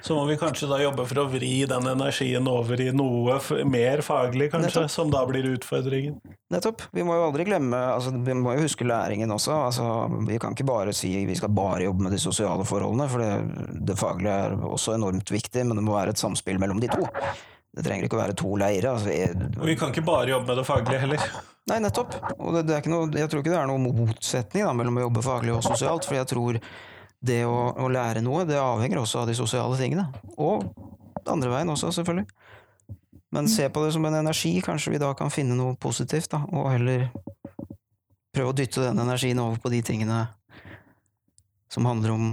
Så 0.05 0.15
må 0.17 0.25
vi 0.29 0.37
kanskje 0.37 0.69
da 0.69 0.77
jobbe 0.81 1.07
for 1.09 1.23
å 1.23 1.27
vri 1.31 1.63
den 1.69 1.87
energien 1.89 2.47
over 2.49 2.81
i 2.83 2.91
noe 2.93 3.39
mer 3.65 4.03
faglig, 4.05 4.51
kanskje, 4.53 4.83
Nettopp. 4.83 4.93
som 4.93 5.13
da 5.13 5.23
blir 5.29 5.47
utfordringen. 5.55 6.19
Nettopp. 6.53 6.85
Vi 6.93 7.05
må 7.07 7.15
jo 7.17 7.25
aldri 7.29 7.45
glemme 7.47 7.77
altså, 7.93 8.11
Vi 8.11 8.35
må 8.37 8.53
jo 8.57 8.65
huske 8.65 8.85
læringen 8.85 9.31
også. 9.31 9.55
Altså, 9.69 9.85
vi 10.27 10.37
kan 10.41 10.53
ikke 10.53 10.67
bare 10.67 10.93
si 10.93 11.13
vi 11.25 11.37
skal 11.37 11.53
bare 11.55 11.87
jobbe 11.87 12.05
med 12.05 12.13
de 12.13 12.21
sosiale 12.21 12.67
forholdene, 12.67 13.07
for 13.09 13.23
det, 13.23 13.79
det 13.89 13.97
faglige 13.99 14.37
er 14.45 14.59
også 14.69 14.95
enormt 14.97 15.33
viktig, 15.33 15.65
men 15.65 15.79
det 15.79 15.87
må 15.87 15.97
være 15.97 16.13
et 16.13 16.21
samspill 16.21 16.61
mellom 16.61 16.83
de 16.83 16.91
to. 16.91 17.07
Det 17.71 17.85
trenger 17.87 18.05
ikke 18.05 18.17
å 18.19 18.21
være 18.21 18.37
to 18.37 18.53
leire. 18.59 18.93
Altså, 18.93 19.13
jeg, 19.15 19.49
vi 19.63 19.77
kan 19.79 19.93
ikke 19.95 20.05
bare 20.05 20.33
jobbe 20.33 20.51
med 20.51 20.61
det 20.61 20.67
faglige 20.67 21.01
heller. 21.07 21.27
nei, 21.71 21.81
nettopp. 21.87 22.17
Og 22.37 22.59
det, 22.59 22.65
det 22.69 22.81
noe, 22.91 23.09
jeg 23.15 23.31
tror 23.31 23.41
ikke 23.41 23.53
det 23.53 23.59
er 23.63 23.69
noen 23.71 23.85
motsetning 24.03 24.67
da, 24.67 24.73
mellom 24.77 24.99
å 24.99 25.05
jobbe 25.07 25.25
faglig 25.25 25.55
og 25.55 25.65
sosialt, 25.65 26.05
for 26.05 26.19
jeg 26.19 26.29
tror 26.35 26.59
det 27.21 27.43
å, 27.45 27.57
å 27.77 27.87
lære 27.91 28.21
noe, 28.25 28.45
det 28.49 28.57
avhenger 28.57 28.97
også 29.03 29.21
av 29.21 29.27
de 29.29 29.35
sosiale 29.37 29.77
tingene. 29.77 30.07
Og 30.41 30.65
andre 31.29 31.51
veien 31.53 31.69
også, 31.69 31.91
selvfølgelig. 31.93 32.27
Men 33.31 33.47
se 33.47 33.67
på 33.71 33.83
det 33.85 33.93
som 33.95 34.05
en 34.09 34.17
energi, 34.17 34.55
kanskje 34.65 34.91
vi 34.95 34.99
da 34.99 35.13
kan 35.15 35.29
finne 35.31 35.55
noe 35.55 35.75
positivt, 35.79 36.31
da, 36.33 36.41
og 36.51 36.71
heller 36.73 37.05
prøve 38.33 38.51
å 38.51 38.55
dytte 38.57 38.83
den 38.89 38.99
energien 39.03 39.39
over 39.43 39.59
på 39.61 39.71
de 39.71 39.81
tingene 39.85 40.23
som 41.71 41.85
handler 41.87 42.11
om 42.15 42.25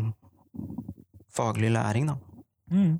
faglig 1.34 1.70
læring, 1.74 2.08
da. 2.10 2.16
Mm. 2.72 2.98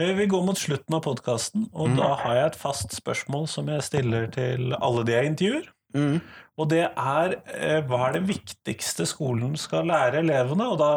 Eh, 0.00 0.14
Vi 0.16 0.26
går 0.26 0.44
mot 0.46 0.56
slutten 0.58 0.94
av 0.96 1.02
podkasten, 1.04 1.68
og 1.74 1.90
Mm. 1.90 1.96
da 1.96 2.14
har 2.22 2.34
jeg 2.34 2.46
et 2.46 2.56
fast 2.56 2.94
spørsmål 2.96 3.48
som 3.48 3.66
jeg 3.68 3.82
stiller 3.82 4.26
til 4.32 4.72
alle 4.80 5.04
de 5.04 5.12
jeg 5.12 5.26
intervjuer. 5.34 5.68
Mm. 5.94 6.20
Og 6.60 6.68
det 6.68 6.82
er 6.84 7.34
eh, 7.54 7.80
hva 7.88 8.02
er 8.10 8.18
det 8.18 8.26
viktigste 8.28 9.06
skolen 9.08 9.54
skal 9.56 9.88
lære 9.88 10.20
elevene? 10.20 10.66
Og 10.68 10.78
da 10.80 10.92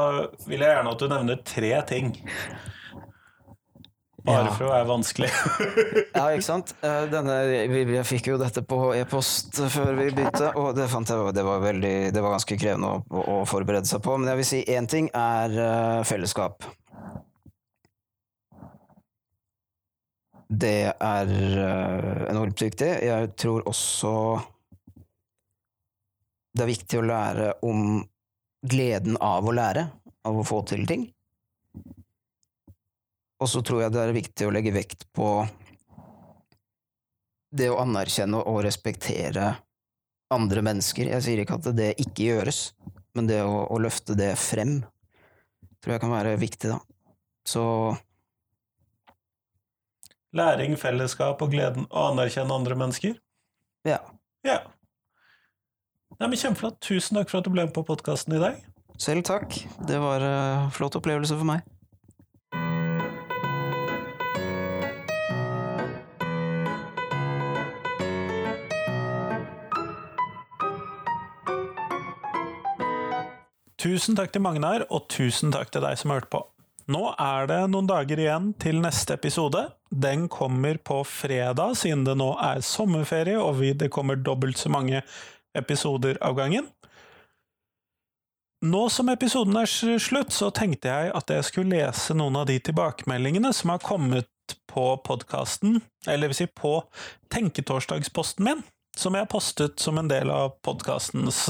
vil 0.49 0.59
jeg 0.59 0.67
gjerne 0.73 0.91
at 0.91 1.03
du 1.03 1.07
nevner 1.11 1.43
tre 1.47 1.73
ting. 1.87 2.09
Bare 4.23 4.45
Ja. 4.47 4.51
for 4.55 4.69
å 4.69 4.71
være 4.71 4.87
vanskelig. 4.87 5.29
Ja, 6.15 6.27
ikke 6.31 6.45
sant? 6.45 6.75
Eh, 6.83 7.05
Denne, 7.11 7.33
jeg 7.51 8.05
fikk 8.07 8.29
jo 8.31 8.37
dette 8.39 8.63
på 8.67 8.77
e-post 8.95 9.59
før 9.73 9.91
vi 9.97 10.11
begynte, 10.15 10.51
og 10.59 10.75
det 10.77 10.85
jeg 10.87 11.33
det 11.35 11.43
var, 11.43 11.59
veldig, 11.63 11.95
det 12.15 12.23
var 12.23 12.35
ganske 12.37 12.57
krevende 12.59 12.91
å, 12.93 13.01
å, 13.11 13.23
å 13.41 13.41
forberede 13.49 13.89
seg 13.89 14.03
på. 14.05 14.15
Men 14.17 14.31
jeg 14.31 14.39
vil 14.39 14.49
si 14.51 14.61
én 14.77 14.87
ting 14.87 15.09
er 15.15 15.57
eh, 15.65 16.03
fellesskap. 16.07 16.63
Det 20.53 20.93
er 20.93 21.35
eh, 21.67 22.23
enormt 22.31 22.61
viktig. 22.63 22.91
Jeg 23.03 23.31
tror 23.41 23.63
også 23.67 24.13
det 26.53 26.63
er 26.63 26.69
viktig 26.69 26.99
å 26.99 27.07
lære 27.07 27.49
om 27.65 28.03
gleden 28.63 29.17
av 29.21 29.47
å 29.47 29.53
lære, 29.55 29.87
av 30.23 30.39
å 30.39 30.45
få 30.47 30.61
til 30.69 30.85
ting. 30.87 31.07
Og 33.43 33.49
så 33.49 33.63
tror 33.65 33.83
jeg 33.83 33.93
det 33.93 34.03
er 34.03 34.15
viktig 34.15 34.47
å 34.47 34.53
legge 34.55 34.71
vekt 34.75 35.07
på 35.11 35.27
det 37.53 37.67
å 37.69 37.81
anerkjenne 37.81 38.39
og 38.49 38.61
respektere 38.65 39.51
andre 40.33 40.63
mennesker. 40.65 41.11
Jeg 41.11 41.25
sier 41.25 41.43
ikke 41.43 41.59
at 41.59 41.69
det 41.75 41.91
ikke 42.01 42.29
gjøres, 42.29 42.61
men 43.17 43.27
det 43.29 43.41
å, 43.45 43.65
å 43.67 43.81
løfte 43.81 44.15
det 44.17 44.31
frem 44.39 44.79
tror 45.83 45.97
jeg 45.97 46.03
kan 46.05 46.13
være 46.13 46.37
viktig, 46.39 46.71
da. 46.71 46.79
Så 47.43 47.63
Læring, 50.33 50.73
fellesskap 50.79 51.43
og 51.45 51.51
gleden 51.53 51.83
å 51.91 52.07
anerkjenne 52.09 52.55
andre 52.55 52.77
mennesker. 52.79 53.19
ja. 53.85 53.99
Ja. 54.43 54.59
Nei, 56.19 56.29
men 56.29 56.37
Kjempeflott. 56.37 56.77
Tusen 56.83 57.17
takk 57.17 57.31
for 57.31 57.41
at 57.41 57.47
du 57.47 57.53
ble 57.53 57.65
med 57.65 57.73
på 57.75 57.85
podkasten 57.87 58.37
i 58.37 58.41
dag. 58.41 58.59
Selv 59.01 59.25
takk. 59.25 59.55
Det 59.87 59.97
var 60.01 60.21
en 60.21 60.69
flott 60.73 60.97
opplevelse 60.99 61.37
for 61.39 61.47
meg. 61.49 61.63
Tusen 73.83 74.15
takk 74.15 74.31
til 74.31 74.39
Magnar, 74.45 74.85
og 74.95 75.09
tusen 75.11 75.51
takk 75.51 75.73
til 75.73 75.83
deg 75.83 75.97
som 75.99 76.13
har 76.13 76.21
hørt 76.21 76.31
på. 76.31 76.39
Nå 76.93 77.01
er 77.19 77.49
det 77.49 77.59
noen 77.71 77.87
dager 77.89 78.19
igjen 78.19 78.53
til 78.59 78.79
neste 78.83 79.17
episode. 79.17 79.65
Den 79.91 80.29
kommer 80.31 80.79
på 80.79 81.01
fredag, 81.07 81.75
siden 81.79 82.05
det 82.07 82.15
nå 82.19 82.29
er 82.39 82.63
sommerferie 82.63 83.39
og 83.39 83.59
det 83.79 83.91
kommer 83.91 84.19
dobbelt 84.19 84.59
så 84.59 84.71
mange 84.71 85.03
episoder 85.57 86.17
av 86.21 86.37
gangen. 86.37 86.67
Nå 88.63 88.85
som 88.93 89.09
episoden 89.11 89.57
er 89.59 89.67
slutt, 89.67 90.31
så 90.31 90.47
tenkte 90.55 90.87
jeg 90.87 91.11
at 91.11 91.31
jeg 91.33 91.43
skulle 91.49 91.81
lese 91.81 92.15
noen 92.15 92.37
av 92.39 92.47
de 92.47 92.55
tilbakemeldingene 92.63 93.51
som 93.55 93.73
har 93.73 93.83
kommet 93.83 94.29
på 94.71 94.85
podkasten, 95.03 95.81
eller 96.07 96.31
vil 96.31 96.37
si 96.37 96.47
på 96.47 96.77
Tenketorsdagsposten 97.33 98.47
min, 98.47 98.63
som 98.95 99.15
jeg 99.15 99.25
har 99.25 99.31
postet 99.31 99.83
som 99.83 99.99
en 99.99 100.07
del 100.07 100.31
av 100.31 100.55
podkastens 100.63 101.49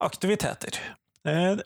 aktiviteter. 0.00 0.80
Eh, 1.28 1.60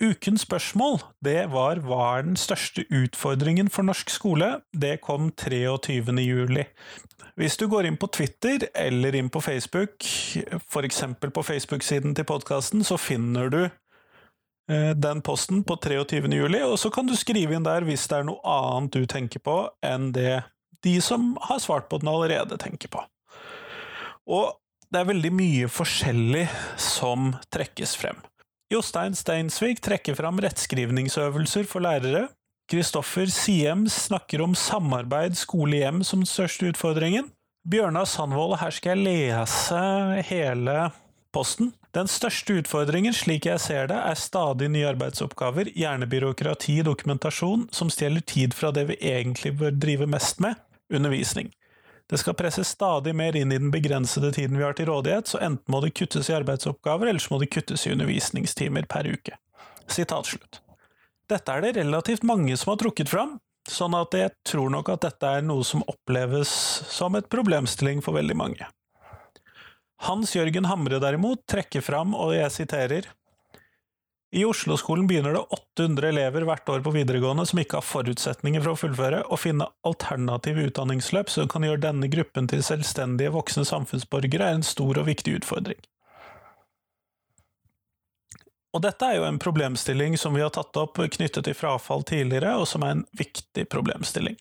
ukens 0.00 0.46
spørsmål 0.46 1.00
det 1.24 1.48
var 1.52 1.80
hva 1.84 2.02
er 2.16 2.26
den 2.28 2.38
største 2.38 2.84
utfordringen 2.88 3.68
for 3.72 3.84
norsk 3.84 4.12
skole? 4.14 4.54
Det 4.72 5.00
kom 5.04 5.32
23. 5.34 6.00
juli. 6.22 6.64
Hvis 7.40 7.56
du 7.56 7.64
går 7.70 7.88
inn 7.88 7.96
på 7.96 8.10
Twitter 8.12 8.66
eller 8.76 9.14
inn 9.16 9.30
på 9.32 9.40
Facebook, 9.40 10.04
f.eks. 10.58 11.04
på 11.20 11.42
Facebook-siden 11.42 12.16
til 12.16 12.26
podkasten, 12.28 12.84
så 12.84 12.98
finner 13.00 13.48
du 13.52 13.62
eh, 13.64 14.92
den 14.92 15.22
posten 15.24 15.62
på 15.64 15.78
23. 15.80 16.28
juli, 16.28 16.60
og 16.66 16.76
så 16.80 16.92
kan 16.92 17.08
du 17.08 17.16
skrive 17.16 17.56
inn 17.56 17.64
der 17.64 17.86
hvis 17.88 18.04
det 18.10 18.20
er 18.20 18.28
noe 18.28 18.42
annet 18.44 18.98
du 18.98 19.06
tenker 19.08 19.40
på 19.40 19.56
enn 19.86 20.10
det 20.12 20.42
de 20.82 20.96
som 21.00 21.36
har 21.46 21.62
svart 21.62 21.88
på 21.88 22.02
den 22.02 22.10
allerede, 22.10 22.58
tenker 22.60 22.90
på. 22.92 23.04
Og 24.28 24.58
det 24.92 25.00
er 25.00 25.08
veldig 25.08 25.32
mye 25.32 25.68
forskjellig 25.72 26.44
som 26.80 27.32
trekkes 27.54 27.94
frem. 27.96 28.18
Jostein 28.72 29.16
Steinsvik 29.16 29.80
trekker 29.84 30.16
fram 30.18 30.40
rettskrivningsøvelser 30.42 31.64
for 31.68 31.84
lærere. 31.84 32.26
Kristoffer 32.70 33.26
Siem 33.26 33.88
snakker 33.90 34.42
om 34.44 34.54
samarbeid 34.54 35.36
skole-hjem 35.36 36.02
som 36.06 36.22
den 36.22 36.30
største 36.30 36.70
utfordringen. 36.72 37.30
Bjørnar 37.68 38.08
Sandvold, 38.10 38.56
her 38.58 38.74
skal 38.74 38.96
jeg 38.96 39.06
lese 39.06 39.80
hele 40.30 40.76
posten. 41.34 41.72
Den 41.92 42.08
største 42.08 42.56
utfordringen, 42.62 43.12
slik 43.12 43.46
jeg 43.46 43.60
ser 43.60 43.90
det, 43.90 43.98
er 44.00 44.16
stadig 44.16 44.70
nye 44.72 44.88
arbeidsoppgaver, 44.94 45.68
gjerne 45.76 46.08
byråkrati, 46.08 46.78
dokumentasjon, 46.86 47.66
som 47.70 47.90
stjeler 47.92 48.24
tid 48.24 48.56
fra 48.56 48.70
det 48.72 48.86
vi 48.88 48.96
egentlig 49.12 49.52
bør 49.60 49.76
drive 49.76 50.08
mest 50.08 50.40
med, 50.40 50.56
undervisning. 50.92 51.52
Det 52.08 52.18
skal 52.20 52.36
presses 52.36 52.72
stadig 52.72 53.12
mer 53.16 53.36
inn 53.36 53.52
i 53.52 53.60
den 53.60 53.70
begrensede 53.72 54.32
tiden 54.32 54.56
vi 54.56 54.64
har 54.64 54.74
til 54.76 54.88
rådighet, 54.88 55.28
så 55.28 55.42
enten 55.44 55.72
må 55.72 55.82
det 55.84 55.92
kuttes 56.00 56.32
i 56.32 56.36
arbeidsoppgaver, 56.40 57.12
eller 57.12 57.20
så 57.20 57.34
må 57.34 57.42
det 57.44 57.52
kuttes 57.52 57.86
i 57.86 57.92
undervisningstimer 57.92 58.88
per 58.88 59.12
uke. 59.12 59.36
Sitat 59.86 60.32
slutt. 60.32 60.61
Dette 61.32 61.54
er 61.54 61.64
det 61.64 61.76
relativt 61.78 62.26
mange 62.28 62.56
som 62.60 62.74
har 62.74 62.80
trukket 62.82 63.08
fram, 63.08 63.38
sånn 63.70 63.94
at 63.96 64.12
jeg 64.18 64.34
tror 64.48 64.68
nok 64.74 64.90
at 64.92 65.06
dette 65.06 65.30
er 65.38 65.44
noe 65.46 65.64
som 65.64 65.84
oppleves 65.88 66.50
som 66.92 67.16
et 67.16 67.30
problemstilling 67.32 68.02
for 68.04 68.18
veldig 68.18 68.36
mange. 68.36 68.68
Hans 70.02 70.34
Jørgen 70.34 70.66
Hamre 70.66 70.98
derimot 71.00 71.44
trekker 71.48 71.84
fram, 71.84 72.12
og 72.18 72.34
jeg 72.34 72.52
siterer, 72.52 73.06
i 74.32 74.42
Oslo-skolen 74.48 75.04
begynner 75.08 75.36
det 75.36 75.44
800 75.52 76.08
elever 76.08 76.46
hvert 76.48 76.68
år 76.72 76.84
på 76.84 76.94
videregående 76.94 77.44
som 77.48 77.60
ikke 77.60 77.78
har 77.78 77.86
forutsetninger 77.86 78.64
for 78.64 78.72
å 78.72 78.80
fullføre, 78.80 79.22
og 79.28 79.40
finne 79.40 79.68
alternative 79.88 80.66
utdanningsløp 80.70 81.32
som 81.32 81.48
kan 81.52 81.64
gjøre 81.68 81.84
denne 81.84 82.08
gruppen 82.12 82.48
til 82.50 82.64
selvstendige 82.64 83.32
voksne 83.34 83.64
samfunnsborgere, 83.68 84.48
er 84.48 84.60
en 84.60 84.66
stor 84.66 85.00
og 85.00 85.08
viktig 85.08 85.36
utfordring. 85.42 85.80
Og 88.72 88.80
dette 88.80 89.04
er 89.04 89.18
jo 89.18 89.26
en 89.28 89.40
problemstilling 89.40 90.16
som 90.20 90.32
vi 90.36 90.42
har 90.44 90.52
tatt 90.54 90.76
opp 90.80 90.96
knyttet 90.96 91.44
til 91.44 91.56
frafall 91.56 92.04
tidligere, 92.08 92.54
og 92.56 92.64
som 92.68 92.84
er 92.86 92.96
en 92.96 93.04
viktig 93.18 93.66
problemstilling. 93.72 94.38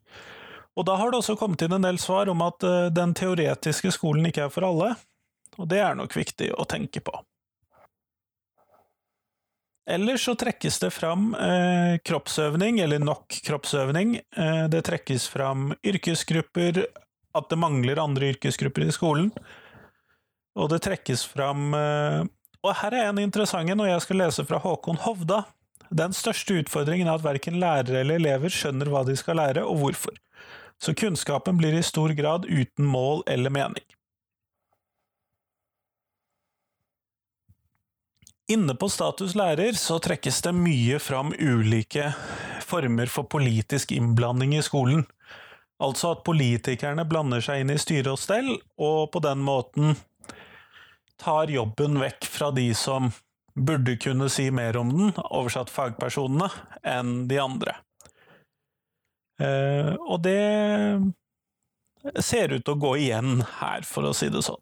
Og 0.80 0.88
da 0.88 0.96
har 0.96 1.12
det 1.12 1.20
også 1.20 1.36
kommet 1.40 1.66
inn 1.66 1.76
en 1.76 1.84
del 1.84 2.00
svar 2.00 2.32
om 2.32 2.44
at 2.46 2.64
eh, 2.64 2.88
den 2.96 3.12
teoretiske 3.18 3.92
skolen 3.92 4.30
ikke 4.30 4.46
er 4.48 4.54
for 4.54 4.70
alle, 4.70 4.94
og 5.60 5.68
det 5.68 5.82
er 5.84 6.00
nok 6.00 6.16
viktig 6.16 6.54
å 6.56 6.64
tenke 6.70 7.04
på. 7.04 7.12
Ellers 9.92 10.24
så 10.24 10.38
trekkes 10.40 10.80
det 10.80 10.92
fram 10.96 11.34
eh, 11.36 11.98
kroppsøvning, 12.06 12.80
eller 12.80 13.02
nok 13.04 13.42
kroppsøvning. 13.44 14.20
Eh, 14.38 14.66
det 14.72 14.86
trekkes 14.88 15.26
fram 15.28 15.74
yrkesgrupper, 15.84 16.86
at 17.36 17.50
det 17.50 17.60
mangler 17.60 18.00
andre 18.00 18.32
yrkesgrupper 18.32 18.86
i 18.86 18.94
skolen. 18.96 19.32
Og 20.56 20.70
det 20.72 20.84
trekkes 20.86 21.26
fram 21.34 21.74
eh, 21.76 22.22
Og 22.62 22.76
her 22.78 22.94
er 22.94 23.10
en 23.10 23.22
interessant 23.22 23.70
en, 23.70 23.82
og 23.82 23.90
jeg 23.90 24.02
skal 24.06 24.22
lese 24.22 24.46
fra 24.46 24.60
Håkon 24.62 25.02
Hovda. 25.02 25.44
Den 25.92 26.14
største 26.16 26.60
utfordringen 26.62 27.10
er 27.10 27.18
at 27.18 27.26
verken 27.26 27.58
lærere 27.60 28.04
eller 28.04 28.22
elever 28.22 28.54
skjønner 28.54 28.92
hva 28.92 29.02
de 29.08 29.16
skal 29.20 29.42
lære, 29.42 29.66
og 29.66 29.82
hvorfor. 29.82 30.14
så 30.82 30.96
kunnskapen 30.98 31.58
blir 31.58 31.76
i 31.78 31.84
stor 31.86 32.10
grad 32.18 32.46
uten 32.50 32.86
mål 32.86 33.22
eller 33.30 33.54
mening. 33.54 33.86
Inne 38.50 38.74
på 38.76 38.90
Status 38.90 39.36
lærer 39.38 39.78
så 39.78 40.00
trekkes 40.02 40.42
det 40.42 40.56
mye 40.58 40.98
fram 41.00 41.36
ulike 41.38 42.10
former 42.66 43.12
for 43.14 43.30
politisk 43.30 43.94
innblanding 43.96 44.58
i 44.58 44.64
skolen. 44.66 45.06
Altså 45.82 46.16
at 46.16 46.26
politikerne 46.26 47.06
blander 47.06 47.46
seg 47.46 47.62
inn 47.62 47.72
i 47.74 47.80
styre 47.80 48.16
og 48.16 48.20
stell, 48.20 48.50
og 48.78 49.12
på 49.14 49.22
den 49.24 49.46
måten 49.46 49.96
tar 51.22 51.52
jobben 51.54 52.00
vekk 52.02 52.28
fra 52.30 52.50
de 52.56 52.72
som 52.78 53.12
burde 53.56 53.98
kunne 54.00 54.30
si 54.32 54.48
mer 54.54 54.78
om 54.80 54.92
den, 54.94 55.14
oversatt 55.30 55.72
fagpersonene, 55.72 56.50
enn 56.88 57.26
de 57.30 57.40
andre. 57.42 57.76
Eh, 59.42 59.94
og 60.00 60.22
det 60.26 60.42
ser 62.24 62.54
ut 62.56 62.64
til 62.66 62.76
å 62.76 62.82
gå 62.82 62.96
igjen 63.04 63.42
her, 63.60 63.86
for 63.88 64.08
å 64.08 64.16
si 64.18 64.30
det 64.32 64.44
sånn. 64.46 64.62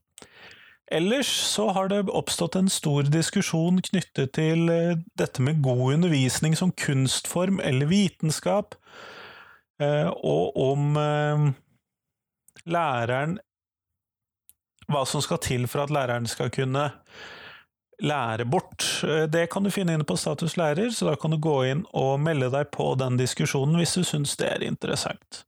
Ellers 0.89 1.29
så 1.29 1.67
har 1.75 1.91
det 1.91 2.01
oppstått 2.09 2.55
en 2.57 2.69
stor 2.73 3.05
diskusjon 3.13 3.77
knyttet 3.91 4.33
til 4.39 4.71
eh, 4.73 4.97
dette 5.21 5.43
med 5.45 5.61
god 5.65 5.99
undervisning 5.99 6.57
som 6.57 6.73
kunstform 6.73 7.61
eller 7.61 7.91
vitenskap, 7.91 8.73
eh, 9.83 10.09
og 10.09 10.57
om 10.57 10.97
læreren 12.69 13.37
Hva 14.89 15.03
som 15.05 15.21
skal 15.21 15.41
til 15.45 15.67
for 15.69 15.85
at 15.85 15.93
læreren 15.93 16.27
skal 16.29 16.49
kunne 16.53 16.89
lære 17.99 18.45
bort. 18.47 18.85
Det 19.29 19.43
kan 19.51 19.65
du 19.65 19.69
finne 19.71 19.93
inne 19.93 20.07
på 20.07 20.15
Status 20.17 20.55
lærer, 20.57 20.89
så 20.95 21.09
da 21.09 21.17
kan 21.19 21.35
du 21.35 21.37
gå 21.37 21.57
inn 21.67 21.83
og 21.93 22.13
melde 22.23 22.47
deg 22.53 22.71
på 22.71 22.93
den 22.97 23.19
diskusjonen 23.19 23.75
hvis 23.77 23.97
du 23.99 24.05
syns 24.07 24.37
det 24.39 24.47
er 24.47 24.63
interessant. 24.63 25.43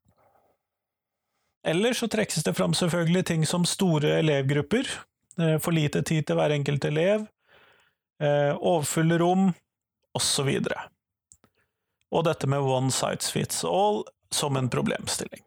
Ellers 1.64 2.02
så 2.04 2.10
trekkes 2.12 2.44
det 2.44 2.54
fram 2.58 2.76
selvfølgelig 2.76 3.24
ting 3.30 3.48
som 3.48 3.64
store 3.70 4.18
elevgrupper, 4.20 4.90
Eh, 5.40 5.60
for 5.60 5.72
lite 5.72 6.02
tid 6.02 6.28
til 6.28 6.36
hver 6.36 6.54
enkelt 6.56 6.86
elev, 6.86 7.28
eh, 8.22 8.56
overfulle 8.56 9.18
rom, 9.22 9.52
osv. 10.14 10.50
Og, 10.50 10.82
og 12.12 12.26
dette 12.28 12.48
med 12.48 12.60
one 12.60 12.92
size 12.92 13.32
fits 13.32 13.64
all 13.64 14.04
som 14.32 14.58
en 14.58 14.70
problemstilling. 14.70 15.44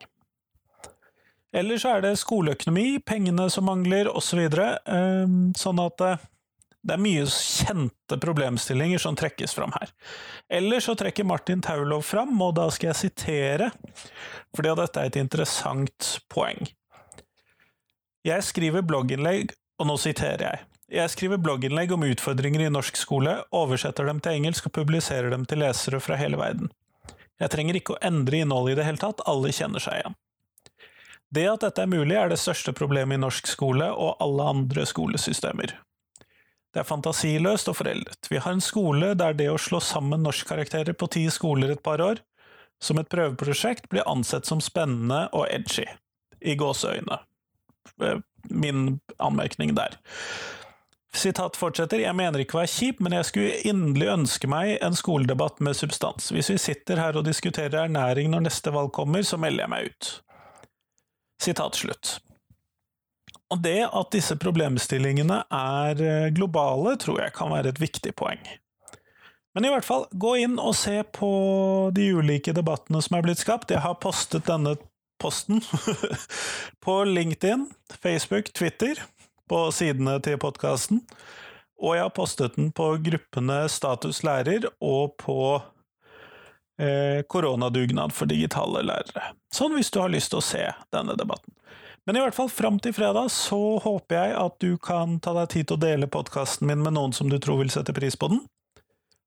Ellers 1.55 1.85
er 1.87 2.03
det 2.03 2.17
skoleøkonomi, 2.19 2.99
pengene 3.07 3.47
som 3.53 3.69
mangler, 3.69 4.11
osv. 4.11 4.41
Så 4.51 4.65
eh, 4.91 5.35
sånn 5.61 5.83
at 5.83 6.03
det 6.85 6.97
er 6.99 7.01
mye 7.01 7.25
kjente 7.31 8.19
problemstillinger 8.21 9.01
som 9.01 9.17
trekkes 9.17 9.55
fram 9.57 9.73
her. 9.79 9.93
Eller 10.53 10.83
så 10.85 10.93
trekker 10.99 11.25
Martin 11.25 11.63
Taulov 11.65 12.05
fram, 12.05 12.35
og 12.45 12.57
da 12.59 12.67
skal 12.75 12.91
jeg 12.91 13.01
sitere, 13.07 13.71
fordi 14.57 14.75
dette 14.83 15.01
er 15.01 15.13
et 15.13 15.21
interessant 15.23 16.11
poeng. 16.33 16.61
Jeg 18.25 18.45
skriver 18.45 18.85
blogginnlegg 18.85 19.55
og 19.81 19.89
nå 19.89 19.97
siterer 20.01 20.45
jeg. 20.45 20.67
Jeg 20.95 21.11
skriver 21.11 21.41
blogginnlegg 21.41 21.95
om 21.97 22.05
utfordringer 22.07 22.67
i 22.67 22.73
norsk 22.73 22.99
skole, 23.01 23.39
oversetter 23.57 24.07
dem 24.09 24.21
til 24.23 24.37
engelsk 24.39 24.69
og 24.69 24.77
publiserer 24.77 25.33
dem 25.33 25.49
til 25.49 25.65
lesere 25.65 26.01
fra 26.05 26.19
hele 26.21 26.39
verden. 26.41 26.69
Jeg 27.41 27.51
trenger 27.51 27.81
ikke 27.81 27.97
å 27.97 28.03
endre 28.05 28.45
innholdet 28.45 28.77
i 28.77 28.79
det 28.79 28.87
hele 28.87 29.01
tatt, 29.01 29.25
alle 29.29 29.53
kjenner 29.57 29.83
seg 29.83 30.03
igjen. 30.03 30.17
Det 31.35 31.47
at 31.51 31.65
dette 31.65 31.83
er 31.83 31.91
mulig, 31.91 32.15
er 32.15 32.31
det 32.31 32.39
største 32.39 32.75
problemet 32.77 33.19
i 33.19 33.23
norsk 33.23 33.49
skole 33.51 33.89
og 33.91 34.21
alle 34.23 34.47
andre 34.55 34.85
skolesystemer. 34.87 35.75
Det 36.75 36.83
er 36.83 36.87
fantasiløst 36.87 37.71
og 37.71 37.79
foreldet. 37.79 38.29
Vi 38.31 38.41
har 38.43 38.55
en 38.55 38.63
skole 38.63 39.13
der 39.19 39.37
det 39.39 39.49
å 39.51 39.59
slå 39.61 39.81
sammen 39.83 40.25
norskkarakterer 40.27 40.97
på 40.99 41.09
ti 41.15 41.25
skoler 41.31 41.75
et 41.75 41.83
par 41.87 42.03
år, 42.03 42.23
som 42.83 42.99
et 42.99 43.11
prøveprosjekt, 43.11 43.89
blir 43.91 44.07
ansett 44.11 44.47
som 44.47 44.63
spennende 44.63 45.29
og 45.33 45.47
edgy. 45.51 45.87
I 46.45 46.59
gåseøyne. 46.61 47.21
Eh, 48.03 48.19
min 48.51 48.99
anmerkning 49.23 49.73
der. 49.79 49.97
Sitat 51.15 51.57
fortsetter, 51.57 52.03
jeg 52.03 52.19
mener 52.19 52.43
ikke 52.43 52.59
å 52.59 52.61
være 52.65 52.73
kjip, 52.75 53.01
men 53.01 53.15
jeg 53.15 53.29
skulle 53.31 53.63
inderlig 53.71 54.11
ønske 54.17 54.51
meg 54.51 54.75
en 54.83 54.99
skoledebatt 54.99 55.63
med 55.63 55.79
substans. 55.79 56.33
Hvis 56.35 56.51
vi 56.51 56.59
sitter 56.59 57.01
her 57.01 57.17
og 57.17 57.25
diskuterer 57.29 57.87
ernæring 57.87 58.35
når 58.35 58.49
neste 58.49 58.75
valg 58.75 58.93
kommer, 58.93 59.23
så 59.23 59.39
melder 59.41 59.65
jeg 59.65 59.73
meg 59.73 59.93
ut. 59.95 60.11
Sitat 61.43 61.79
slutt. 61.79 62.19
Og 63.53 63.61
det 63.63 63.85
at 63.87 64.13
disse 64.15 64.37
problemstillingene 64.41 65.43
er 65.53 66.03
eh, 66.03 66.31
globale, 66.35 66.97
tror 67.01 67.21
jeg 67.23 67.35
kan 67.37 67.53
være 67.53 67.75
et 67.75 67.81
viktig 67.83 68.15
poeng. 68.19 68.41
Men 69.55 69.69
i 69.69 69.71
hvert 69.71 69.87
fall, 69.87 70.09
gå 70.11 70.33
inn 70.43 70.57
og 70.59 70.75
se 70.75 70.97
på 71.15 71.31
de 71.95 72.09
ulike 72.19 72.55
debattene 72.57 73.03
som 73.05 73.19
er 73.19 73.27
blitt 73.27 73.43
skapt. 73.45 73.71
Jeg 73.71 73.85
har 73.85 74.01
postet 74.03 74.49
denne 74.49 74.75
posten 75.23 75.63
på 76.85 76.97
LinkedIn, 77.07 77.69
Facebook, 78.03 78.51
Twitter, 78.57 78.99
på 79.51 79.69
sidene 79.77 80.17
til 80.25 80.41
podkasten. 80.43 81.05
Og 81.79 81.95
jeg 81.95 82.07
har 82.07 82.17
postet 82.17 82.59
den 82.59 82.73
på 82.75 82.95
gruppene 83.05 83.65
Status 83.71 84.25
lærer 84.27 84.67
og 84.83 85.15
på 85.23 85.39
koronadugnad 87.31 88.11
for 88.13 88.27
digitale 88.27 88.81
lærere. 88.83 89.29
Sånn 89.55 89.77
hvis 89.77 89.93
du 89.95 90.01
har 90.03 90.11
lyst 90.11 90.33
til 90.33 90.41
å 90.41 90.45
se 90.45 90.65
denne 90.95 91.15
debatten. 91.15 91.55
Men 92.05 92.19
i 92.19 92.21
hvert 92.21 92.37
fall 92.37 92.51
fram 92.53 92.79
til 92.83 92.93
fredag 92.93 93.31
så 93.33 93.79
håper 93.81 94.19
jeg 94.19 94.35
at 94.37 94.57
du 94.61 94.75
kan 94.77 95.17
ta 95.25 95.33
deg 95.39 95.53
tid 95.55 95.69
til 95.71 95.79
å 95.79 95.85
dele 95.87 96.11
podkasten 96.11 96.69
min 96.69 96.83
med 96.85 96.97
noen 96.99 97.15
som 97.17 97.31
du 97.33 97.39
tror 97.41 97.63
vil 97.63 97.73
sette 97.73 97.95
pris 97.97 98.17
på 98.19 98.29
den. 98.33 98.43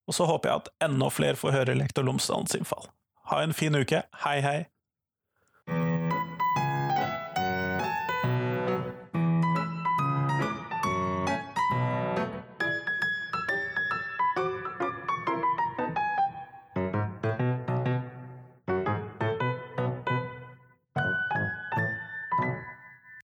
Og 0.08 0.16
så 0.16 0.28
håper 0.30 0.50
jeg 0.50 0.62
at 0.62 0.70
enda 0.88 1.10
flere 1.12 1.40
får 1.40 1.56
høre 1.56 1.78
Lektor 1.80 2.06
Lomsdalens 2.06 2.56
innfall. 2.56 2.86
Ha 3.32 3.42
en 3.44 3.56
fin 3.58 3.76
uke. 3.76 4.04
Hei, 4.24 4.38
hei. 4.46 4.60